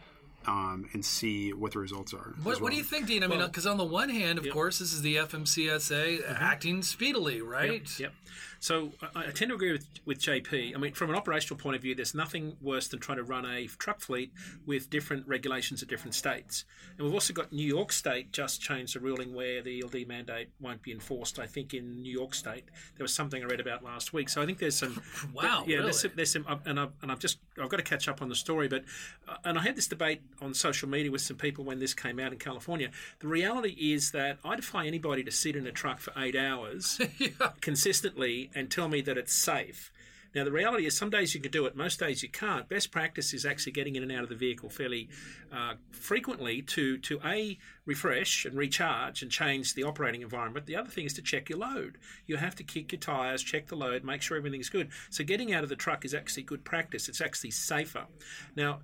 um, 0.46 0.88
and 0.92 1.04
see 1.04 1.52
what 1.52 1.72
the 1.72 1.78
results 1.78 2.14
are 2.14 2.32
as 2.38 2.44
What, 2.44 2.60
what 2.62 2.70
do 2.70 2.76
you 2.78 2.82
think, 2.82 3.06
Dean? 3.06 3.22
I 3.22 3.26
mean, 3.26 3.38
Well- 3.40 3.48
because 3.48 3.66
on 3.66 3.76
the 3.76 3.84
one 3.84 4.08
hand, 4.08 4.38
of 4.38 4.46
Yep. 4.46 4.54
course, 4.54 4.78
this 4.78 4.90
is 4.92 5.02
the 5.02 5.16
FMCSA 5.16 6.22
acting 6.26 6.82
speedily, 6.82 7.42
right? 7.42 7.86
Yep. 8.00 8.14
So 8.60 8.92
I, 9.02 9.28
I 9.28 9.30
tend 9.30 9.48
to 9.48 9.54
agree 9.54 9.72
with, 9.72 9.86
with 10.04 10.18
JP. 10.20 10.74
I 10.74 10.78
mean, 10.78 10.92
from 10.92 11.10
an 11.10 11.16
operational 11.16 11.58
point 11.58 11.76
of 11.76 11.82
view, 11.82 11.94
there's 11.94 12.14
nothing 12.14 12.56
worse 12.60 12.88
than 12.88 13.00
trying 13.00 13.16
to 13.16 13.24
run 13.24 13.46
a 13.46 13.66
truck 13.66 14.00
fleet 14.00 14.32
with 14.66 14.90
different 14.90 15.26
regulations 15.26 15.82
at 15.82 15.88
different 15.88 16.14
states. 16.14 16.64
And 16.96 17.04
we've 17.06 17.14
also 17.14 17.32
got 17.32 17.52
New 17.52 17.66
York 17.66 17.90
State 17.90 18.32
just 18.32 18.60
changed 18.60 18.96
a 18.96 19.00
ruling 19.00 19.34
where 19.34 19.62
the 19.62 19.82
ELD 19.82 20.06
mandate 20.06 20.50
won't 20.60 20.82
be 20.82 20.92
enforced. 20.92 21.38
I 21.38 21.46
think 21.46 21.72
in 21.74 22.02
New 22.02 22.12
York 22.12 22.34
State 22.34 22.64
there 22.96 23.04
was 23.04 23.14
something 23.14 23.42
I 23.42 23.46
read 23.46 23.60
about 23.60 23.82
last 23.82 24.12
week. 24.12 24.28
So 24.28 24.42
I 24.42 24.46
think 24.46 24.58
there's 24.58 24.76
some. 24.78 25.02
Wow, 25.34 25.64
Yeah, 25.66 25.76
really? 25.76 25.84
there's 25.84 26.00
some, 26.00 26.10
there's 26.16 26.32
some, 26.32 26.46
and 26.66 26.80
I've, 26.80 26.90
and 27.02 27.12
I've 27.12 27.18
just 27.18 27.38
I've 27.60 27.68
got 27.68 27.76
to 27.76 27.82
catch 27.82 28.08
up 28.08 28.20
on 28.20 28.28
the 28.28 28.34
story, 28.34 28.68
but 28.68 28.84
uh, 29.28 29.36
and 29.44 29.58
I 29.58 29.62
had 29.62 29.76
this 29.76 29.86
debate 29.86 30.20
on 30.40 30.52
social 30.54 30.88
media 30.88 31.10
with 31.10 31.20
some 31.20 31.36
people 31.36 31.64
when 31.64 31.78
this 31.78 31.94
came 31.94 32.18
out 32.18 32.32
in 32.32 32.38
California. 32.38 32.90
The 33.20 33.28
reality 33.28 33.76
is 33.92 34.10
that 34.10 34.38
I 34.44 34.56
defy 34.56 34.86
anybody 34.86 35.22
to 35.24 35.30
sit 35.30 35.56
in 35.56 35.66
a 35.66 35.72
truck 35.72 36.00
for 36.00 36.12
eight 36.20 36.36
hours 36.36 37.00
consistently 37.60 38.49
and 38.54 38.70
tell 38.70 38.88
me 38.88 39.00
that 39.02 39.18
it's 39.18 39.34
safe. 39.34 39.92
Now, 40.34 40.44
the 40.44 40.52
reality 40.52 40.86
is 40.86 40.96
some 40.96 41.10
days 41.10 41.34
you 41.34 41.40
can 41.40 41.50
do 41.50 41.66
it, 41.66 41.74
most 41.74 41.98
days 41.98 42.22
you 42.22 42.28
can't. 42.28 42.68
Best 42.68 42.92
practice 42.92 43.34
is 43.34 43.44
actually 43.44 43.72
getting 43.72 43.96
in 43.96 44.04
and 44.04 44.12
out 44.12 44.22
of 44.22 44.28
the 44.28 44.36
vehicle 44.36 44.68
fairly 44.68 45.08
uh, 45.52 45.74
frequently 45.90 46.62
to, 46.62 46.98
to 46.98 47.20
A, 47.24 47.58
refresh 47.84 48.44
and 48.44 48.56
recharge 48.56 49.22
and 49.22 49.30
change 49.30 49.74
the 49.74 49.82
operating 49.82 50.22
environment. 50.22 50.66
The 50.66 50.76
other 50.76 50.88
thing 50.88 51.04
is 51.04 51.14
to 51.14 51.22
check 51.22 51.48
your 51.48 51.58
load. 51.58 51.98
You 52.26 52.36
have 52.36 52.54
to 52.56 52.62
kick 52.62 52.92
your 52.92 53.00
tyres, 53.00 53.42
check 53.42 53.66
the 53.66 53.74
load, 53.74 54.04
make 54.04 54.22
sure 54.22 54.36
everything's 54.36 54.68
good. 54.68 54.90
So, 55.10 55.24
getting 55.24 55.52
out 55.52 55.64
of 55.64 55.68
the 55.68 55.76
truck 55.76 56.04
is 56.04 56.14
actually 56.14 56.44
good 56.44 56.64
practice, 56.64 57.08
it's 57.08 57.20
actually 57.20 57.50
safer. 57.50 58.06
Now, 58.54 58.80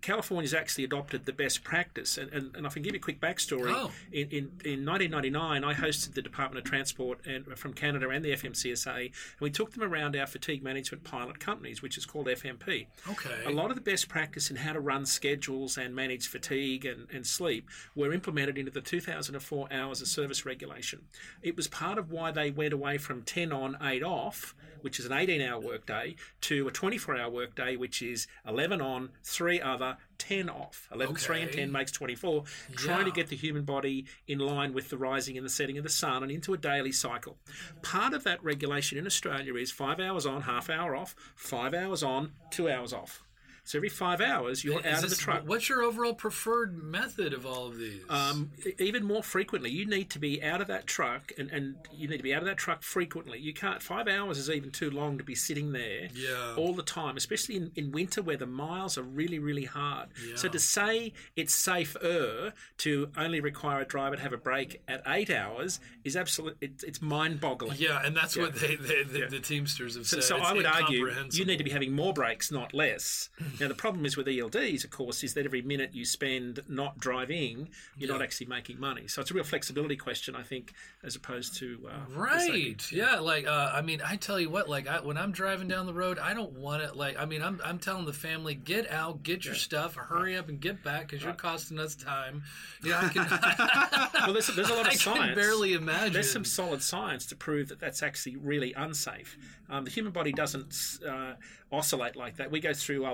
California's 0.00 0.54
actually 0.54 0.84
adopted 0.84 1.26
the 1.26 1.32
best 1.32 1.64
practice, 1.64 2.18
and, 2.18 2.32
and, 2.32 2.54
and 2.56 2.66
I 2.66 2.70
can 2.70 2.82
give 2.82 2.94
you 2.94 2.98
a 2.98 3.02
quick 3.02 3.20
backstory. 3.20 3.72
Oh. 3.74 3.90
In, 4.12 4.28
in, 4.28 4.44
in 4.64 4.86
1999, 4.86 5.64
I 5.64 5.74
hosted 5.74 6.14
the 6.14 6.22
Department 6.22 6.64
of 6.64 6.70
Transport 6.70 7.26
and 7.26 7.46
from 7.58 7.72
Canada 7.72 8.08
and 8.10 8.24
the 8.24 8.32
FMCSA, 8.32 8.96
and 8.96 9.40
we 9.40 9.50
took 9.50 9.72
them 9.72 9.82
around 9.82 10.16
our 10.16 10.26
fatigue 10.26 10.62
management 10.62 11.04
pilot 11.04 11.40
companies, 11.40 11.82
which 11.82 11.96
is 11.96 12.04
called 12.04 12.26
FMP. 12.26 12.86
Okay. 13.08 13.44
A 13.46 13.50
lot 13.50 13.70
of 13.70 13.76
the 13.76 13.82
best 13.82 14.08
practice 14.08 14.50
in 14.50 14.56
how 14.56 14.72
to 14.72 14.80
run 14.80 15.06
schedules 15.06 15.78
and 15.78 15.94
manage 15.94 16.28
fatigue 16.28 16.84
and, 16.84 17.06
and 17.12 17.26
sleep 17.26 17.68
were 17.94 18.12
implemented 18.12 18.58
into 18.58 18.70
the 18.70 18.80
2004 18.80 19.68
hours 19.72 20.00
of 20.00 20.08
service 20.08 20.44
regulation. 20.44 21.02
It 21.42 21.56
was 21.56 21.68
part 21.68 21.98
of 21.98 22.10
why 22.10 22.30
they 22.30 22.50
went 22.50 22.72
away 22.72 22.98
from 22.98 23.22
10 23.22 23.52
on, 23.52 23.76
8 23.80 24.02
off, 24.02 24.54
which 24.82 24.98
is 24.98 25.06
an 25.06 25.12
18 25.12 25.40
hour 25.40 25.60
workday, 25.60 26.16
to 26.42 26.68
a 26.68 26.70
24 26.70 27.16
hour 27.16 27.30
workday, 27.30 27.76
which 27.76 28.02
is 28.02 28.26
11 28.46 28.80
on, 28.80 29.10
3 29.24 29.60
other, 29.82 29.96
10 30.18 30.48
off. 30.48 30.88
11, 30.92 31.14
3 31.16 31.42
and 31.42 31.52
10 31.52 31.72
makes 31.72 31.92
24. 31.92 32.44
Trying 32.76 33.04
to 33.04 33.10
get 33.10 33.28
the 33.28 33.36
human 33.36 33.64
body 33.64 34.06
in 34.26 34.38
line 34.38 34.72
with 34.72 34.90
the 34.90 34.98
rising 34.98 35.36
and 35.36 35.46
the 35.46 35.50
setting 35.50 35.78
of 35.78 35.84
the 35.84 35.90
sun 35.90 36.22
and 36.22 36.32
into 36.32 36.54
a 36.54 36.58
daily 36.58 36.92
cycle. 36.92 37.36
Part 37.82 38.14
of 38.14 38.24
that 38.24 38.42
regulation 38.42 38.98
in 38.98 39.06
Australia 39.06 39.54
is 39.54 39.70
five 39.70 40.00
hours 40.00 40.26
on, 40.26 40.42
half 40.42 40.68
hour 40.70 40.96
off, 40.96 41.14
five 41.36 41.74
hours 41.74 42.02
on, 42.02 42.32
two 42.50 42.68
hours 42.68 42.92
off. 42.92 43.22
So 43.68 43.78
every 43.78 43.90
five 43.90 44.22
hours, 44.22 44.64
you're 44.64 44.80
Is 44.80 44.86
out 44.86 45.04
of 45.04 45.10
the 45.10 45.16
truck. 45.16 45.42
What's 45.44 45.68
your 45.68 45.82
overall 45.82 46.14
preferred 46.14 46.82
method 46.82 47.34
of 47.34 47.44
all 47.44 47.66
of 47.66 47.76
these? 47.76 48.00
Um, 48.08 48.50
even 48.78 49.04
more 49.04 49.22
frequently, 49.22 49.68
you 49.68 49.84
need 49.84 50.08
to 50.08 50.18
be 50.18 50.42
out 50.42 50.62
of 50.62 50.68
that 50.68 50.86
truck, 50.86 51.32
and, 51.36 51.50
and 51.50 51.74
you 51.92 52.08
need 52.08 52.16
to 52.16 52.22
be 52.22 52.32
out 52.32 52.40
of 52.40 52.46
that 52.46 52.56
truck 52.56 52.82
frequently. 52.82 53.38
You 53.38 53.52
can't. 53.52 53.82
Five 53.82 54.08
hours 54.08 54.38
is 54.38 54.48
even 54.48 54.70
too 54.70 54.90
long 54.90 55.18
to 55.18 55.22
be 55.24 55.34
sitting 55.34 55.72
there 55.72 56.08
Yeah. 56.14 56.54
all 56.56 56.72
the 56.72 56.82
time, 56.82 57.18
especially 57.18 57.56
in, 57.56 57.70
in 57.76 57.92
winter 57.92 58.22
where 58.22 58.38
the 58.38 58.46
miles 58.46 58.96
are 58.96 59.02
really, 59.02 59.38
really 59.38 59.66
hard. 59.66 60.08
So 60.36 60.48
to 60.48 60.58
say 60.58 61.12
it's 61.36 61.54
safer 61.54 62.54
to 62.78 63.10
only 63.18 63.40
require 63.40 63.82
a 63.82 63.84
driver 63.84 64.16
to 64.16 64.22
have 64.22 64.32
a 64.32 64.38
break 64.38 64.80
at 64.88 65.02
eight 65.06 65.28
hours 65.28 65.78
is 66.04 66.16
absolute. 66.16 66.56
It, 66.62 66.82
it's 66.86 67.02
mind-boggling. 67.02 67.76
yeah, 67.78 68.00
and 68.02 68.16
that's 68.16 68.34
what 68.34 68.54
they, 68.54 68.76
they 68.76 69.02
the, 69.02 69.26
the 69.28 69.40
Teamsters 69.40 69.94
have 69.94 70.06
So, 70.06 70.20
said. 70.20 70.24
so 70.24 70.36
It's 70.38 70.46
I 70.46 70.52
would 70.54 70.64
argue 70.64 71.10
you 71.32 71.44
need 71.44 71.58
to 71.58 71.64
be 71.64 71.70
having 71.70 71.92
more 71.92 72.14
breaks, 72.14 72.50
not 72.50 72.72
less. 72.72 73.28
Now 73.60 73.68
the 73.68 73.74
problem 73.74 74.04
is 74.06 74.16
with 74.16 74.26
ELDs, 74.26 74.84
of 74.84 74.90
course, 74.90 75.22
is 75.24 75.34
that 75.34 75.44
every 75.44 75.62
minute 75.62 75.90
you 75.94 76.04
spend 76.04 76.60
not 76.68 76.98
driving, 76.98 77.68
you're 77.96 78.10
not 78.10 78.22
actually 78.22 78.46
making 78.46 78.78
money. 78.80 79.08
So 79.08 79.20
it's 79.20 79.30
a 79.30 79.34
real 79.34 79.44
flexibility 79.44 79.96
question, 79.96 80.34
I 80.36 80.42
think, 80.42 80.72
as 81.02 81.16
opposed 81.16 81.56
to 81.58 81.88
uh, 81.88 82.12
Right. 82.14 82.40
safety. 82.40 82.96
Yeah. 82.96 83.18
Like, 83.20 83.46
uh, 83.46 83.70
I 83.74 83.82
mean, 83.82 84.00
I 84.04 84.16
tell 84.16 84.38
you 84.40 84.50
what. 84.50 84.68
Like, 84.68 84.86
I, 84.86 85.00
when 85.00 85.16
I'm 85.16 85.32
driving 85.32 85.68
down 85.68 85.86
the 85.86 85.94
road, 85.94 86.18
I 86.18 86.34
don't 86.34 86.52
want 86.52 86.82
it. 86.82 86.96
Like, 86.96 87.18
I 87.18 87.24
mean, 87.24 87.42
I'm, 87.42 87.60
I'm 87.64 87.78
telling 87.78 88.04
the 88.04 88.12
family, 88.12 88.54
get 88.54 88.90
out, 88.90 89.22
get 89.22 89.44
your 89.44 89.54
stuff, 89.54 89.94
hurry 89.96 90.36
up, 90.36 90.48
and 90.48 90.60
get 90.60 90.82
back 90.84 91.08
because 91.08 91.24
you're 91.24 91.32
costing 91.34 91.78
us 91.78 91.94
time. 91.94 92.42
Yeah, 92.84 93.00
I 93.02 93.08
can. 93.08 93.26
Well, 94.28 94.32
there's, 94.32 94.48
there's 94.48 94.68
a 94.68 94.74
lot 94.74 94.80
of 94.82 94.86
I 94.88 94.90
can 94.90 94.98
science. 94.98 95.34
barely 95.34 95.72
imagine. 95.74 96.12
There's 96.12 96.30
some 96.30 96.44
solid 96.44 96.82
science 96.82 97.24
to 97.26 97.36
prove 97.36 97.68
that 97.68 97.80
that's 97.80 98.02
actually 98.02 98.36
really 98.36 98.72
unsafe. 98.74 99.38
Um, 99.70 99.84
the 99.84 99.90
human 99.90 100.12
body 100.12 100.32
doesn't 100.32 100.98
uh, 101.08 101.34
oscillate 101.72 102.16
like 102.16 102.36
that. 102.36 102.50
We 102.50 102.60
go 102.60 102.72
through 102.74 103.04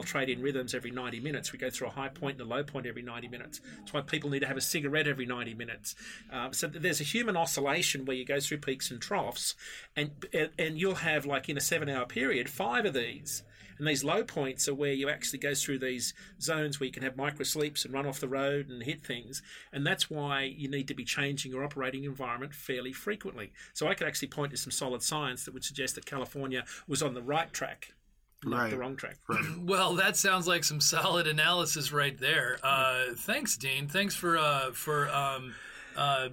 rhythms 0.43 0.75
every 0.75 0.91
90 0.91 1.21
minutes. 1.21 1.53
We 1.53 1.59
go 1.59 1.71
through 1.71 1.89
a 1.89 1.91
high 1.91 2.09
point 2.09 2.41
and 2.41 2.51
a 2.51 2.55
low 2.55 2.63
point 2.63 2.87
every 2.87 3.03
90 3.03 3.29
minutes. 3.29 3.61
That's 3.79 3.93
why 3.93 4.01
people 4.03 4.31
need 4.31 4.41
to 4.41 4.47
have 4.47 4.57
a 4.57 4.63
cigarette 4.63 5.07
every 5.07 5.27
90 5.27 5.55
minutes. 5.55 5.95
Um, 6.31 6.53
so 6.53 6.67
there's 6.67 7.01
a 7.01 7.05
human 7.05 7.37
oscillation 7.37 8.05
where 8.05 8.17
you 8.17 8.25
go 8.25 8.41
through 8.41 8.59
peaks 8.59 8.91
and 8.91 9.01
troughs, 9.01 9.55
and 9.97 10.11
and 10.59 10.79
you'll 10.79 10.97
have 10.97 11.27
like 11.27 11.49
in 11.49 11.57
a 11.57 11.61
seven-hour 11.61 12.07
period 12.07 12.49
five 12.49 12.85
of 12.85 12.95
these. 12.95 13.43
And 13.79 13.89
these 13.89 14.05
low 14.05 14.23
points 14.23 14.69
are 14.69 14.75
where 14.75 14.93
you 14.93 15.09
actually 15.09 15.41
go 15.41 15.55
through 15.55 15.81
these 15.81 16.15
zones 16.41 16.79
where 16.79 16.87
you 16.87 16.93
can 16.93 17.03
have 17.03 17.17
micro 17.17 17.45
sleeps 17.45 17.85
and 17.85 17.93
run 17.93 18.07
off 18.07 18.21
the 18.21 18.29
road 18.29 18.69
and 18.69 18.83
hit 18.83 19.05
things. 19.05 19.43
And 19.73 19.87
that's 19.87 20.09
why 20.09 20.43
you 20.43 20.69
need 20.69 20.89
to 20.89 20.95
be 20.95 21.05
changing 21.05 21.53
your 21.53 21.65
operating 21.65 22.05
environment 22.05 22.55
fairly 22.55 22.93
frequently. 22.93 23.53
So 23.73 23.89
I 23.89 23.95
could 23.95 24.07
actually 24.07 24.29
point 24.29 24.53
to 24.53 24.57
some 24.57 24.71
solid 24.71 25.03
science 25.03 25.45
that 25.45 25.55
would 25.55 25.65
suggest 25.65 25.97
that 25.97 26.07
California 26.07 26.65
was 26.87 27.03
on 27.03 27.15
the 27.15 27.23
right 27.23 27.53
track, 27.53 27.95
not 28.47 28.59
Right. 28.59 28.71
the 28.71 28.79
wrong 28.79 28.97
track. 28.97 29.17
Right. 29.29 29.43
Well, 29.61 29.95
that 29.95 30.17
sounds 30.17 30.47
like 30.47 30.65
some 30.65 30.81
solid 30.81 31.27
analysis 31.27 31.93
right 31.93 32.19
there. 32.19 32.59
Uh, 32.63 33.15
thanks, 33.17 33.57
Dean. 33.57 33.89
Thanks 33.89 34.15
for 34.15 34.37
uh, 34.39 34.73
for 34.73 35.09
um, 35.11 35.55
uh, 35.97 36.29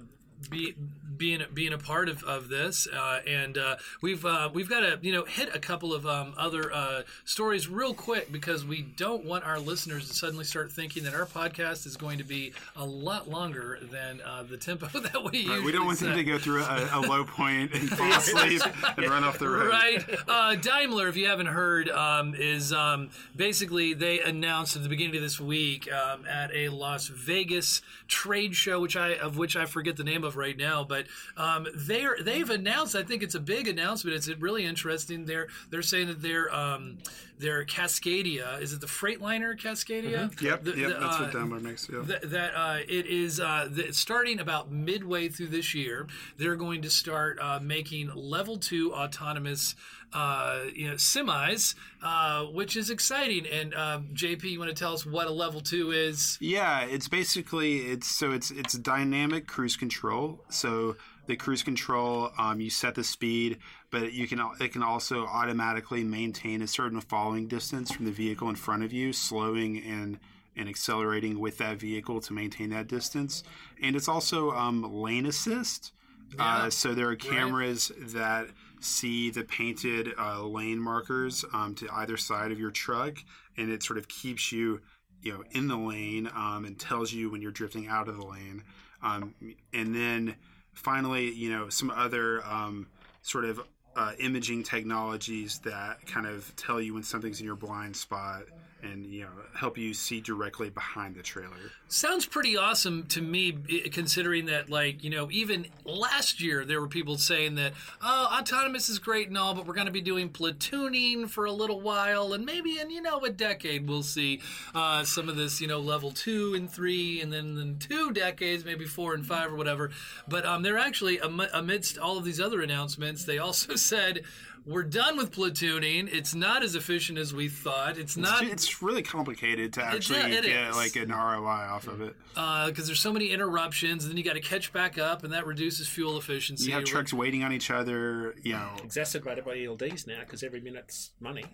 be, 0.50 0.74
being 1.16 1.42
being 1.54 1.72
a 1.72 1.78
part 1.78 2.08
of, 2.08 2.22
of 2.24 2.48
this. 2.48 2.88
Uh, 2.92 3.20
and 3.26 3.56
uh, 3.56 3.76
we've 4.00 4.24
uh, 4.24 4.50
we've 4.52 4.68
got 4.68 4.80
to 4.80 4.98
you 5.02 5.12
know 5.12 5.24
hit 5.24 5.54
a 5.54 5.58
couple 5.58 5.94
of 5.94 6.06
um, 6.06 6.34
other 6.36 6.72
uh, 6.72 7.02
stories 7.24 7.68
real 7.68 7.94
quick 7.94 8.32
because 8.32 8.64
we 8.64 8.82
don't 8.82 9.24
want 9.24 9.44
our 9.44 9.58
listeners 9.58 10.08
to 10.08 10.14
suddenly 10.14 10.44
start 10.44 10.72
thinking 10.72 11.04
that 11.04 11.14
our 11.14 11.26
podcast 11.26 11.86
is 11.86 11.96
going 11.96 12.18
to 12.18 12.24
be 12.24 12.52
a 12.76 12.84
lot 12.84 13.28
longer 13.28 13.78
than 13.90 14.20
uh, 14.22 14.42
the 14.42 14.56
tempo 14.56 14.86
that 15.00 15.22
we 15.30 15.38
usually 15.38 15.60
we 15.60 15.72
don't 15.72 15.86
want 15.86 15.98
them 16.00 16.16
to 16.16 16.24
go 16.24 16.38
through 16.38 16.62
a, 16.62 16.88
a 16.92 17.00
low 17.00 17.24
point 17.24 17.72
and 17.72 17.88
fall 17.96 18.12
asleep 18.12 18.62
and 18.96 19.08
run 19.08 19.24
off 19.24 19.38
the 19.38 19.48
road. 19.48 19.68
Right. 19.68 20.04
Uh, 20.26 20.56
Daimler, 20.56 21.08
if 21.08 21.16
you 21.16 21.26
haven't 21.26 21.46
heard, 21.46 21.88
um, 21.88 22.34
is 22.34 22.72
um, 22.72 23.10
basically 23.36 23.94
they 23.94 24.20
announced 24.20 24.76
at 24.76 24.82
the 24.82 24.88
beginning 24.88 25.16
of 25.16 25.22
this 25.22 25.40
week 25.40 25.88
um, 25.92 26.26
at 26.26 26.52
a 26.52 26.68
Las 26.68 27.08
Vegas 27.08 27.82
trade 28.08 28.54
show, 28.54 28.80
which 28.80 28.96
I 28.96 29.14
of 29.14 29.36
which 29.38 29.56
I 29.56 29.66
forget 29.66 29.96
the 29.96 30.04
name 30.04 30.24
of 30.24 30.31
right 30.36 30.56
now, 30.56 30.84
but 30.84 31.06
um, 31.36 31.66
they're 31.74 32.16
they've 32.20 32.48
announced. 32.48 32.94
I 32.94 33.02
think 33.02 33.22
it's 33.22 33.34
a 33.34 33.40
big 33.40 33.68
announcement. 33.68 34.16
It's 34.16 34.28
really 34.28 34.64
interesting. 34.64 35.26
They're 35.26 35.48
they're 35.70 35.82
saying 35.82 36.08
that 36.08 36.22
their 36.22 36.54
um, 36.54 36.98
their 37.42 37.64
Cascadia 37.64 38.60
is 38.62 38.72
it 38.72 38.80
the 38.80 38.86
Freightliner 38.86 39.58
Cascadia? 39.58 40.12
Yep, 40.12 40.36
The- 40.36 40.44
yep, 40.44 40.62
the, 40.64 40.72
that's 40.72 41.16
uh, 41.16 41.18
what 41.24 41.32
Daimler 41.32 41.60
makes. 41.60 41.88
Yeah. 41.92 42.00
that, 42.04 42.30
that 42.30 42.54
uh, 42.54 42.78
it 42.88 43.06
is 43.06 43.40
uh, 43.40 43.68
th- 43.74 43.92
starting 43.94 44.40
about 44.40 44.70
midway 44.70 45.28
through 45.28 45.48
this 45.48 45.74
year. 45.74 46.06
They're 46.38 46.56
going 46.56 46.82
to 46.82 46.90
start 46.90 47.38
uh, 47.40 47.58
making 47.60 48.10
level 48.14 48.56
two 48.56 48.94
autonomous, 48.94 49.74
uh, 50.12 50.60
you 50.74 50.88
know, 50.88 50.94
semis, 50.94 51.74
uh, 52.02 52.44
which 52.44 52.76
is 52.76 52.90
exciting. 52.90 53.46
And 53.46 53.74
um, 53.74 54.08
JP, 54.14 54.44
you 54.44 54.58
want 54.58 54.70
to 54.70 54.74
tell 54.76 54.94
us 54.94 55.04
what 55.04 55.26
a 55.26 55.32
level 55.32 55.60
two 55.60 55.90
is? 55.90 56.38
Yeah, 56.40 56.82
it's 56.82 57.08
basically 57.08 57.78
it's 57.78 58.06
so 58.06 58.30
it's 58.30 58.50
it's 58.50 58.74
dynamic 58.74 59.46
cruise 59.46 59.76
control. 59.76 60.44
So 60.48 60.96
the 61.26 61.36
cruise 61.36 61.62
control, 61.62 62.30
um, 62.38 62.60
you 62.60 62.70
set 62.70 62.94
the 62.94 63.04
speed, 63.04 63.58
but 63.90 64.12
you 64.12 64.26
can 64.26 64.40
it 64.60 64.72
can 64.72 64.82
also 64.82 65.24
automatically 65.26 66.02
maintain 66.02 66.62
a 66.62 66.66
certain 66.66 67.00
following 67.00 67.46
distance 67.46 67.92
from 67.92 68.06
the 68.06 68.12
vehicle 68.12 68.48
in 68.48 68.56
front 68.56 68.82
of 68.82 68.92
you, 68.92 69.12
slowing 69.12 69.78
and 69.82 70.18
and 70.56 70.68
accelerating 70.68 71.38
with 71.38 71.58
that 71.58 71.78
vehicle 71.78 72.20
to 72.20 72.32
maintain 72.32 72.70
that 72.70 72.86
distance. 72.86 73.42
And 73.82 73.96
it's 73.96 74.08
also 74.08 74.50
um, 74.50 74.82
lane 74.82 75.26
assist. 75.26 75.92
Yeah. 76.36 76.44
Uh, 76.44 76.70
so 76.70 76.94
there 76.94 77.08
are 77.08 77.16
cameras 77.16 77.92
that 77.98 78.48
see 78.80 79.30
the 79.30 79.44
painted 79.44 80.12
uh, 80.18 80.42
lane 80.42 80.78
markers 80.78 81.44
um, 81.52 81.74
to 81.76 81.88
either 81.92 82.16
side 82.16 82.52
of 82.52 82.58
your 82.58 82.70
truck, 82.70 83.16
and 83.56 83.70
it 83.70 83.82
sort 83.82 83.98
of 83.98 84.08
keeps 84.08 84.50
you, 84.50 84.80
you 85.22 85.32
know, 85.32 85.44
in 85.52 85.68
the 85.68 85.76
lane 85.76 86.28
um, 86.34 86.64
and 86.64 86.78
tells 86.78 87.12
you 87.12 87.30
when 87.30 87.40
you're 87.40 87.52
drifting 87.52 87.86
out 87.86 88.08
of 88.08 88.16
the 88.16 88.26
lane. 88.26 88.64
Um, 89.02 89.34
and 89.72 89.94
then 89.94 90.36
finally, 90.74 91.30
you 91.30 91.50
know, 91.50 91.68
some 91.68 91.90
other 91.90 92.44
um, 92.46 92.86
sort 93.22 93.44
of 93.44 93.60
uh, 93.96 94.12
imaging 94.18 94.62
technologies 94.62 95.58
that 95.60 96.04
kind 96.06 96.26
of 96.26 96.54
tell 96.56 96.80
you 96.80 96.94
when 96.94 97.02
something's 97.02 97.40
in 97.40 97.46
your 97.46 97.56
blind 97.56 97.96
spot 97.96 98.44
and 98.82 99.06
you 99.06 99.22
know 99.22 99.30
help 99.54 99.78
you 99.78 99.94
see 99.94 100.20
directly 100.20 100.70
behind 100.70 101.14
the 101.14 101.22
trailer. 101.22 101.56
Sounds 101.88 102.24
pretty 102.26 102.56
awesome 102.56 103.04
to 103.08 103.20
me, 103.20 103.52
considering 103.92 104.46
that, 104.46 104.70
like, 104.70 105.04
you 105.04 105.10
know, 105.10 105.28
even 105.30 105.66
last 105.84 106.40
year 106.40 106.64
there 106.64 106.80
were 106.80 106.88
people 106.88 107.18
saying 107.18 107.54
that, 107.56 107.74
oh, 108.02 108.28
autonomous 108.38 108.88
is 108.88 108.98
great 108.98 109.28
and 109.28 109.36
all, 109.36 109.54
but 109.54 109.66
we're 109.66 109.74
going 109.74 109.86
to 109.86 109.92
be 109.92 110.00
doing 110.00 110.30
platooning 110.30 111.28
for 111.28 111.44
a 111.44 111.52
little 111.52 111.80
while, 111.80 112.32
and 112.32 112.46
maybe 112.46 112.78
in, 112.78 112.90
you 112.90 113.02
know, 113.02 113.20
a 113.20 113.30
decade 113.30 113.88
we'll 113.88 114.02
see 114.02 114.40
uh, 114.74 115.04
some 115.04 115.28
of 115.28 115.36
this, 115.36 115.60
you 115.60 115.66
know, 115.66 115.80
level 115.80 116.10
two 116.10 116.54
and 116.54 116.70
three, 116.70 117.20
and 117.20 117.32
then 117.32 117.58
in 117.58 117.78
two 117.78 118.10
decades, 118.12 118.64
maybe 118.64 118.84
four 118.86 119.14
and 119.14 119.26
five 119.26 119.52
or 119.52 119.56
whatever. 119.56 119.90
But 120.26 120.46
um, 120.46 120.62
they're 120.62 120.78
actually, 120.78 121.20
am- 121.20 121.42
amidst 121.52 121.98
all 121.98 122.16
of 122.16 122.24
these 122.24 122.40
other 122.40 122.62
announcements, 122.62 123.24
they 123.24 123.38
also 123.38 123.74
said, 123.76 124.22
we're 124.64 124.82
done 124.82 125.16
with 125.16 125.30
platooning. 125.32 126.08
It's 126.12 126.34
not 126.34 126.62
as 126.62 126.74
efficient 126.74 127.18
as 127.18 127.34
we 127.34 127.48
thought. 127.48 127.98
It's 127.98 128.16
not 128.16 128.44
It's 128.44 128.82
really 128.82 129.02
complicated 129.02 129.72
to 129.74 129.84
actually 129.84 130.20
it 130.20 130.44
get 130.44 130.68
is. 130.70 130.76
like 130.76 130.96
an 130.96 131.10
ROI 131.10 131.46
off 131.46 131.86
of 131.88 132.00
it. 132.00 132.14
because 132.34 132.86
there's 132.86 133.00
so 133.00 133.12
many 133.12 133.30
interruptions, 133.30 134.04
and 134.04 134.10
then 134.12 134.16
you 134.18 134.24
got 134.24 134.34
to 134.34 134.40
catch 134.40 134.72
back 134.72 134.98
up, 134.98 135.24
and 135.24 135.32
that 135.32 135.46
reduces 135.46 135.88
fuel 135.88 136.16
efficiency. 136.18 136.66
You 136.68 136.74
have 136.74 136.84
trucks 136.84 137.12
waiting 137.12 137.42
on 137.44 137.52
each 137.52 137.70
other, 137.70 138.34
you 138.42 138.52
know. 138.52 138.70
Exacerbated 138.82 139.44
by 139.44 139.56
ELDs 139.56 140.06
now 140.06 140.20
because 140.20 140.42
every 140.42 140.60
minute's 140.60 141.10
money. 141.20 141.44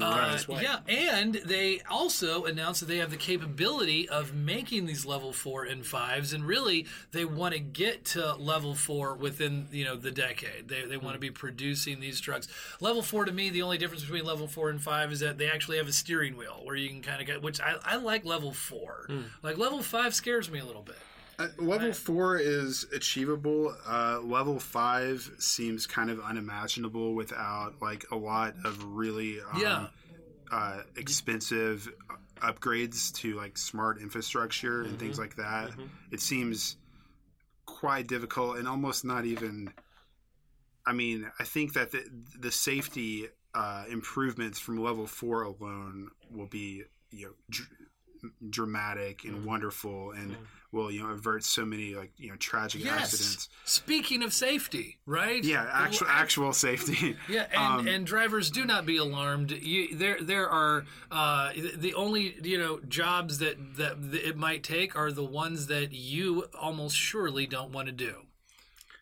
Uh, 0.00 0.32
This 0.32 0.46
yeah, 0.60 0.80
and 0.88 1.34
they 1.34 1.80
also 1.90 2.44
announced 2.44 2.80
that 2.80 2.86
they 2.86 2.98
have 2.98 3.10
the 3.10 3.16
capability 3.16 4.08
of 4.08 4.34
making 4.34 4.86
these 4.86 5.06
level 5.06 5.32
four 5.32 5.64
and 5.64 5.86
fives, 5.86 6.32
and 6.32 6.44
really 6.44 6.86
they 7.12 7.24
want 7.24 7.54
to 7.54 7.60
get 7.60 8.04
to 8.06 8.34
level 8.34 8.74
four 8.74 9.14
within 9.14 9.68
you 9.70 9.84
know 9.84 9.96
the 9.96 10.10
decade. 10.10 10.68
They, 10.68 10.84
they 10.84 10.96
want 10.96 11.14
to 11.14 11.20
be 11.20 11.30
producing 11.30 12.00
these 12.00 12.20
trucks. 12.20 12.48
Level 12.80 13.02
four 13.02 13.24
to 13.24 13.32
me, 13.32 13.50
the 13.50 13.62
only 13.62 13.78
difference 13.78 14.02
between 14.02 14.24
level 14.24 14.46
four 14.46 14.70
and 14.70 14.80
five 14.80 15.12
is 15.12 15.20
that 15.20 15.38
they 15.38 15.50
actually 15.50 15.76
have 15.78 15.88
a 15.88 15.92
steering 15.92 16.36
wheel 16.36 16.60
where 16.64 16.76
you 16.76 16.88
can 16.88 17.02
kind 17.02 17.20
of 17.20 17.26
get. 17.26 17.42
Which 17.42 17.60
I, 17.60 17.76
I 17.84 17.96
like 17.96 18.24
level 18.24 18.52
four. 18.52 19.08
Like 19.42 19.58
level 19.58 19.82
five 19.82 20.14
scares 20.14 20.50
me 20.50 20.58
a 20.58 20.64
little 20.64 20.82
bit. 20.82 20.96
Uh, 21.38 21.48
level 21.58 21.92
four 21.92 22.38
is 22.38 22.86
achievable. 22.94 23.74
Uh, 23.86 24.20
level 24.22 24.58
five 24.58 25.30
seems 25.38 25.86
kind 25.86 26.08
of 26.10 26.18
unimaginable 26.20 27.14
without 27.14 27.74
like 27.82 28.06
a 28.10 28.16
lot 28.16 28.54
of 28.64 28.82
really 28.82 29.40
um, 29.52 29.60
Yeah. 29.60 29.86
uh, 30.50 30.80
expensive 30.96 31.92
upgrades 32.36 33.12
to 33.16 33.34
like 33.34 33.58
smart 33.58 34.00
infrastructure 34.00 34.80
and 34.82 34.90
Mm-hmm. 34.92 34.98
things 34.98 35.18
like 35.18 35.36
that. 35.36 35.72
It 36.10 36.20
seems 36.20 36.76
quite 37.66 38.06
difficult 38.06 38.56
and 38.58 38.66
almost 38.68 39.04
not 39.04 39.24
even. 39.26 39.72
I 40.86 40.92
mean, 40.92 41.30
I 41.38 41.44
think 41.44 41.72
that 41.74 41.90
the, 41.90 42.04
the 42.38 42.52
safety 42.52 43.26
uh, 43.54 43.84
improvements 43.90 44.58
from 44.58 44.82
level 44.82 45.06
four 45.06 45.42
alone 45.42 46.10
will 46.30 46.46
be 46.46 46.84
you 47.10 47.26
know 47.26 47.32
dr- 47.50 47.68
dramatic 48.50 49.24
and 49.24 49.36
Mm-hmm. 49.36 49.46
wonderful 49.46 50.12
and 50.12 50.36
will 50.72 50.90
you 50.90 51.02
know 51.02 51.10
avert 51.10 51.44
so 51.44 51.64
many 51.64 51.94
like 51.94 52.12
you 52.18 52.30
know 52.30 52.36
tragic 52.36 52.84
Yes. 52.84 53.02
accidents. 53.14 53.48
Speaking 53.64 54.22
of 54.22 54.32
safety, 54.32 54.98
right? 55.06 55.42
Yeah, 55.44 55.68
actual 55.72 56.06
actual 56.08 56.52
safety. 56.52 57.16
Yeah, 57.28 57.46
and, 57.52 57.80
Um, 57.80 57.88
and 57.88 58.06
drivers 58.06 58.50
do 58.50 58.64
not 58.64 58.84
be 58.86 58.96
alarmed. 58.96 59.50
You, 59.52 59.94
there 59.96 60.18
there 60.20 60.48
are 60.48 60.84
uh, 61.10 61.52
the 61.76 61.94
only 61.94 62.36
you 62.42 62.58
know 62.58 62.80
jobs 62.88 63.38
that, 63.38 63.56
that 63.76 63.96
it 64.12 64.36
might 64.36 64.62
take 64.62 64.96
are 64.96 65.12
the 65.12 65.24
ones 65.24 65.66
that 65.68 65.92
you 65.92 66.44
almost 66.60 66.96
surely 66.96 67.46
don't 67.46 67.72
want 67.72 67.86
to 67.86 67.92
do. 67.92 68.22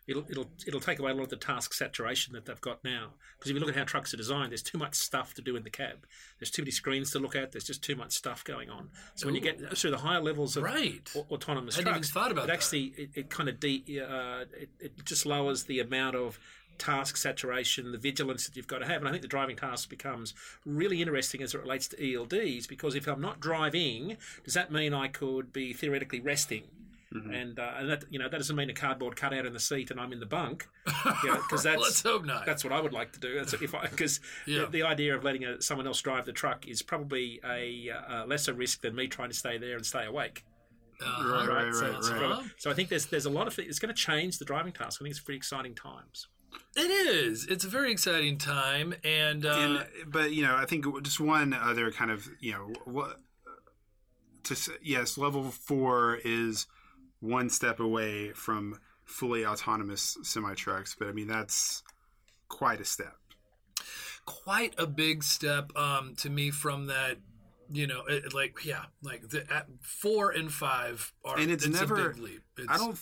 It'll, 0.07 0.25
it'll 0.29 0.51
it'll 0.67 0.81
take 0.81 0.99
away 0.99 1.13
a 1.13 1.15
lot 1.15 1.23
of 1.25 1.31
the 1.31 1.37
task 1.37 1.73
saturation 1.73 2.35
that 2.35 2.45
they've 2.45 2.61
got 2.61 2.85
now. 2.85 3.15
Because 3.39 3.51
if 3.51 3.55
you 3.55 3.61
look 3.61 3.71
at 3.71 3.75
how 3.77 3.85
trucks 3.85 4.13
are 4.13 4.19
designed, 4.19 4.51
there's 4.53 4.63
too 4.63 4.77
much 4.77 4.95
stuff 4.95 5.33
to 5.35 5.43
do 5.43 5.57
in 5.57 5.63
the 5.63 5.71
cab. 5.71 6.07
There's 6.39 6.51
too 6.51 6.63
many 6.63 6.73
screens 6.73 7.11
to 7.13 7.19
look 7.19 7.35
at. 7.35 7.53
There's 7.53 7.65
just 7.65 7.83
too 7.83 7.97
much 7.97 8.13
stuff 8.13 8.45
going 8.45 8.69
on. 8.69 8.91
So 9.15 9.27
when 9.27 9.35
you 9.35 9.41
get 9.41 9.77
through 9.79 9.93
the 9.93 9.99
higher 9.99 10.21
levels 10.21 10.57
of 10.59 10.65
Right. 10.65 11.11
au- 11.17 11.27
autonomous 11.31 11.77
trucks, 11.79 12.11
thought 12.11 12.31
about 12.31 12.45
it 12.45 12.47
that. 12.49 12.53
actually 12.53 12.93
it, 12.99 13.11
it 13.15 13.31
kind 13.31 13.49
of 13.49 13.59
de- 13.61 13.85
uh, 14.01 14.45
it, 14.61 14.69
it 14.79 15.05
just 15.07 15.25
lowers 15.25 15.65
the 15.65 15.81
amount 15.81 16.17
of 16.17 16.39
task 16.77 17.17
saturation, 17.17 17.93
the 17.93 17.99
vigilance 17.99 18.47
that 18.47 18.57
you've 18.57 18.67
got 18.67 18.79
to 18.79 18.87
have. 18.87 18.97
And 19.01 19.09
I 19.09 19.11
think 19.13 19.23
the 19.23 19.29
driving 19.29 19.57
task 19.57 19.89
becomes 19.89 20.35
really 20.67 21.01
interesting 21.01 21.41
as 21.41 21.55
it 21.55 21.61
relates 21.63 21.89
to 21.89 21.97
ELDs 21.97 22.69
because 22.69 22.95
if 22.95 23.07
I'm 23.07 23.21
not 23.21 23.41
driving, 23.41 24.17
does 24.45 24.55
that 24.55 24.71
mean 24.73 24.93
I 24.93 25.09
could 25.09 25.53
be 25.53 25.73
theoretically 25.73 26.21
resting? 26.21 26.65
Mm-hmm. 27.15 27.31
And, 27.33 27.59
uh, 27.61 27.71
and 27.79 27.91
that 27.91 28.05
you 28.11 28.19
know 28.19 28.29
that 28.29 28.37
doesn't 28.39 28.57
mean 28.57 28.71
a 28.71 28.75
cardboard 28.75 29.15
cutout 29.15 29.47
in 29.47 29.53
the 29.53 29.61
seat 29.61 29.91
and 29.93 30.01
I'm 30.01 30.13
in 30.13 30.19
the 30.19 30.27
bunk, 30.27 30.67
because 30.85 31.63
that's 31.63 31.81
Let's 31.81 32.03
hope 32.03 32.25
not. 32.25 32.45
that's 32.45 32.65
what 32.65 32.73
I 32.73 32.81
would 32.81 32.93
like 32.93 33.13
to 33.13 33.21
do. 33.21 33.37
That's 33.37 33.53
if 33.53 33.73
I 33.75 33.87
because 33.87 34.19
Yeah. 34.47 34.63
the, 34.63 34.67
the 34.67 34.83
idea 34.83 35.15
of 35.15 35.23
letting 35.23 35.45
a, 35.45 35.63
someone 35.63 35.87
else 35.87 36.01
drive 36.03 36.27
the 36.27 36.33
truck 36.33 36.67
is 36.67 36.83
probably 36.83 37.41
a, 37.45 37.91
uh, 37.91 38.25
a 38.25 38.27
lesser 38.27 38.53
risk 38.53 38.81
than 38.81 38.97
me 38.97 39.07
trying 39.07 39.31
to 39.31 39.37
stay 39.37 39.59
there 39.59 39.77
and 39.77 39.87
stay 39.87 40.07
awake. 40.07 40.45
Uh-huh. 41.01 41.47
Right, 41.47 41.49
right, 41.65 41.75
so, 41.75 41.91
right, 41.93 42.05
so, 42.05 42.13
right. 42.15 42.23
Uh-huh. 42.33 42.43
so 42.57 42.71
I 42.71 42.75
think 42.75 42.89
there's 42.89 43.07
there's 43.07 43.27
a 43.27 43.31
lot 43.31 43.47
of 43.47 43.57
it's 43.61 43.79
going 43.79 43.95
to 43.95 44.01
change 44.01 44.39
the 44.39 44.45
driving 44.45 44.73
task. 44.73 45.01
I 45.01 45.05
think 45.05 45.13
it's 45.13 45.21
pretty 45.21 45.37
exciting 45.39 45.75
times. 45.75 46.27
It 46.77 46.83
is. 46.91 47.47
It's 47.47 47.65
a 47.65 47.69
very 47.69 47.91
exciting 47.93 48.39
time, 48.39 48.95
and, 49.05 49.45
uh, 49.45 49.51
and 49.57 49.87
but 50.07 50.33
you 50.33 50.43
know 50.43 50.55
i 50.57 50.65
think 50.67 50.85
just 51.03 51.19
one 51.21 51.53
other 51.53 51.91
kind 51.91 52.11
of 52.13 52.29
you 52.41 52.53
know 52.53 52.73
what 52.85 53.19
to 54.45 54.55
s- 54.55 54.71
yes 54.83 55.17
level 55.19 55.51
four 55.51 56.19
is 56.25 56.67
one 57.25 57.49
step 57.49 57.81
away 57.81 58.31
from 58.33 58.79
fully 59.05 59.45
autonomous 59.45 60.17
semi 60.23 60.55
trucks 60.55 60.95
but 60.99 61.09
i 61.09 61.13
mean 61.13 61.27
that's 61.29 61.83
quite 62.49 62.81
a 62.81 62.85
step 62.85 63.17
quite 64.25 64.75
a 64.79 64.87
big 64.87 65.23
step 65.23 65.77
um, 65.77 66.15
to 66.17 66.31
me 66.31 66.51
from 66.51 66.87
that. 66.87 67.19
You 67.71 67.87
know, 67.87 68.03
it, 68.07 68.35
like 68.35 68.65
yeah, 68.65 68.85
like 69.03 69.29
the 69.29 69.51
at 69.53 69.67
four 69.81 70.31
and 70.31 70.53
five 70.53 71.13
are. 71.25 71.39
And 71.39 71.51
it's 71.51 71.65
a 71.65 71.71
never- 71.71 72.11
big 72.11 72.23
leap. 72.23 72.43
It's, 72.59 72.69
i 72.71 72.77
don't 72.77 72.99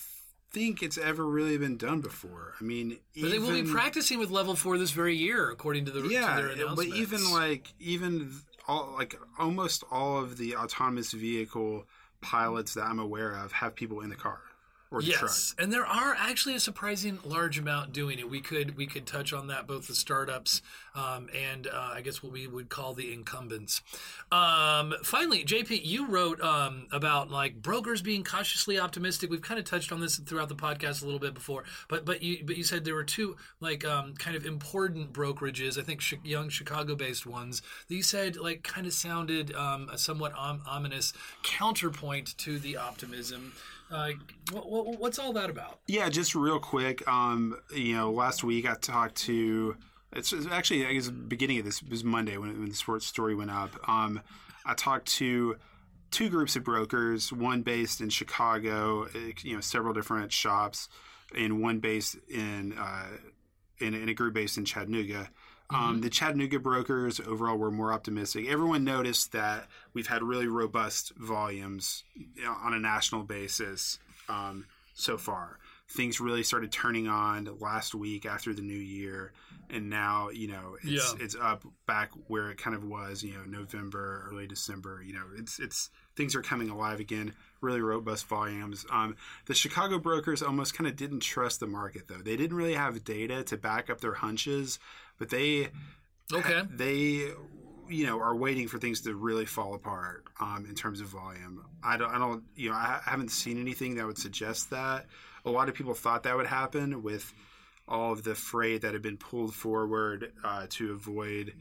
think 0.53 0.83
it's 0.83 0.99
ever 0.99 1.27
really 1.27 1.57
been 1.57 1.79
done 1.79 2.03
before 2.03 2.53
i 2.61 2.65
mean 2.65 2.99
But 3.19 3.31
they 3.31 3.39
will 3.39 3.53
be 3.53 3.63
practicing 3.63 4.19
with 4.19 4.31
level 4.31 4.55
four 4.55 4.77
this 4.77 4.91
very 4.91 5.17
year, 5.17 5.51
according 5.51 5.87
to 5.87 5.91
the 5.91 6.03
to 6.03 6.09
yeah 6.09 6.37
their 6.43 6.75
but 6.77 6.85
even 6.87 7.31
like 7.33 7.73
even 7.81 8.31
all 8.69 8.93
like 8.95 9.19
almost 9.39 9.83
all 9.91 10.19
of 10.19 10.37
the 10.37 10.57
autonomous 10.57 11.13
vehicle 11.13 11.87
pilots 12.23 12.75
that 12.75 12.85
i'm 12.85 12.99
aware 12.99 13.33
of 13.33 13.53
have 13.53 13.75
people 13.75 14.01
in 14.01 14.09
the 14.09 14.17
car 14.17 14.41
or 14.93 15.03
Yes, 15.03 15.55
and 15.59 15.73
there 15.73 15.87
are 15.87 16.15
actually 16.19 16.55
a 16.55 16.61
surprising 16.61 17.19
large 17.25 17.59
amount 17.59 17.93
doing 17.93 18.19
it. 18.19 18.29
We 18.29 18.41
could 18.41 18.77
we 18.77 18.87
could 18.87 19.07
touch 19.07 19.33
on 19.33 19.49
that 19.49 19.67
both 19.67 19.89
the 19.89 19.95
startups 19.95 20.63
um, 20.95 21.29
and 21.35 21.67
uh, 21.67 21.91
I 21.95 22.03
guess 22.03 22.23
what 22.23 22.33
we 22.33 22.47
would 22.47 22.69
call 22.69 22.95
the 22.95 23.13
incumbents. 23.13 23.81
Um, 24.31 24.95
finally, 25.03 25.45
JP, 25.45 25.85
you 25.85 26.07
wrote 26.07 26.41
um, 26.43 26.87
about 26.93 27.31
like 27.31 27.61
brokers 27.63 28.03
being 28.03 28.25
cautiously 28.25 28.79
optimistic. 28.79 29.31
We've 29.31 29.41
kind 29.41 29.59
of 29.59 29.65
touched 29.65 29.93
on 29.93 30.01
this 30.01 30.19
throughout 30.19 30.49
the 30.49 30.55
podcast 30.55 31.03
a 31.03 31.05
little 31.05 31.21
bit 31.21 31.35
before, 31.35 31.65
but 31.89 32.05
but 32.05 32.23
you 32.23 32.45
but 32.45 32.57
you 32.57 32.65
said 32.65 32.85
there 32.85 32.95
were 32.95 33.05
two 33.05 33.37
like 33.61 33.85
um, 33.85 34.15
kind 34.15 34.37
of 34.37 34.45
important 34.45 35.13
brokerages. 35.13 35.79
I 35.79 35.83
think 35.83 36.03
young 36.25 36.49
Chicago-based 36.49 37.27
ones 37.27 37.63
that 37.89 37.95
you 37.95 38.03
said 38.03 38.37
like 38.37 38.63
kind 38.63 38.87
of 38.87 38.93
sounded 38.93 39.55
um, 39.55 39.89
a 39.91 39.99
somewhat 39.99 40.33
om- 40.35 40.63
ominous 40.67 41.13
counterpoint 41.43 42.37
to 42.39 42.59
the 42.59 42.77
optimism. 42.77 43.53
What, 44.53 44.71
what, 44.71 44.99
what's 44.99 45.19
all 45.19 45.33
that 45.35 45.51
about? 45.51 45.81
Yeah, 45.87 46.09
just 46.09 46.35
real 46.35 46.59
quick. 46.59 47.07
Um, 47.09 47.57
you 47.75 47.95
know, 47.97 48.11
last 48.11 48.45
week 48.45 48.69
I 48.69 48.75
talked 48.75 49.17
to. 49.27 49.77
It's 50.15 50.33
it's 50.33 50.47
actually 50.47 50.87
I 50.87 50.93
guess 50.93 51.09
beginning 51.09 51.59
of 51.59 51.65
this 51.65 51.83
was 51.83 52.05
Monday 52.05 52.37
when, 52.37 52.59
when 52.59 52.69
the 52.69 52.75
sports 52.75 53.07
story 53.07 53.35
went 53.35 53.51
up. 53.51 53.71
Um, 53.89 54.21
I 54.67 54.75
talked 54.75 55.07
to 55.15 55.57
two 56.11 56.29
groups 56.29 56.55
of 56.55 56.63
brokers, 56.63 57.33
one 57.33 57.63
based 57.63 58.01
in 58.01 58.11
Chicago, 58.11 59.05
eh, 59.15 59.33
you 59.43 59.55
know, 59.55 59.61
several 59.61 59.95
different 59.95 60.31
shops, 60.31 60.89
and 61.37 61.61
one 61.61 61.81
based 61.81 62.17
in 62.29 62.75
uh, 62.79 63.07
in, 63.79 63.95
in 63.95 64.09
a 64.09 64.15
group 64.15 64.35
based 64.35 64.59
in 64.59 64.65
Chattanooga. 64.65 65.31
Um, 65.75 66.01
the 66.01 66.11
Chattanooga 66.11 66.59
brokers 66.59 67.21
overall 67.21 67.57
were 67.57 67.71
more 67.71 67.93
optimistic. 67.93 68.47
Everyone 68.49 68.85
noticed 68.85 69.33
that 69.33 69.67
we've 69.95 70.07
had 70.07 70.23
really 70.23 70.47
robust 70.47 71.13
volumes 71.17 72.05
on 72.47 72.75
a 72.75 72.79
national 72.79 73.23
basis 73.23 73.99
um, 74.29 74.67
so 74.95 75.17
far. 75.17 75.59
Things 75.89 76.21
really 76.21 76.43
started 76.43 76.73
turning 76.73 77.07
on 77.07 77.49
last 77.61 77.95
week 77.95 78.25
after 78.25 78.55
the 78.55 78.63
new 78.63 78.73
year, 78.79 79.33
and 79.69 79.91
now 79.91 80.31
you 80.31 80.49
know 80.49 80.77
it's 80.83 81.13
Yeah. 81.15 81.23
it's 81.25 81.37
up 81.37 81.65
back 81.87 82.13
where 82.29 82.51
it 82.51 82.57
kind 82.57 82.75
of 82.75 82.83
was. 82.85 83.23
You 83.23 83.35
know, 83.35 83.45
November, 83.45 84.27
early 84.31 84.47
December. 84.47 85.03
You 85.05 85.13
know, 85.13 85.25
it's 85.37 85.59
it's 85.59 85.91
things 86.17 86.35
are 86.35 86.41
coming 86.41 86.71
alive 86.71 86.99
again. 86.99 87.35
Really 87.61 87.83
robust 87.83 88.27
volumes. 88.27 88.87
Um, 88.91 89.17
the 89.47 89.55
Chicago 89.55 89.99
brokers 89.99 90.43
almost 90.43 90.73
kind 90.73 90.89
of 90.89 90.97
didn't 90.97 91.21
trust 91.21 91.61
the 91.61 91.67
market 91.67 92.09
though. 92.09 92.23
They 92.23 92.37
didn't 92.39 92.57
really 92.57 92.75
have 92.75 93.05
data 93.05 93.45
to 93.45 93.59
back 93.59 93.91
up 93.91 94.01
their 94.01 94.15
hunches, 94.15 94.79
but 95.19 95.31
they 95.31 95.69
Okay. 96.33 96.63
they 96.71 97.31
you 97.89 98.07
know 98.07 98.19
are 98.21 98.35
waiting 98.35 98.69
for 98.69 98.79
things 98.79 99.03
to 99.03 99.15
really 99.15 99.45
fall 99.45 99.75
apart 99.75 100.25
um, 100.41 100.65
in 100.69 100.75
terms 100.75 101.01
of 101.01 101.09
volume. 101.09 101.65
I 101.83 101.97
don't 101.97 102.11
I 102.15 102.19
don't 102.19 102.45
you 102.57 102.71
know 102.71 102.77
I 102.77 103.01
haven't 103.05 103.31
seen 103.31 103.61
anything 103.61 103.97
that 103.97 104.07
would 104.07 104.19
suggest 104.19 104.71
that. 104.71 105.07
A 105.45 105.51
lot 105.51 105.69
of 105.69 105.75
people 105.75 105.95
thought 105.95 106.23
that 106.23 106.37
would 106.37 106.47
happen 106.47 107.03
with 107.03 107.33
all 107.89 108.13
of 108.13 108.23
the 108.25 108.35
freight 108.35 108.83
that 108.83 108.93
had 108.93 109.03
been 109.03 109.17
pulled 109.17 109.55
forward 109.55 110.33
uh, 110.45 110.67
to 110.71 110.93
avoid 110.93 111.53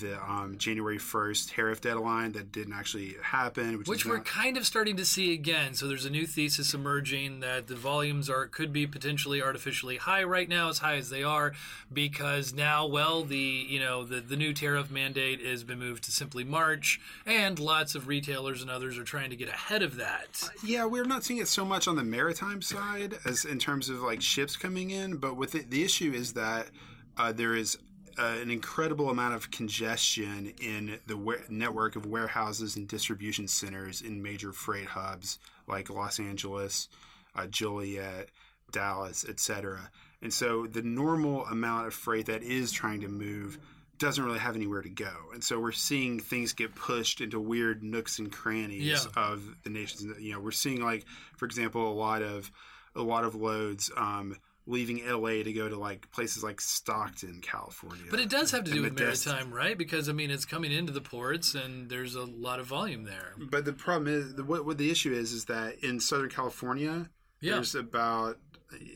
the 0.00 0.22
um, 0.22 0.58
January 0.58 0.98
1st 0.98 1.54
tariff 1.54 1.80
deadline 1.80 2.32
that 2.32 2.52
didn't 2.52 2.74
actually 2.74 3.16
happen, 3.22 3.78
which, 3.78 3.88
Which 3.88 4.04
we're 4.04 4.18
not- 4.18 4.26
kind 4.26 4.58
of 4.58 4.66
starting 4.66 4.98
to 4.98 5.04
see 5.06 5.32
again. 5.32 5.72
So 5.72 5.88
there's 5.88 6.04
a 6.04 6.10
new 6.10 6.26
thesis 6.26 6.74
emerging 6.74 7.40
that 7.40 7.68
the 7.68 7.74
volumes 7.74 8.28
are 8.28 8.46
could 8.48 8.70
be 8.70 8.86
potentially 8.86 9.40
artificially 9.40 9.96
high 9.96 10.24
right 10.24 10.46
now, 10.46 10.68
as 10.68 10.76
high 10.80 10.96
as 10.96 11.08
they 11.08 11.22
are, 11.22 11.54
because 11.90 12.52
now, 12.52 12.86
well, 12.86 13.24
the 13.24 13.38
you 13.66 13.78
know 13.80 14.04
the 14.04 14.20
the 14.20 14.36
new 14.36 14.52
tariff 14.52 14.90
mandate 14.90 15.40
has 15.40 15.64
been 15.64 15.78
moved 15.78 16.04
to 16.04 16.12
simply 16.12 16.44
March, 16.44 17.00
and 17.24 17.58
lots 17.58 17.94
of 17.94 18.08
retailers 18.08 18.60
and 18.60 18.70
others 18.70 18.98
are 18.98 19.04
trying 19.04 19.30
to 19.30 19.36
get 19.36 19.48
ahead 19.48 19.82
of 19.82 19.96
that. 19.96 20.50
Yeah, 20.62 20.84
we're 20.84 21.04
not 21.06 21.24
seeing 21.24 21.40
it 21.40 21.48
so 21.48 21.64
much 21.64 21.88
on 21.88 21.96
the 21.96 22.04
maritime 22.04 22.60
side 22.60 23.14
as 23.24 23.46
in 23.46 23.58
terms 23.58 23.88
of 23.88 24.00
like 24.02 24.20
ships 24.20 24.54
coming 24.54 24.90
in, 24.90 25.16
but 25.16 25.34
with 25.38 25.54
it, 25.54 25.70
the 25.70 25.77
issue 25.84 26.12
is 26.12 26.32
that 26.34 26.68
uh, 27.16 27.32
there 27.32 27.54
is 27.54 27.78
uh, 28.18 28.36
an 28.42 28.50
incredible 28.50 29.10
amount 29.10 29.34
of 29.34 29.50
congestion 29.50 30.52
in 30.60 30.98
the 31.06 31.16
wa- 31.16 31.34
network 31.48 31.94
of 31.96 32.04
warehouses 32.06 32.76
and 32.76 32.88
distribution 32.88 33.46
centers 33.46 34.02
in 34.02 34.22
major 34.22 34.52
freight 34.52 34.86
hubs 34.86 35.38
like 35.66 35.88
Los 35.90 36.18
Angeles, 36.18 36.88
uh, 37.36 37.46
Joliet, 37.46 38.28
Dallas, 38.72 39.24
etc. 39.28 39.90
And 40.20 40.32
so 40.32 40.66
the 40.66 40.82
normal 40.82 41.46
amount 41.46 41.86
of 41.86 41.94
freight 41.94 42.26
that 42.26 42.42
is 42.42 42.72
trying 42.72 43.00
to 43.02 43.08
move 43.08 43.58
doesn't 43.98 44.24
really 44.24 44.38
have 44.38 44.54
anywhere 44.56 44.82
to 44.82 44.88
go. 44.88 45.12
And 45.32 45.42
so 45.42 45.58
we're 45.58 45.72
seeing 45.72 46.20
things 46.20 46.52
get 46.52 46.74
pushed 46.74 47.20
into 47.20 47.40
weird 47.40 47.82
nooks 47.82 48.18
and 48.20 48.30
crannies 48.30 48.82
Yeah. 48.84 48.98
of 49.22 49.42
the 49.64 49.70
nation's 49.70 50.20
you 50.20 50.32
know, 50.32 50.40
we're 50.40 50.50
seeing 50.52 50.80
like 50.82 51.04
for 51.36 51.46
example 51.46 51.90
a 51.90 51.94
lot 51.94 52.22
of 52.22 52.50
a 52.94 53.02
lot 53.02 53.24
of 53.24 53.34
loads 53.34 53.90
um 53.96 54.36
leaving 54.68 55.04
LA 55.04 55.42
to 55.42 55.52
go 55.52 55.68
to 55.68 55.76
like 55.76 56.08
places 56.12 56.44
like 56.44 56.60
Stockton, 56.60 57.40
California. 57.40 58.04
But 58.10 58.20
it 58.20 58.28
does 58.28 58.50
have 58.52 58.64
to 58.64 58.70
do 58.70 58.82
with 58.82 58.94
Modesto. 58.94 59.26
maritime, 59.28 59.52
right? 59.52 59.76
Because 59.76 60.08
I 60.08 60.12
mean, 60.12 60.30
it's 60.30 60.44
coming 60.44 60.70
into 60.70 60.92
the 60.92 61.00
ports, 61.00 61.54
and 61.54 61.88
there's 61.88 62.14
a 62.14 62.24
lot 62.24 62.60
of 62.60 62.66
volume 62.66 63.04
there. 63.04 63.32
But 63.50 63.64
the 63.64 63.72
problem 63.72 64.12
is, 64.14 64.34
the, 64.34 64.44
what, 64.44 64.64
what 64.66 64.78
the 64.78 64.90
issue 64.90 65.12
is, 65.12 65.32
is 65.32 65.46
that 65.46 65.82
in 65.82 65.98
Southern 66.00 66.28
California, 66.28 67.08
Yeah. 67.40 67.54
there's 67.54 67.74
about, 67.74 68.36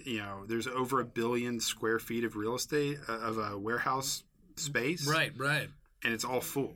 you 0.04 0.18
know, 0.18 0.44
there's 0.46 0.66
over 0.66 1.00
a 1.00 1.04
billion 1.04 1.58
square 1.58 1.98
feet 1.98 2.24
of 2.24 2.36
real 2.36 2.54
estate 2.54 2.98
uh, 3.08 3.18
of 3.20 3.38
a 3.38 3.58
warehouse 3.58 4.24
space, 4.56 5.06
Right, 5.08 5.32
right. 5.38 5.70
And 6.04 6.12
it's 6.12 6.24
all 6.24 6.40
full. 6.42 6.74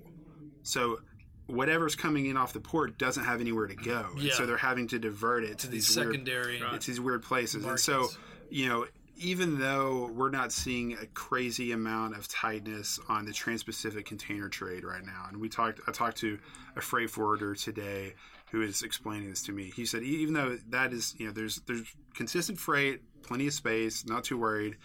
So 0.62 1.01
whatever's 1.47 1.94
coming 1.94 2.26
in 2.26 2.36
off 2.36 2.53
the 2.55 2.61
port 2.61 2.99
doesn't 2.99 3.24
have 3.24 3.40
anywhere 3.40 3.66
to 3.66 3.74
go, 3.76 4.07
and 4.18 4.30
so 4.32 4.47
they're 4.47 4.57
having 4.57 4.88
to 4.88 4.99
divert 4.99 5.44
it 5.44 5.59
to, 5.59 5.66
To 5.66 5.68
these 5.68 5.86
these 5.88 5.97
weird, 5.97 6.12
secondary. 6.12 6.62
it's 6.72 6.86
these 6.86 7.01
weird 7.01 7.22
places, 7.22 7.64
and 7.66 7.78
so 7.78 7.92
markets. 7.99 8.18
You 8.51 8.68
know. 8.68 8.86
Even 9.18 9.59
though 9.59 10.11
we're 10.14 10.28
not 10.28 10.53
seeing 10.53 10.92
a 10.92 11.07
crazy 11.07 11.72
amount 11.72 12.14
of 12.18 12.28
tightness 12.28 13.01
on 13.09 13.24
the 13.24 13.32
Trans-Pacific 13.32 14.05
container 14.05 14.51
trade 14.51 14.84
right 14.84 15.03
now, 15.03 15.24
and 15.30 15.40
we 15.40 15.49
talked, 15.49 15.80
I 15.88 15.92
talked 15.92 16.18
to 16.18 16.38
a 16.76 16.82
freight 16.82 17.09
forwarder 17.09 17.55
today 17.55 18.12
who 18.51 18.62
is 18.62 18.82
explaining 18.82 19.28
this 19.30 19.42
to 19.44 19.53
me. 19.53 19.72
He 19.74 19.86
said 19.86 20.03
even 20.03 20.34
though 20.34 20.59
that 20.68 20.92
is 20.92 21.14
you 21.18 21.26
know 21.26 21.32
there's 21.32 21.57
there's 21.66 21.86
consistent 22.14 22.59
freight, 22.59 23.01
plenty 23.22 23.47
of 23.47 23.53
space, 23.53 24.07
not 24.07 24.24
too 24.24 24.38
worried. 24.38 24.76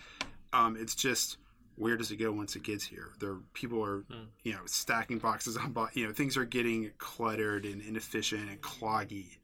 Um, 0.54 0.76
it's 0.80 0.96
just 0.96 1.38
where 1.76 1.98
does 1.98 2.12
it 2.12 2.18
go 2.18 2.32
once 2.32 2.56
it 2.56 2.64
gets 2.64 2.86
here? 2.86 3.10
There 3.20 3.38
people 3.54 3.84
are 3.84 4.04
you 4.44 4.54
know 4.54 4.62
stacking 4.66 5.20
boxes 5.20 5.58
on 5.58 5.72
bo- 5.72 5.90
you 5.94 6.08
know 6.08 6.14
things 6.14 6.38
are 6.38 6.46
getting 6.46 6.92
cluttered 6.98 7.66
and 7.66 7.82
inefficient 7.82 8.50
and 8.50 8.62
cloggy 8.62 9.38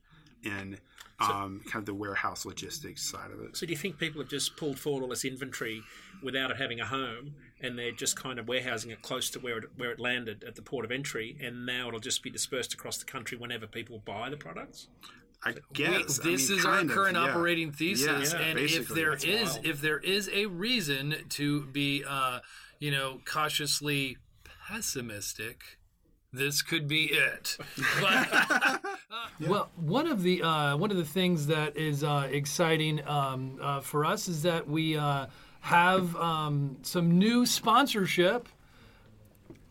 in 0.43 0.77
um, 1.19 1.61
kind 1.65 1.81
of 1.81 1.85
the 1.85 1.93
warehouse 1.93 2.45
logistics 2.45 3.09
side 3.09 3.31
of 3.31 3.39
it. 3.41 3.57
So 3.57 3.65
do 3.65 3.71
you 3.71 3.77
think 3.77 3.97
people 3.97 4.21
have 4.21 4.29
just 4.29 4.55
pulled 4.55 4.77
forward 4.79 5.01
all 5.03 5.09
this 5.09 5.25
inventory 5.25 5.81
without 6.21 6.51
it 6.51 6.57
having 6.57 6.79
a 6.79 6.85
home, 6.85 7.33
and 7.61 7.77
they're 7.77 7.91
just 7.91 8.15
kind 8.15 8.37
of 8.39 8.47
warehousing 8.47 8.91
it 8.91 9.01
close 9.01 9.29
to 9.31 9.39
where 9.39 9.57
it, 9.59 9.63
where 9.77 9.91
it 9.91 9.99
landed 9.99 10.43
at 10.47 10.55
the 10.55 10.61
port 10.61 10.85
of 10.85 10.91
entry, 10.91 11.35
and 11.41 11.65
now 11.65 11.87
it'll 11.87 11.99
just 11.99 12.21
be 12.21 12.29
dispersed 12.29 12.73
across 12.73 12.97
the 12.97 13.05
country 13.05 13.37
whenever 13.37 13.65
people 13.65 13.99
buy 14.05 14.29
the 14.29 14.37
products? 14.37 14.87
I 15.43 15.51
We- 15.51 15.61
guess 15.73 16.19
I 16.19 16.23
this 16.23 16.49
mean, 16.49 16.59
is 16.59 16.65
our 16.65 16.79
of, 16.81 16.89
current 16.89 17.15
yeah. 17.15 17.23
operating 17.29 17.71
thesis, 17.71 18.33
Yeah, 18.33 18.39
and 18.39 18.59
if 18.59 18.71
basically. 18.71 18.95
there 19.01 19.11
That's 19.11 19.53
wild. 19.55 19.65
if 19.65 19.81
there 19.81 19.99
is 19.99 20.29
a 20.31 20.45
reason 20.47 21.15
to 21.29 21.65
be, 21.67 22.03
uh, 22.07 22.39
you 22.79 22.91
know, 22.91 23.21
cautiously 23.25 24.17
pessimistic, 24.67 25.76
this 26.37 26.61
could 26.61 26.87
be 26.87 27.05
it. 27.05 27.57
But, 28.01 28.81
Well, 29.47 29.69
one 29.75 30.07
of 30.07 30.23
the 30.23 30.41
uh, 30.41 30.77
one 30.77 30.89
of 30.89 30.97
the 30.97 31.05
things 31.05 31.47
that 31.47 31.77
is 31.77 32.03
uh, 32.03 32.27
exciting 32.31 33.07
um, 33.07 33.59
uh, 33.61 33.81
for 33.81 34.05
us 34.05 34.27
is 34.27 34.41
that 34.43 34.67
we 34.67 34.97
uh, 34.97 35.27
have 35.61 36.15
um, 36.15 36.77
some 36.81 37.17
new 37.19 37.45
sponsorship. 37.45 38.47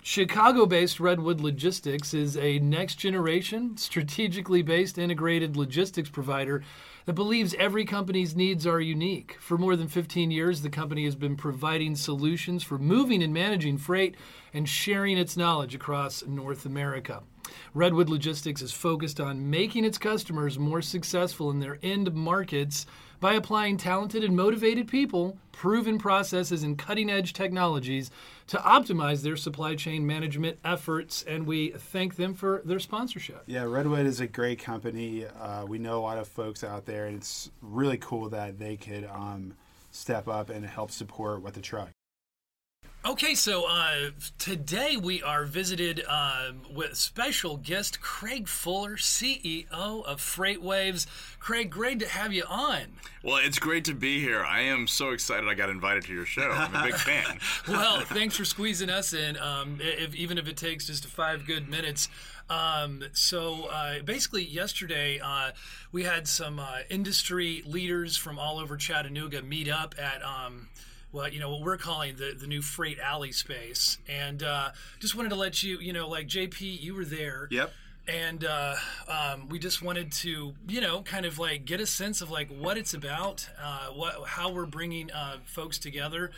Chicago-based 0.03 1.01
Redwood 1.01 1.41
Logistics 1.41 2.15
is 2.15 2.37
a 2.37 2.61
next-generation, 2.61 3.77
strategically 3.77 4.63
based 4.63 4.99
integrated 4.99 5.57
logistics 5.57 6.09
provider 6.09 6.63
that 7.07 7.15
believes 7.15 7.55
every 7.55 7.85
company's 7.85 8.35
needs 8.35 8.67
are 8.67 8.81
unique. 8.81 9.37
For 9.41 9.57
more 9.57 9.77
than 9.77 9.89
15 9.89 10.31
years, 10.33 10.61
the 10.61 10.69
company 10.69 11.05
has 11.05 11.15
been 11.15 11.37
providing 11.37 11.95
solutions 11.95 12.65
for 12.65 12.79
moving 12.79 13.23
and 13.23 13.33
managing 13.33 13.79
freight 13.79 14.17
and 14.53 14.69
sharing 14.69 15.17
its 15.17 15.37
knowledge 15.37 15.75
across 15.75 16.27
North 16.27 16.67
America. 16.67 17.23
Redwood 17.75 18.09
Logistics 18.09 18.61
is 18.61 18.73
focused 18.73 19.21
on 19.21 19.49
making 19.49 19.85
its 19.85 19.99
customers 19.99 20.59
more 20.59 20.83
successful 20.83 21.49
in 21.51 21.61
their 21.61 21.79
end 21.81 22.13
markets 22.13 22.87
by 23.21 23.35
applying 23.35 23.77
talented 23.77 24.25
and 24.25 24.35
motivated 24.35 24.89
people, 24.89 25.39
proven 25.53 25.99
processes, 25.99 26.65
and 26.65 26.77
cutting 26.77 27.09
edge 27.09 27.33
technologies 27.33 28.11
to 28.49 28.59
optimize 28.59 29.23
their 29.23 29.37
supply 29.37 29.75
chain 29.75 30.07
management 30.07 30.59
efforts. 30.65 31.25
And 31.27 31.47
we 31.47 31.71
thank 31.71 32.17
them 32.17 32.35
for 32.35 32.63
their 32.65 32.79
sponsorship. 32.79 33.43
Yeah, 33.47 33.65
Redwood 33.65 34.07
is 34.07 34.21
a 34.21 34.27
great 34.27 34.59
company. 34.59 35.27
Uh, 35.27 35.65
we 35.67 35.79
know 35.79 35.99
a 35.99 36.03
lot 36.03 36.19
of 36.19 36.29
folks 36.29 36.63
out 36.63 36.87
there, 36.87 37.07
and 37.07 37.17
it's 37.17 37.51
really 37.61 37.99
cool 37.99 38.29
that 38.31 38.59
they 38.59 38.77
could 38.77 39.05
um, 39.05 39.55
step 39.91 40.29
up 40.29 40.51
and 40.51 40.65
help 40.65 40.91
support 40.91 41.43
with 41.43 41.55
the 41.55 41.61
truck. 41.61 41.91
Okay, 43.07 43.37
so 43.37 43.67
uh, 43.69 44.11
today 44.37 44.97
we 44.97 45.23
are 45.23 45.45
visited 45.45 46.03
um, 46.09 46.63
with 46.75 46.97
special 46.97 47.57
guest 47.57 48.01
Craig 48.01 48.49
Fuller, 48.49 48.97
CEO 48.97 49.71
of 49.71 50.21
FreightWaves. 50.21 51.07
Craig, 51.39 51.71
great 51.71 52.01
to 52.01 52.09
have 52.09 52.33
you 52.33 52.43
on. 52.49 52.81
Well, 53.23 53.37
it's 53.37 53.61
great 53.61 53.85
to 53.85 53.95
be 53.95 54.21
here. 54.21 54.43
I 54.43 54.63
am 54.63 54.89
so 54.89 55.11
excited 55.11 55.49
I 55.49 55.55
got 55.55 55.71
invited 55.71 56.03
to 56.07 56.15
your 56.15 56.25
show. 56.25 56.51
I'm 56.51 56.75
a 56.75 56.83
big 56.83 56.97
fan. 56.97 57.39
Well, 57.69 58.01
thanks 58.01 58.37
for 58.37 58.45
squeezing 58.45 58.91
us 58.91 59.13
in, 59.13 59.37
um, 59.37 59.79
if, 59.81 60.13
even 60.17 60.37
if 60.37 60.49
it 60.49 60.57
takes 60.57 60.87
just 60.87 61.07
five 61.07 61.47
good 61.47 61.69
minutes. 61.69 62.09
Um, 62.51 63.05
so 63.13 63.67
uh, 63.67 64.03
basically, 64.03 64.45
yesterday 64.45 65.21
uh, 65.23 65.53
we 65.93 66.03
had 66.03 66.27
some 66.27 66.59
uh, 66.59 66.79
industry 66.91 67.63
leaders 67.67 68.17
from 68.17 68.37
all 68.37 68.59
over 68.59 68.77
Chattanooga 68.77 69.43
meet 69.43 69.69
up 69.69 69.95
at. 69.97 70.23
Well, 71.13 71.29
you 71.29 71.41
know 71.41 71.51
what 71.51 71.63
we're 71.63 71.77
calling 71.79 72.17
the 72.17 72.35
the 72.39 72.47
new 72.47 72.61
freight 72.63 72.99
alley 72.99 73.33
space, 73.33 73.99
and 74.09 74.43
uh, 74.43 74.71
just 75.01 75.15
wanted 75.15 75.31
to 75.31 75.37
let 75.37 75.63
you, 75.63 75.79
you 75.79 75.93
know, 75.93 76.09
like 76.09 76.27
JP, 76.29 76.61
you 76.83 76.95
were 76.95 77.05
there, 77.07 77.49
Yep. 77.51 77.73
and 78.07 78.45
uh, 78.45 78.75
um, 79.09 79.49
we 79.49 79.59
just 79.59 79.83
wanted 79.83 80.13
to 80.13 80.55
you 80.69 80.81
know 80.81 81.03
kind 81.03 81.25
of 81.25 81.39
like 81.39 81.65
get 81.65 81.81
a 81.81 81.87
sense 81.87 82.21
of 82.21 82.31
like 82.31 82.51
what 82.51 82.77
it's 82.77 82.93
about 82.93 83.49
uh, 83.63 83.87
what 83.89 84.27
how 84.27 84.51
we're 84.51 84.67
bringing 84.67 85.11
uh, 85.13 85.37
folks 85.45 85.79
together 85.79 86.33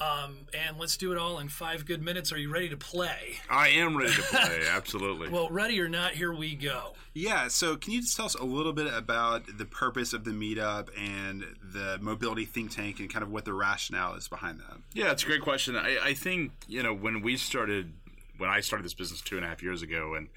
um, 0.00 0.46
and 0.54 0.78
let's 0.78 0.96
do 0.96 1.12
it 1.12 1.18
all 1.18 1.38
in 1.38 1.48
five 1.48 1.84
good 1.84 2.02
minutes 2.02 2.32
are 2.32 2.38
you 2.38 2.50
ready 2.52 2.68
to 2.68 2.76
play 2.76 3.38
I 3.48 3.68
am 3.68 3.96
ready 3.96 4.12
to 4.12 4.22
play. 4.22 4.60
Absolutely. 4.70 5.28
well 5.28 5.48
ready 5.50 5.80
or 5.80 5.88
not 5.88 6.12
here 6.12 6.32
we 6.32 6.54
go 6.54 6.94
Yeah, 7.12 7.48
so 7.48 7.76
can 7.76 7.92
you 7.92 8.00
just 8.00 8.16
tell 8.16 8.26
us 8.26 8.34
a 8.34 8.44
little 8.44 8.72
bit 8.72 8.92
about 8.92 9.58
the 9.58 9.64
purpose 9.64 10.12
of 10.12 10.24
the 10.24 10.30
meetup 10.30 10.88
and 10.96 11.44
the 11.62 11.98
mobility 12.00 12.44
think 12.44 12.70
tank 12.70 13.00
and 13.00 13.10
kind 13.12 13.22
of 13.22 13.30
what 13.30 13.44
the 13.44 13.52
rationale 13.52 14.14
is 14.14 14.28
behind 14.28 14.60
that? 14.60 14.78
yeah, 14.94 15.10
it's 15.10 15.22
a 15.22 15.26
great 15.26 15.42
question. 15.42 15.76
I, 15.76 15.98
I 16.02 16.14
think 16.14 16.52
you 16.68 16.82
know 16.82 16.94
when 16.94 17.20
we 17.22 17.36
started, 17.36 17.92
when 18.38 18.48
I 18.48 18.60
started 18.60 18.84
this 18.84 18.94
business 18.94 19.20
two 19.20 19.36
and 19.36 19.44
a 19.44 19.48
half 19.48 19.62
years 19.62 19.82
ago, 19.82 20.14
and 20.14 20.28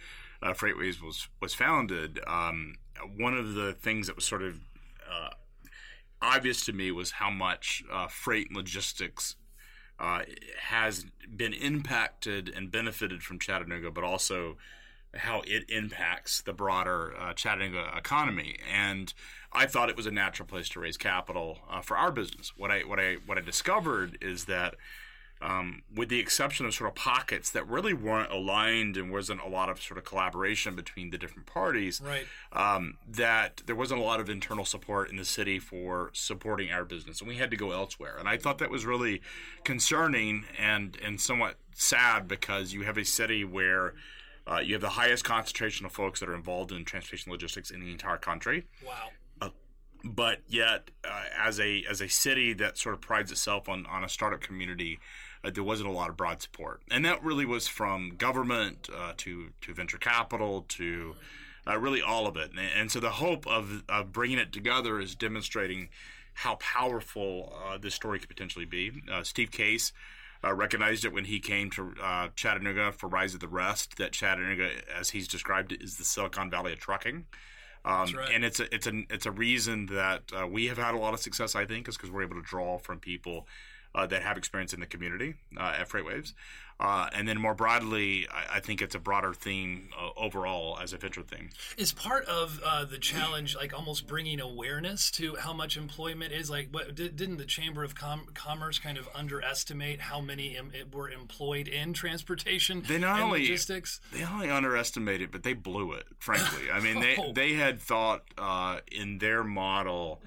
uh, 0.41 0.53
FreightWaves 0.53 1.01
was 1.01 1.27
was 1.41 1.53
founded. 1.53 2.19
Um, 2.27 2.75
one 3.17 3.35
of 3.35 3.53
the 3.53 3.73
things 3.73 4.07
that 4.07 4.15
was 4.15 4.25
sort 4.25 4.41
of 4.41 4.59
uh, 5.09 5.29
obvious 6.21 6.65
to 6.65 6.73
me 6.73 6.91
was 6.91 7.11
how 7.11 7.29
much 7.29 7.83
uh, 7.91 8.07
freight 8.07 8.47
and 8.47 8.57
logistics 8.57 9.35
uh, 10.03 10.23
has 10.59 11.05
been 11.33 11.53
impacted 11.53 12.51
and 12.53 12.69
benefited 12.69 13.23
from 13.23 13.39
Chattanooga, 13.39 13.89
but 13.89 14.03
also 14.03 14.57
how 15.15 15.41
it 15.45 15.69
impacts 15.69 16.41
the 16.41 16.51
broader 16.51 17.13
uh, 17.17 17.33
Chattanooga 17.33 17.93
economy. 17.95 18.57
And 18.69 19.13
I 19.53 19.65
thought 19.65 19.89
it 19.89 19.95
was 19.95 20.05
a 20.05 20.11
natural 20.11 20.47
place 20.47 20.67
to 20.69 20.81
raise 20.81 20.97
capital 20.97 21.59
uh, 21.69 21.81
for 21.81 21.95
our 21.95 22.11
business. 22.11 22.51
What 22.57 22.69
I 22.69 22.81
what 22.81 22.99
I 22.99 23.15
what 23.25 23.37
I 23.37 23.41
discovered 23.41 24.17
is 24.21 24.45
that. 24.45 24.75
Um, 25.43 25.81
with 25.93 26.07
the 26.07 26.19
exception 26.19 26.65
of 26.65 26.73
sort 26.73 26.89
of 26.89 26.95
pockets 26.95 27.49
that 27.51 27.67
really 27.67 27.93
weren't 27.93 28.31
aligned 28.31 28.95
and 28.95 29.11
wasn't 29.11 29.41
a 29.41 29.47
lot 29.49 29.69
of 29.69 29.81
sort 29.81 29.97
of 29.97 30.05
collaboration 30.05 30.73
between 30.73 31.09
the 31.09 31.17
different 31.17 31.47
parties, 31.47 32.01
right 32.01 32.25
um, 32.53 32.95
that 33.05 33.61
there 33.65 33.75
wasn't 33.75 33.99
a 33.99 34.03
lot 34.03 34.21
of 34.21 34.29
internal 34.29 34.63
support 34.63 35.09
in 35.09 35.17
the 35.17 35.25
city 35.25 35.59
for 35.59 36.11
supporting 36.13 36.71
our 36.71 36.85
business, 36.85 37.19
and 37.19 37.27
we 37.27 37.35
had 37.35 37.51
to 37.51 37.57
go 37.57 37.71
elsewhere. 37.71 38.15
And 38.17 38.29
I 38.29 38.37
thought 38.37 38.59
that 38.59 38.71
was 38.71 38.85
really 38.85 39.21
concerning 39.65 40.45
and 40.57 40.97
and 41.03 41.19
somewhat 41.19 41.55
sad 41.75 42.27
because 42.27 42.71
you 42.71 42.83
have 42.83 42.97
a 42.97 43.03
city 43.03 43.43
where 43.43 43.95
uh, 44.47 44.59
you 44.59 44.73
have 44.75 44.81
the 44.81 44.89
highest 44.89 45.25
concentration 45.25 45.85
of 45.85 45.91
folks 45.91 46.21
that 46.21 46.29
are 46.29 46.35
involved 46.35 46.71
in 46.71 46.85
transportation 46.85 47.33
logistics 47.33 47.69
in 47.69 47.81
the 47.81 47.91
entire 47.91 48.17
country, 48.17 48.65
wow 48.85 49.09
but 50.03 50.39
yet 50.47 50.91
uh, 51.03 51.23
as 51.39 51.59
a 51.59 51.83
as 51.89 52.01
a 52.01 52.09
city 52.09 52.53
that 52.53 52.77
sort 52.77 52.93
of 52.93 53.01
prides 53.01 53.31
itself 53.31 53.69
on 53.69 53.85
on 53.85 54.03
a 54.03 54.09
startup 54.09 54.41
community. 54.41 54.99
Uh, 55.43 55.49
there 55.49 55.63
wasn't 55.63 55.87
a 55.89 55.91
lot 55.91 56.09
of 56.09 56.17
broad 56.17 56.41
support, 56.41 56.81
and 56.89 57.03
that 57.03 57.23
really 57.23 57.45
was 57.45 57.67
from 57.67 58.11
government 58.17 58.89
uh, 58.95 59.13
to 59.17 59.49
to 59.61 59.73
venture 59.73 59.97
capital 59.97 60.65
to 60.69 61.15
uh, 61.67 61.77
really 61.77 62.01
all 62.01 62.27
of 62.27 62.37
it. 62.37 62.51
And, 62.51 62.59
and 62.59 62.91
so 62.91 62.99
the 62.99 63.11
hope 63.11 63.47
of, 63.47 63.83
of 63.87 64.11
bringing 64.11 64.37
it 64.37 64.51
together 64.51 64.99
is 64.99 65.15
demonstrating 65.15 65.89
how 66.33 66.55
powerful 66.55 67.53
uh, 67.65 67.77
this 67.77 67.93
story 67.93 68.19
could 68.19 68.29
potentially 68.29 68.65
be. 68.65 68.91
Uh, 69.11 69.23
Steve 69.23 69.51
Case 69.51 69.93
uh, 70.43 70.53
recognized 70.53 71.05
it 71.05 71.13
when 71.13 71.25
he 71.25 71.39
came 71.39 71.69
to 71.71 71.93
uh, 72.01 72.27
Chattanooga 72.35 72.91
for 72.91 73.07
Rise 73.07 73.33
of 73.33 73.39
the 73.39 73.47
Rest. 73.47 73.97
That 73.97 74.11
Chattanooga, 74.11 74.71
as 74.97 75.11
he's 75.11 75.27
described 75.27 75.71
it, 75.71 75.81
is 75.81 75.97
the 75.97 76.03
Silicon 76.03 76.49
Valley 76.49 76.73
of 76.73 76.79
trucking. 76.79 77.25
Um, 77.85 78.13
right. 78.15 78.29
And 78.33 78.45
it's 78.45 78.59
a 78.59 78.73
it's 78.73 78.87
a 78.87 79.03
it's 79.09 79.25
a 79.25 79.31
reason 79.31 79.87
that 79.87 80.23
uh, 80.33 80.47
we 80.47 80.67
have 80.67 80.77
had 80.77 80.95
a 80.95 80.97
lot 80.97 81.13
of 81.13 81.19
success. 81.19 81.53
I 81.53 81.65
think 81.65 81.87
is 81.87 81.97
because 81.97 82.11
we're 82.11 82.23
able 82.23 82.35
to 82.37 82.41
draw 82.41 82.77
from 82.77 82.99
people 82.99 83.45
uh, 83.95 84.05
that 84.07 84.23
have 84.23 84.37
experience 84.37 84.73
in 84.73 84.79
the 84.79 84.85
community 84.85 85.35
uh, 85.57 85.75
at 85.79 85.89
FreightWaves. 85.89 86.33
Uh, 86.79 87.07
and 87.13 87.27
then 87.27 87.39
more 87.39 87.53
broadly, 87.53 88.27
I, 88.31 88.57
I 88.57 88.59
think 88.59 88.81
it's 88.81 88.95
a 88.95 88.99
broader 88.99 89.31
theme 89.33 89.89
uh, 89.97 90.09
overall 90.19 90.79
as 90.81 90.91
a 90.91 90.97
venture 90.97 91.21
theme. 91.21 91.51
is 91.77 91.93
part 91.93 92.25
of 92.25 92.59
uh, 92.65 92.83
the 92.83 92.97
challenge 92.97 93.55
like 93.55 93.73
almost 93.77 94.07
bringing 94.07 94.39
awareness 94.41 95.11
to 95.11 95.35
how 95.35 95.53
much 95.53 95.77
employment 95.77 96.33
is 96.33 96.49
like 96.49 96.69
what 96.71 96.95
did, 96.95 97.15
didn't 97.15 97.37
the 97.37 97.45
chamber 97.45 97.83
of 97.83 97.93
Com- 97.93 98.25
commerce 98.33 98.79
kind 98.79 98.97
of 98.97 99.07
underestimate 99.13 100.01
how 100.01 100.19
many 100.19 100.57
em- 100.57 100.71
were 100.91 101.09
employed 101.11 101.67
in 101.67 101.93
transportation 101.93 102.81
They 102.87 102.97
not 102.97 103.17
and 103.17 103.25
only- 103.25 103.41
logistics 103.41 104.01
They 104.11 104.23
only 104.25 104.49
underestimated, 104.49 105.31
but 105.31 105.43
they 105.43 105.53
blew 105.53 105.93
it. 105.93 106.05
Frankly, 106.17 106.71
I 106.73 106.79
mean, 106.79 106.99
they 106.99 107.15
Oh. 107.19 107.31
they 107.33 107.53
had 107.53 107.79
thought 107.79 108.23
uh, 108.37 108.79
in 108.91 109.19
their 109.19 109.43
model 109.43 110.21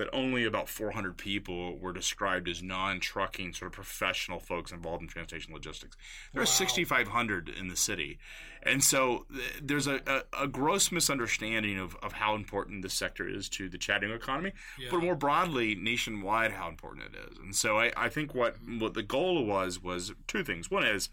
that 0.00 0.08
only 0.14 0.46
about 0.46 0.66
400 0.66 1.18
people 1.18 1.76
were 1.76 1.92
described 1.92 2.48
as 2.48 2.62
non-trucking 2.62 3.52
sort 3.52 3.68
of 3.68 3.74
professional 3.74 4.40
folks 4.40 4.72
involved 4.72 5.02
in 5.02 5.08
transportation 5.08 5.52
logistics. 5.52 5.94
There 6.32 6.42
are 6.42 6.46
6,500 6.46 7.50
in 7.50 7.68
the 7.68 7.76
city, 7.76 8.18
and 8.62 8.82
so 8.82 9.26
th- 9.30 9.60
there's 9.62 9.86
a, 9.86 10.00
a, 10.06 10.44
a 10.44 10.48
gross 10.48 10.90
misunderstanding 10.90 11.78
of, 11.78 11.96
of 12.02 12.12
how 12.14 12.34
important 12.34 12.80
this 12.80 12.94
sector 12.94 13.28
is 13.28 13.50
to 13.50 13.68
the 13.68 13.76
Chattanooga 13.76 14.14
economy, 14.22 14.52
but 14.90 15.02
more 15.02 15.14
broadly, 15.14 15.74
nationwide, 15.74 16.52
how 16.52 16.68
important 16.68 17.04
it 17.04 17.30
is. 17.30 17.38
And 17.38 17.54
so 17.54 17.78
I, 17.78 17.92
I 17.94 18.08
think 18.08 18.34
what 18.34 18.56
what 18.78 18.94
the 18.94 19.02
goal 19.02 19.44
was 19.44 19.82
was 19.82 20.12
two 20.26 20.42
things. 20.42 20.70
One 20.70 20.84
is 20.84 21.10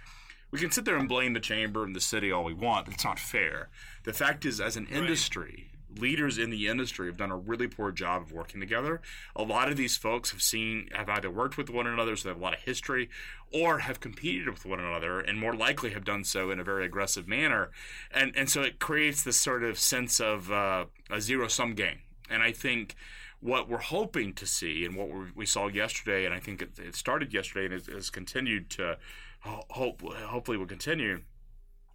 we 0.50 0.60
can 0.60 0.72
sit 0.72 0.86
there 0.86 0.96
and 0.96 1.10
blame 1.10 1.34
the 1.34 1.42
chamber 1.42 1.84
and 1.84 1.94
the 1.94 2.00
city 2.00 2.32
all 2.32 2.46
we 2.46 2.54
want, 2.54 2.86
but 2.86 2.94
it's 2.94 3.04
not 3.04 3.20
fair. 3.20 3.68
The 4.06 4.14
fact 4.14 4.46
is, 4.46 4.62
as 4.62 4.78
an 4.78 4.88
industry, 4.88 5.72
leaders 5.98 6.38
in 6.38 6.50
the 6.50 6.68
industry 6.68 7.08
have 7.08 7.18
done 7.18 7.32
a 7.32 7.38
really 7.38 7.68
poor 7.68 7.92
job 7.92 8.22
of 8.22 8.32
working 8.32 8.60
together. 8.60 9.02
A 9.36 9.44
lot 9.44 9.70
of 9.70 9.78
these 9.78 9.98
folks 9.98 10.32
have 10.32 10.42
seen 10.42 10.90
have 10.94 11.10
either 11.10 11.30
worked 11.30 11.58
with 11.58 11.70
one 11.70 11.88
another, 11.88 12.16
so 12.16 12.24
they 12.24 12.34
have 12.34 12.40
a 12.40 12.44
lot 12.44 12.54
of 12.54 12.62
history, 12.62 13.10
or 13.52 13.80
have 13.80 14.00
competed 14.00 14.50
with 14.50 14.66
one 14.66 14.80
another, 14.80 15.20
and 15.20 15.40
more 15.40 15.56
likely 15.56 15.92
have 15.92 16.06
done 16.06 16.24
so 16.24 16.52
in 16.52 16.60
a 16.60 16.64
very 16.64 16.86
aggressive 16.86 17.28
manner. 17.28 17.72
And 18.12 18.36
and 18.36 18.50
so 18.50 18.62
it 18.62 18.80
creates 18.80 19.24
this 19.24 19.38
sort 19.38 19.64
of 19.64 19.80
sense 19.80 20.20
of 20.20 20.52
uh, 20.52 20.86
a 21.10 21.22
zero 21.22 21.48
sum 21.48 21.74
game. 21.74 22.00
And 22.30 22.44
I 22.44 22.52
think 22.52 22.96
what 23.40 23.70
we're 23.70 23.78
hoping 23.78 24.34
to 24.34 24.46
see 24.46 24.84
and 24.84 24.96
what 24.96 25.36
we- 25.36 25.46
saw 25.46 25.68
yesterday, 25.68 26.26
and 26.26 26.34
I 26.34 26.40
think 26.40 26.62
it, 26.62 26.80
it 26.80 26.96
started 26.96 27.34
yesterday 27.34 27.74
and 27.74 27.86
has, 27.94 28.10
continued 28.10 28.70
to 28.72 28.98
ho- 29.42 29.64
hope 29.70 30.02
hopefully 30.02 30.58
will 30.58 30.66
continue, 30.66 31.22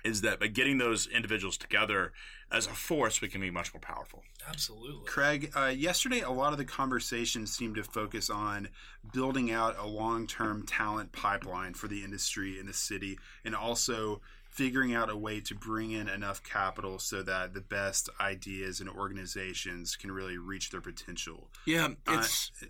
is 0.04 0.20
that 0.22 0.40
by 0.40 0.48
getting 0.48 0.78
those 0.78 1.06
individuals 1.06 1.56
together 1.56 2.12
as 2.50 2.66
a 2.66 2.70
force, 2.70 3.20
we 3.20 3.28
can 3.28 3.40
be 3.40 3.50
much 3.50 3.72
more 3.72 3.80
powerful. 3.80 4.22
Absolutely. 4.48 5.06
Craig, 5.06 5.52
uh, 5.56 5.66
yesterday 5.66 6.20
a 6.20 6.30
lot 6.30 6.52
of 6.52 6.58
the 6.58 6.64
conversation 6.64 7.46
seemed 7.46 7.76
to 7.76 7.82
focus 7.82 8.28
on 8.28 8.68
building 9.12 9.50
out 9.50 9.76
a 9.78 9.86
long 9.86 10.26
term 10.26 10.64
talent 10.66 11.12
pipeline 11.12 11.74
for 11.74 11.88
the 11.88 12.04
industry 12.04 12.58
in 12.58 12.66
the 12.66 12.74
city 12.74 13.18
and 13.44 13.54
also 13.54 14.20
figuring 14.52 14.94
out 14.94 15.08
a 15.08 15.16
way 15.16 15.40
to 15.40 15.54
bring 15.54 15.92
in 15.92 16.08
enough 16.08 16.42
capital 16.44 16.98
so 16.98 17.22
that 17.22 17.54
the 17.54 17.60
best 17.60 18.10
ideas 18.20 18.80
and 18.80 18.90
organizations 18.90 19.96
can 19.96 20.12
really 20.12 20.36
reach 20.36 20.68
their 20.68 20.82
potential. 20.82 21.48
Yeah, 21.64 21.88
Uh, 22.06 22.22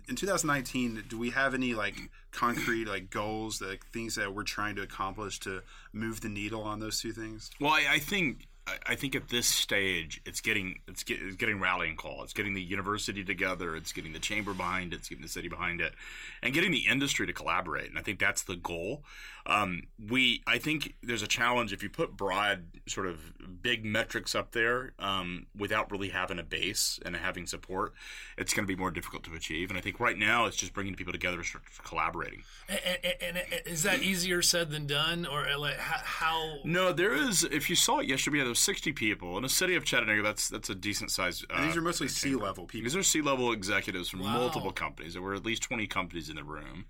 in 0.07 0.15
2019, 0.15 1.03
do 1.09 1.17
we 1.17 1.31
have 1.31 1.53
any 1.53 1.73
like 1.73 2.09
concrete 2.33 2.85
like 2.85 3.09
goals, 3.09 3.61
like 3.61 3.85
things 3.87 4.15
that 4.15 4.33
we're 4.33 4.43
trying 4.43 4.75
to 4.75 4.81
accomplish 4.81 5.39
to 5.41 5.61
move 5.93 6.21
the 6.21 6.29
needle 6.29 6.63
on 6.63 6.79
those 6.79 6.99
two 6.99 7.13
things? 7.13 7.49
Well, 7.59 7.71
I, 7.71 7.85
I 7.91 7.99
think 7.99 8.47
I- 8.87 8.95
think 8.95 9.15
at 9.15 9.29
this 9.29 9.47
stage, 9.47 10.21
it's 10.25 10.41
getting 10.41 10.79
it's, 10.87 11.03
get, 11.03 11.21
it's 11.21 11.35
getting 11.35 11.59
rallying 11.59 11.95
call. 11.95 12.23
It's 12.23 12.33
getting 12.33 12.53
the 12.53 12.61
university 12.61 13.23
together. 13.23 13.75
It's 13.75 13.91
getting 13.91 14.13
the 14.13 14.19
chamber 14.19 14.53
behind 14.53 14.93
it. 14.93 14.97
It's 14.97 15.09
getting 15.09 15.21
the 15.21 15.29
city 15.29 15.49
behind 15.49 15.81
it, 15.81 15.93
and 16.41 16.53
getting 16.53 16.71
the 16.71 16.87
industry 16.89 17.27
to 17.27 17.33
collaborate. 17.33 17.89
And 17.89 17.99
I 17.99 18.01
think 18.01 18.19
that's 18.19 18.43
the 18.43 18.55
goal. 18.55 19.03
Um, 19.45 19.83
we 20.09 20.41
I 20.47 20.57
think 20.57 20.95
there's 21.03 21.21
a 21.21 21.27
challenge 21.27 21.73
if 21.73 21.83
you 21.83 21.89
put 21.89 22.15
broad 22.15 22.65
sort 22.87 23.07
of 23.07 23.33
big 23.61 23.83
metrics 23.85 24.35
up 24.35 24.51
there 24.51 24.93
um, 24.99 25.47
without 25.57 25.89
really 25.91 26.09
having 26.09 26.39
a 26.39 26.43
base 26.43 26.99
and 27.05 27.15
having 27.15 27.45
support. 27.45 27.93
It's 28.37 28.53
going 28.53 28.65
to 28.65 28.73
be 28.73 28.79
more 28.79 28.91
difficult 28.91 29.23
to 29.23 29.33
achieve. 29.33 29.69
And 29.69 29.77
I 29.77 29.81
think 29.81 29.99
right 29.99 30.17
now 30.17 30.45
it's 30.45 30.57
just 30.57 30.73
bringing 30.73 30.95
people 30.95 31.13
together 31.13 31.37
and 31.37 31.45
start 31.45 31.63
collaborating. 31.83 32.43
And, 32.69 32.79
and, 33.21 33.37
and 33.37 33.45
is 33.65 33.83
that 33.83 34.01
easier 34.01 34.41
said 34.41 34.69
than 34.71 34.87
done, 34.87 35.25
or 35.25 35.47
uh, 35.47 35.57
like 35.57 35.77
how? 35.77 36.01
how 36.03 36.55
No, 36.63 36.91
there 36.93 37.13
is. 37.13 37.43
If 37.43 37.69
you 37.69 37.75
saw 37.75 37.99
it 37.99 38.07
yesterday, 38.07 38.33
we 38.33 38.39
had 38.39 38.47
those 38.47 38.59
60 38.59 38.91
people 38.93 39.37
in 39.37 39.45
a 39.45 39.49
city 39.49 39.75
of 39.75 39.83
Chattanooga. 39.83 40.21
That's 40.21 40.49
that's 40.49 40.69
a 40.69 40.75
decent 40.75 41.11
size. 41.11 41.43
Uh, 41.49 41.55
And 41.57 41.69
these 41.69 41.77
are 41.77 41.81
mostly 41.81 42.07
C 42.07 42.35
level 42.35 42.65
people. 42.65 42.83
These 42.85 42.95
are 42.95 43.03
C 43.03 43.21
level 43.21 43.51
executives 43.51 44.09
from 44.09 44.21
Wow. 44.21 44.33
multiple 44.37 44.71
companies. 44.71 45.13
There 45.13 45.21
were 45.21 45.33
at 45.35 45.45
least 45.45 45.63
20 45.63 45.87
companies 45.87 46.29
in 46.29 46.35
the 46.37 46.43
room. 46.43 46.85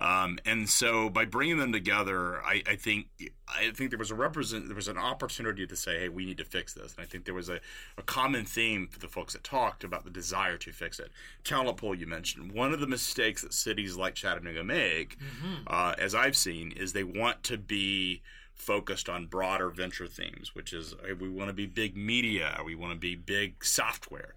Um, 0.00 0.38
and 0.46 0.68
so 0.68 1.10
by 1.10 1.26
bringing 1.26 1.58
them 1.58 1.72
together, 1.72 2.40
I, 2.42 2.62
I 2.66 2.76
think 2.76 3.08
I 3.48 3.70
think 3.72 3.90
there 3.90 3.98
was 3.98 4.10
a 4.10 4.14
represent 4.14 4.66
there 4.66 4.76
was 4.76 4.88
an 4.88 4.96
opportunity 4.96 5.66
to 5.66 5.76
say, 5.76 6.00
hey, 6.00 6.08
we 6.08 6.24
need 6.24 6.38
to 6.38 6.44
fix 6.44 6.72
this. 6.72 6.94
And 6.96 7.04
I 7.04 7.06
think 7.06 7.26
there 7.26 7.34
was 7.34 7.50
a, 7.50 7.60
a 7.98 8.02
common 8.02 8.44
theme 8.44 8.88
for 8.88 8.98
the 8.98 9.08
folks 9.08 9.34
that 9.34 9.44
talked 9.44 9.84
about 9.84 10.04
the 10.04 10.10
desire 10.10 10.56
to 10.56 10.72
fix 10.72 10.98
it. 10.98 11.10
Talent 11.44 11.76
pool 11.76 11.94
you 11.94 12.06
mentioned. 12.06 12.52
One 12.52 12.72
of 12.72 12.80
the 12.80 12.86
mistakes 12.86 13.42
that 13.42 13.52
cities 13.52 13.96
like 13.96 14.14
Chattanooga 14.14 14.64
make, 14.64 15.18
uh, 15.66 15.94
as 15.98 16.14
I've 16.14 16.36
seen, 16.36 16.72
is 16.72 16.92
they 16.92 17.04
want 17.04 17.42
to 17.44 17.58
be 17.58 18.22
focused 18.54 19.08
on 19.08 19.26
broader 19.26 19.70
venture 19.70 20.06
themes, 20.06 20.54
which 20.54 20.72
is 20.72 20.94
we 21.18 21.28
want 21.28 21.48
to 21.48 21.54
be 21.54 21.66
big 21.66 21.96
media, 21.96 22.58
we 22.64 22.74
want 22.74 22.92
to 22.92 22.98
be 22.98 23.16
big 23.16 23.64
software. 23.64 24.34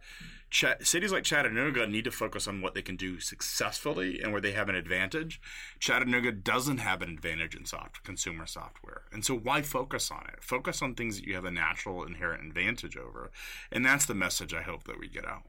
Ch- 0.54 0.66
cities 0.84 1.12
like 1.12 1.24
Chattanooga 1.24 1.88
need 1.88 2.04
to 2.04 2.12
focus 2.12 2.48
on 2.48 2.62
what 2.62 2.76
they 2.76 2.84
can 2.84 2.96
do 2.96 3.20
successfully 3.20 4.22
and 4.22 4.32
where 4.32 4.40
they 4.40 4.52
have 4.52 4.70
an 4.70 4.76
advantage. 4.76 5.42
Chattanooga 5.80 6.32
doesn't 6.32 6.78
have 6.78 7.02
an 7.02 7.10
advantage 7.10 7.56
in 7.56 7.66
soft 7.66 8.04
consumer 8.04 8.46
software, 8.46 9.02
and 9.12 9.26
so 9.26 9.36
why 9.36 9.64
focus 9.64 10.12
on 10.12 10.28
it? 10.32 10.44
Focus 10.44 10.84
on 10.84 10.94
things 10.94 11.16
that 11.16 11.26
you 11.26 11.34
have 11.34 11.44
a 11.44 11.50
natural 11.50 12.04
inherent 12.04 12.46
advantage 12.46 12.96
over, 12.96 13.32
and 13.72 13.84
that's 13.84 14.06
the 14.06 14.14
message 14.14 14.54
I 14.54 14.62
hope 14.62 14.84
that 14.84 15.00
we 15.00 15.10
get 15.10 15.26
out. 15.26 15.48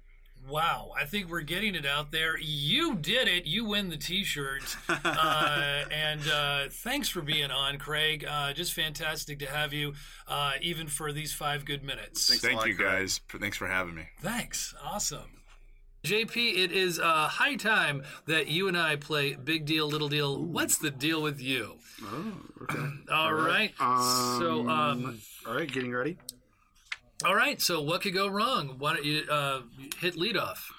Wow, 0.49 0.91
I 0.99 1.05
think 1.07 1.31
we're 1.31 1.41
getting 1.41 1.75
it 1.75 1.87
out 1.87 2.11
there. 2.11 2.39
You 2.39 2.97
did 2.97 3.29
it. 3.29 3.47
You 3.47 3.65
win 3.65 3.89
the 3.89 3.97
T-shirt. 3.97 4.77
uh, 4.89 5.85
and 5.91 6.21
uh, 6.29 6.65
thanks 6.71 7.09
for 7.09 7.23
being 7.23 7.51
on, 7.51 7.79
Craig. 7.79 8.27
Uh, 8.29 8.53
just 8.53 8.75
fantastic 8.75 9.39
to 9.39 9.47
have 9.47 9.73
you, 9.73 9.95
uh, 10.29 10.53
even 10.61 10.87
for 10.87 11.13
these 11.13 11.33
five 11.33 11.65
good 11.65 11.83
minutes. 11.83 12.29
Thanks 12.29 12.45
Thank 12.45 12.59
lot, 12.59 12.69
you 12.69 12.75
Craig. 12.77 12.89
guys. 12.89 13.21
Thanks 13.41 13.57
for 13.57 13.67
having 13.67 13.95
me. 13.95 14.05
Thanks. 14.21 14.75
Awesome. 14.85 15.31
JP, 16.05 16.59
it 16.59 16.73
is 16.73 16.99
uh, 17.01 17.29
high 17.29 17.57
time 17.57 18.03
that 18.27 18.47
you 18.49 18.69
and 18.69 18.77
I 18.77 18.97
play 18.97 19.37
Big 19.37 19.65
Deal, 19.65 19.89
Little 19.89 20.11
Deal. 20.11 20.39
What's 20.39 20.77
the 20.77 20.91
deal 20.91 21.23
with 21.23 21.41
you? 21.41 21.77
Oh, 22.03 22.35
okay. 22.65 22.79
All 23.11 23.33
right. 23.33 23.73
so, 23.79 24.69
um, 24.69 25.19
all 25.47 25.55
right, 25.55 25.71
getting 25.71 25.93
ready. 25.93 26.19
All 27.25 27.35
right. 27.35 27.61
So, 27.61 27.81
what 27.81 28.03
could 28.03 28.15
go 28.15 28.29
wrong? 28.29 28.77
Why 28.79 28.95
don't 28.95 29.05
you 29.05 29.23
uh, 29.31 29.63
hit 29.99 30.17
lead 30.17 30.37
off? 30.37 30.73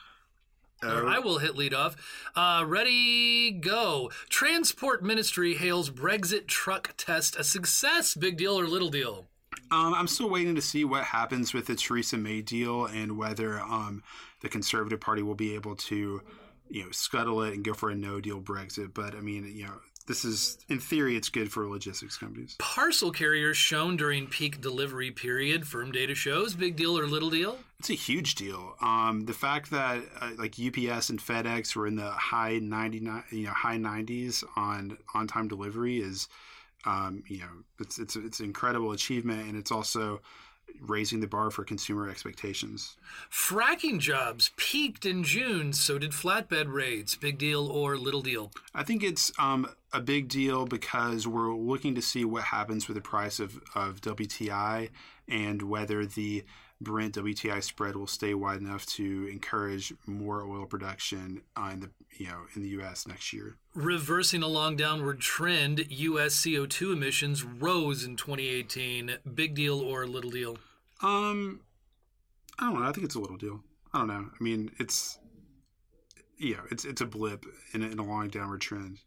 Or 0.84 1.08
I 1.08 1.20
will 1.20 1.40
hit 1.40 1.56
lead 1.56 1.74
off. 1.74 1.96
Uh, 2.36 2.64
ready, 2.68 3.52
go. 3.52 4.12
Transport 4.30 5.04
Ministry 5.04 5.56
hails 5.56 5.90
Brexit 5.90 6.48
truck 6.48 6.94
test 6.98 7.36
a 7.38 7.44
success. 7.44 8.14
Big 8.14 8.38
deal 8.38 8.60
or 8.60 8.68
little 8.68 8.90
deal? 8.90 9.26
Um, 9.72 9.94
I'm 9.94 10.08
still 10.08 10.30
waiting 10.30 10.54
to 10.56 10.62
see 10.62 10.86
what 10.86 11.06
happens 11.06 11.54
with 11.54 11.68
the 11.68 11.76
Theresa 11.76 12.18
May 12.18 12.42
deal 12.42 12.86
and 12.86 13.18
whether 13.18 13.60
um, 13.60 14.04
the 14.42 14.50
Conservative 14.50 15.00
Party 15.00 15.24
will 15.24 15.36
be 15.36 15.56
able 15.56 15.76
to, 15.76 16.22
you 16.70 16.84
know, 16.84 16.92
scuttle 16.92 17.42
it 17.42 17.54
and 17.54 17.64
go 17.64 17.74
for 17.74 17.90
a 17.90 17.96
no 17.96 18.20
deal 18.20 18.40
Brexit. 18.40 18.94
But 18.94 19.16
I 19.16 19.22
mean, 19.22 19.52
you 19.56 19.66
know, 19.66 19.80
this 20.08 20.24
is 20.24 20.58
in 20.70 20.80
theory, 20.80 21.16
it's 21.16 21.30
good 21.30 21.52
for 21.52 21.68
logistics 21.68 22.18
companies. 22.18 22.56
Parcel 22.60 23.12
carriers 23.12 23.58
shone 23.58 23.98
during 23.98 24.28
peak 24.28 24.62
delivery 24.62 25.12
period. 25.12 25.68
Firm 25.68 25.92
data 25.92 26.14
shows. 26.14 26.54
Big 26.54 26.76
deal 26.76 26.98
or 26.98 27.08
little 27.08 27.30
deal? 27.30 27.58
It's 27.80 27.90
a 27.90 27.94
huge 27.94 28.36
deal. 28.36 28.76
Um, 28.82 29.26
the 29.26 29.34
fact 29.34 29.72
that 29.72 30.04
uh, 30.22 30.32
like 30.38 30.56
UPS 30.60 31.10
and 31.10 31.20
FedEx 31.20 31.76
were 31.76 31.88
in 31.88 31.96
the 31.96 32.12
high 32.12 32.60
99, 32.60 33.24
you 33.32 33.46
know, 33.46 33.52
high 33.52 33.78
90s 33.78 34.44
on 34.56 34.98
on 35.14 35.28
time 35.28 35.48
delivery 35.48 35.98
is, 35.98 36.28
um, 36.86 37.24
you 37.28 37.40
know, 37.40 37.50
it's 37.80 37.98
it's 37.98 38.16
it's 38.16 38.40
an 38.40 38.46
incredible 38.46 38.92
achievement, 38.92 39.48
and 39.48 39.58
it's 39.58 39.72
also 39.72 40.22
raising 40.82 41.20
the 41.20 41.28
bar 41.28 41.52
for 41.52 41.64
consumer 41.64 42.10
expectations. 42.10 42.98
Fracking 43.32 44.00
jobs 44.00 44.52
peaked 44.58 45.06
in 45.06 45.24
June. 45.24 45.74
So 45.74 45.98
did 45.98 46.12
flatbed 46.12 46.72
rates. 46.72 47.16
Big 47.16 47.38
deal 47.38 47.68
or 47.68 47.98
little 47.98 48.22
deal? 48.22 48.52
I 48.74 48.84
think 48.84 49.04
it's 49.04 49.32
um, 49.40 49.68
a 49.96 50.02
big 50.02 50.28
deal 50.28 50.66
because 50.66 51.26
we're 51.26 51.56
looking 51.56 51.96
to 51.96 52.02
see 52.02 52.26
what 52.26 52.44
happens 52.44 52.88
with 52.88 52.96
the 52.96 53.02
price 53.02 53.40
of, 53.40 53.62
of 53.74 54.02
WTI 54.02 54.90
and 55.28 55.62
whether 55.62 56.06
the 56.06 56.44
Brent 56.82 57.16
WTI 57.16 57.64
spread 57.64 57.96
will 57.96 58.06
stay 58.06 58.34
wide 58.34 58.60
enough 58.60 58.86
to 58.88 59.30
encourage 59.32 59.94
more 60.06 60.44
oil 60.44 60.66
production 60.66 61.42
uh, 61.56 61.70
in 61.72 61.80
the 61.80 61.90
you 62.18 62.28
know 62.28 62.42
in 62.54 62.62
the 62.62 62.70
U.S. 62.70 63.08
next 63.08 63.32
year. 63.32 63.56
Reversing 63.74 64.44
a 64.44 64.48
long 64.48 64.76
downward 64.76 65.22
trend, 65.22 65.86
U.S. 65.90 66.36
CO2 66.36 66.94
emissions 66.94 67.44
rose 67.44 68.04
in 68.04 68.18
2018. 68.18 69.18
Big 69.34 69.56
deal 69.56 69.80
or 69.80 70.06
little 70.06 70.32
deal? 70.32 70.58
Um, 71.02 71.62
I 72.60 72.66
don't 72.66 72.82
know. 72.82 72.88
I 72.88 72.92
think 72.92 73.06
it's 73.06 73.16
a 73.16 73.20
little 73.20 73.38
deal. 73.38 73.62
I 73.94 74.00
don't 74.00 74.08
know. 74.08 74.30
I 74.38 74.44
mean, 74.44 74.72
it's 74.78 75.18
yeah, 76.38 76.62
it's 76.72 76.84
it's 76.84 77.00
a 77.00 77.06
blip 77.06 77.46
in 77.74 77.84
a, 77.84 77.88
in 77.88 78.00
a 78.00 78.06
long 78.06 78.28
downward 78.28 78.60
trend. 78.60 79.00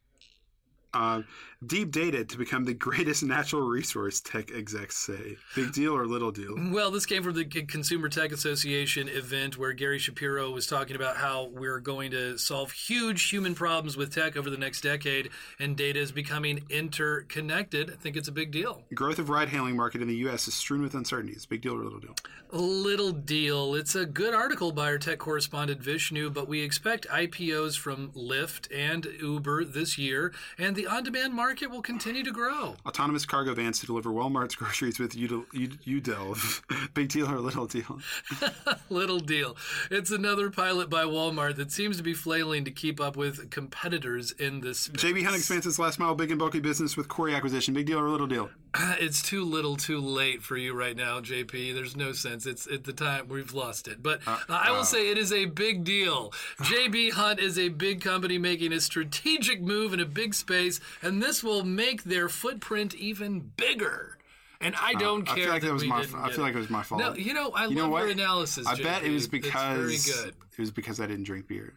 Uh, 0.95 1.22
deep 1.66 1.91
data 1.91 2.24
to 2.24 2.39
become 2.39 2.64
the 2.64 2.74
greatest 2.74 3.22
natural 3.24 3.62
resource, 3.62 4.20
tech 4.20 4.51
execs 4.51 4.97
say. 4.97 5.36
Big 5.55 5.72
deal 5.72 5.95
or 5.95 6.07
little 6.07 6.30
deal? 6.30 6.55
Well, 6.70 6.91
this 6.91 7.05
came 7.05 7.22
from 7.22 7.34
the 7.34 7.45
Consumer 7.45 8.09
Tech 8.09 8.32
Association 8.32 9.09
event 9.09 9.59
where 9.59 9.72
Gary 9.72 9.99
Shapiro 9.99 10.51
was 10.51 10.66
talking 10.66 10.97
about 10.97 11.16
how 11.16 11.51
we're 11.53 11.80
going 11.80 12.11
to 12.12 12.39
solve 12.39 12.72
huge 12.72 13.28
human 13.28 13.55
problems 13.55 13.97
with 13.97 14.14
tech 14.14 14.36
over 14.36 14.49
the 14.49 14.57
next 14.57 14.80
decade, 14.80 15.30
and 15.59 15.76
data 15.76 15.99
is 15.99 16.12
becoming 16.12 16.64
interconnected. 16.70 17.91
I 17.91 17.97
think 17.97 18.16
it's 18.16 18.28
a 18.28 18.32
big 18.32 18.51
deal. 18.51 18.82
Growth 18.95 19.18
of 19.18 19.28
ride-hailing 19.28 19.76
market 19.76 20.01
in 20.01 20.09
the 20.09 20.16
U.S. 20.16 20.49
is 20.49 20.55
strewn 20.55 20.82
with 20.82 20.95
uncertainties. 20.95 21.45
Big 21.45 21.61
deal 21.61 21.74
or 21.74 21.84
little 21.84 22.01
deal? 22.01 22.14
Little 22.51 23.12
deal. 23.12 23.74
It's 23.74 23.95
a 23.95 24.07
good 24.07 24.32
article 24.32 24.72
by 24.72 24.86
our 24.86 24.99
tech 24.99 25.18
correspondent 25.18 25.82
Vishnu, 25.82 26.30
but 26.30 26.49
we 26.49 26.62
expect 26.62 27.07
IPOs 27.09 27.76
from 27.76 28.11
Lyft 28.12 28.68
and 28.74 29.07
Uber 29.20 29.64
this 29.64 29.99
year, 29.99 30.32
and 30.57 30.78
the 30.79 30.87
on 30.87 31.03
demand 31.03 31.35
market 31.35 31.72
will 31.72 31.83
continue 31.83 32.22
to 32.22 32.31
grow. 32.31 32.76
Autonomous 32.87 33.26
cargo 33.26 33.53
vans 33.53 33.81
to 33.81 33.87
deliver 33.87 34.11
Walmart's 34.11 34.55
groceries 34.55 35.01
with 35.01 35.16
Udelv. 35.16 35.47
Udelv. 35.53 36.95
Big 36.95 37.09
deal 37.09 37.29
or 37.29 37.41
little 37.41 37.66
deal? 37.66 37.99
Little 38.89 39.18
deal. 39.18 39.57
It's 39.91 40.12
another 40.12 40.51
pilot 40.51 40.89
by 40.89 41.03
Walmart 41.03 41.57
that 41.57 41.72
seems 41.72 41.97
to 41.97 42.03
be 42.05 42.14
flailing 42.14 42.64
to 42.64 42.70
keep 42.70 43.01
up 43.01 43.16
with 43.16 43.51
competitors 43.51 44.31
in 44.31 44.61
this 44.61 44.79
space. 44.81 45.03
JB 45.03 45.24
Hunt 45.24 45.37
expands 45.37 45.66
its 45.66 45.81
last 45.81 45.99
mile 45.99 46.14
big 46.14 46.31
and 46.31 46.39
bulky 46.39 46.61
business 46.61 46.97
with 46.97 47.09
Cory 47.09 47.35
acquisition. 47.35 47.74
Big 47.74 47.87
deal 47.87 47.99
or 47.99 48.09
little 48.09 48.29
deal? 48.29 48.49
It's 49.01 49.23
too 49.23 49.45
little, 49.45 49.77
too 49.77 49.99
late 50.01 50.43
for 50.43 50.57
you 50.57 50.75
right 50.75 50.97
now, 50.97 51.21
JP. 51.21 51.75
There's 51.75 51.97
no 51.97 52.12
sense. 52.12 52.47
It's 52.47 52.66
at 52.66 52.85
the 52.85 52.93
time 52.93 53.29
we've 53.29 53.53
lost 53.55 53.89
it. 53.89 54.03
But 54.03 54.21
uh, 54.27 54.39
I 54.49 54.71
will 54.73 54.85
say 54.85 55.11
it 55.11 55.19
is 55.19 55.33
a 55.33 55.47
big 55.47 55.85
deal. 55.85 56.33
JB 56.61 57.12
Hunt 57.12 57.41
is 57.41 57.59
a 57.59 57.69
big 57.71 58.01
company 58.01 58.39
making 58.39 58.73
a 58.73 58.81
strategic 58.81 59.61
move 59.62 59.93
in 59.95 60.01
a 60.01 60.05
big 60.07 60.35
space, 60.35 60.81
and 61.03 61.23
this 61.23 61.43
will 61.43 61.64
make 61.64 62.05
their 62.05 62.29
footprint 62.29 62.95
even 62.95 63.53
bigger. 63.57 64.19
And 64.61 64.75
I 64.81 64.95
don't 64.95 65.29
I 65.31 65.35
care. 65.35 65.45
feel 65.45 65.53
like 65.53 65.62
that 65.62 65.73
was 65.73 65.85
my. 65.85 66.01
I 66.01 66.31
feel 66.33 66.43
like 66.45 66.55
it 66.55 66.59
was 66.59 66.69
my 66.71 66.83
fault. 66.83 67.01
No, 67.01 67.14
you 67.14 67.33
know 67.33 67.51
I 67.53 67.66
You 67.66 67.77
know 67.77 67.83
love 67.83 67.91
what? 67.93 68.03
your 68.03 68.11
analysis. 68.11 68.66
I 68.66 68.75
bet 68.75 69.05
it 69.05 69.09
JP. 69.11 69.14
was 69.14 69.29
because 69.29 69.79
very 69.79 70.23
good. 70.25 70.35
it 70.53 70.59
was 70.61 70.71
because 70.73 71.01
I 71.01 71.07
didn't 71.07 71.25
drink 71.25 71.47
beer. 71.47 71.75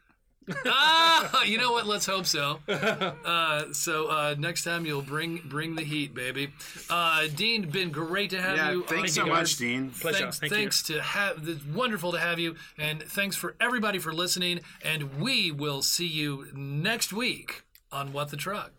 Ah, 0.66 1.44
you 1.44 1.58
know 1.58 1.72
what? 1.72 1.86
Let's 1.86 2.06
hope 2.06 2.26
so. 2.26 2.60
Uh, 2.68 3.72
so 3.74 4.08
uh, 4.08 4.36
next 4.38 4.64
time 4.64 4.86
you'll 4.86 5.02
bring 5.02 5.38
bring 5.46 5.76
the 5.76 5.84
heat, 5.84 6.14
baby. 6.14 6.50
Uh, 6.89 7.28
Dean, 7.36 7.70
been 7.70 7.92
great 7.92 8.30
to 8.32 8.42
have 8.42 8.58
Yeah, 8.58 8.72
you. 8.72 8.84
thanks 8.84 9.18
on 9.18 9.24
so 9.24 9.24
the 9.26 9.30
much. 9.38 9.58
Dean. 9.58 9.92
Pleasure. 9.92 10.20
Thanks, 10.20 10.39
Thank 10.39 10.52
you. 10.52 10.58
thanks 10.58 10.84
to 10.84 11.02
have. 11.02 11.48
It's 11.48 11.66
wonderful 11.66 12.12
to 12.14 12.20
have 12.20 12.39
you, 12.39 12.56
and 12.78 13.02
thanks 13.04 13.36
for 13.36 13.56
everybody 13.62 14.00
for 14.00 14.14
listening. 14.14 14.62
And 14.84 15.20
we 15.20 15.52
will 15.52 15.82
see 15.82 16.08
you 16.08 16.48
next 16.54 17.14
week 17.14 17.64
on 17.92 18.12
What 18.14 18.30
the 18.30 18.38
Truck. 18.38 18.72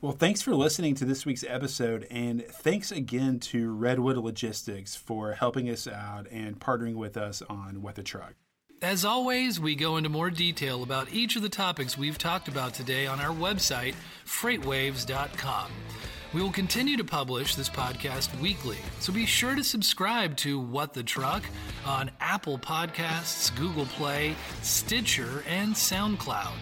Well, 0.00 0.12
thanks 0.12 0.42
for 0.42 0.54
listening 0.54 0.96
to 0.96 1.04
this 1.04 1.24
week's 1.24 1.44
episode, 1.46 2.06
and 2.10 2.44
thanks 2.44 2.90
again 2.90 3.38
to 3.40 3.70
Redwood 3.72 4.16
Logistics 4.18 4.96
for 4.96 5.32
helping 5.32 5.70
us 5.70 5.86
out 5.86 6.26
and 6.30 6.58
partnering 6.58 6.96
with 6.96 7.16
us 7.16 7.40
on 7.48 7.82
What 7.82 7.94
the 7.94 8.02
Truck. 8.02 8.34
As 8.82 9.04
always, 9.04 9.60
we 9.60 9.76
go 9.76 9.96
into 9.96 10.08
more 10.08 10.28
detail 10.28 10.82
about 10.82 11.12
each 11.12 11.36
of 11.36 11.42
the 11.42 11.48
topics 11.48 11.96
we've 11.96 12.18
talked 12.18 12.48
about 12.48 12.74
today 12.74 13.06
on 13.06 13.20
our 13.20 13.32
website, 13.32 13.94
freightwaves.com. 14.26 15.70
We 16.34 16.42
will 16.42 16.50
continue 16.50 16.96
to 16.96 17.04
publish 17.04 17.54
this 17.54 17.68
podcast 17.68 18.36
weekly, 18.40 18.78
so 18.98 19.12
be 19.12 19.24
sure 19.24 19.54
to 19.54 19.62
subscribe 19.62 20.36
to 20.38 20.58
What 20.58 20.94
the 20.94 21.04
Truck 21.04 21.44
on 21.86 22.10
Apple 22.18 22.58
Podcasts, 22.58 23.54
Google 23.54 23.86
Play, 23.86 24.34
Stitcher, 24.62 25.44
and 25.46 25.74
SoundCloud. 25.74 26.58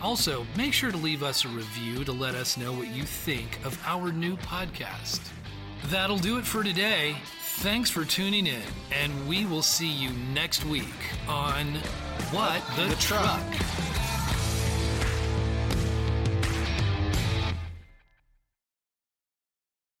Also, 0.00 0.46
make 0.56 0.72
sure 0.72 0.90
to 0.90 0.96
leave 0.96 1.22
us 1.22 1.44
a 1.44 1.48
review 1.48 2.02
to 2.02 2.12
let 2.12 2.34
us 2.34 2.56
know 2.56 2.72
what 2.72 2.88
you 2.88 3.02
think 3.02 3.62
of 3.66 3.78
our 3.84 4.10
new 4.10 4.38
podcast. 4.38 5.20
That'll 5.86 6.18
do 6.18 6.38
it 6.38 6.44
for 6.44 6.62
today. 6.62 7.16
Thanks 7.40 7.90
for 7.90 8.04
tuning 8.04 8.46
in, 8.46 8.62
and 8.92 9.28
we 9.28 9.46
will 9.46 9.62
see 9.62 9.90
you 9.90 10.10
next 10.32 10.64
week 10.64 10.84
on 11.26 11.74
What 12.30 12.62
the, 12.76 12.94
Truck. 13.00 13.42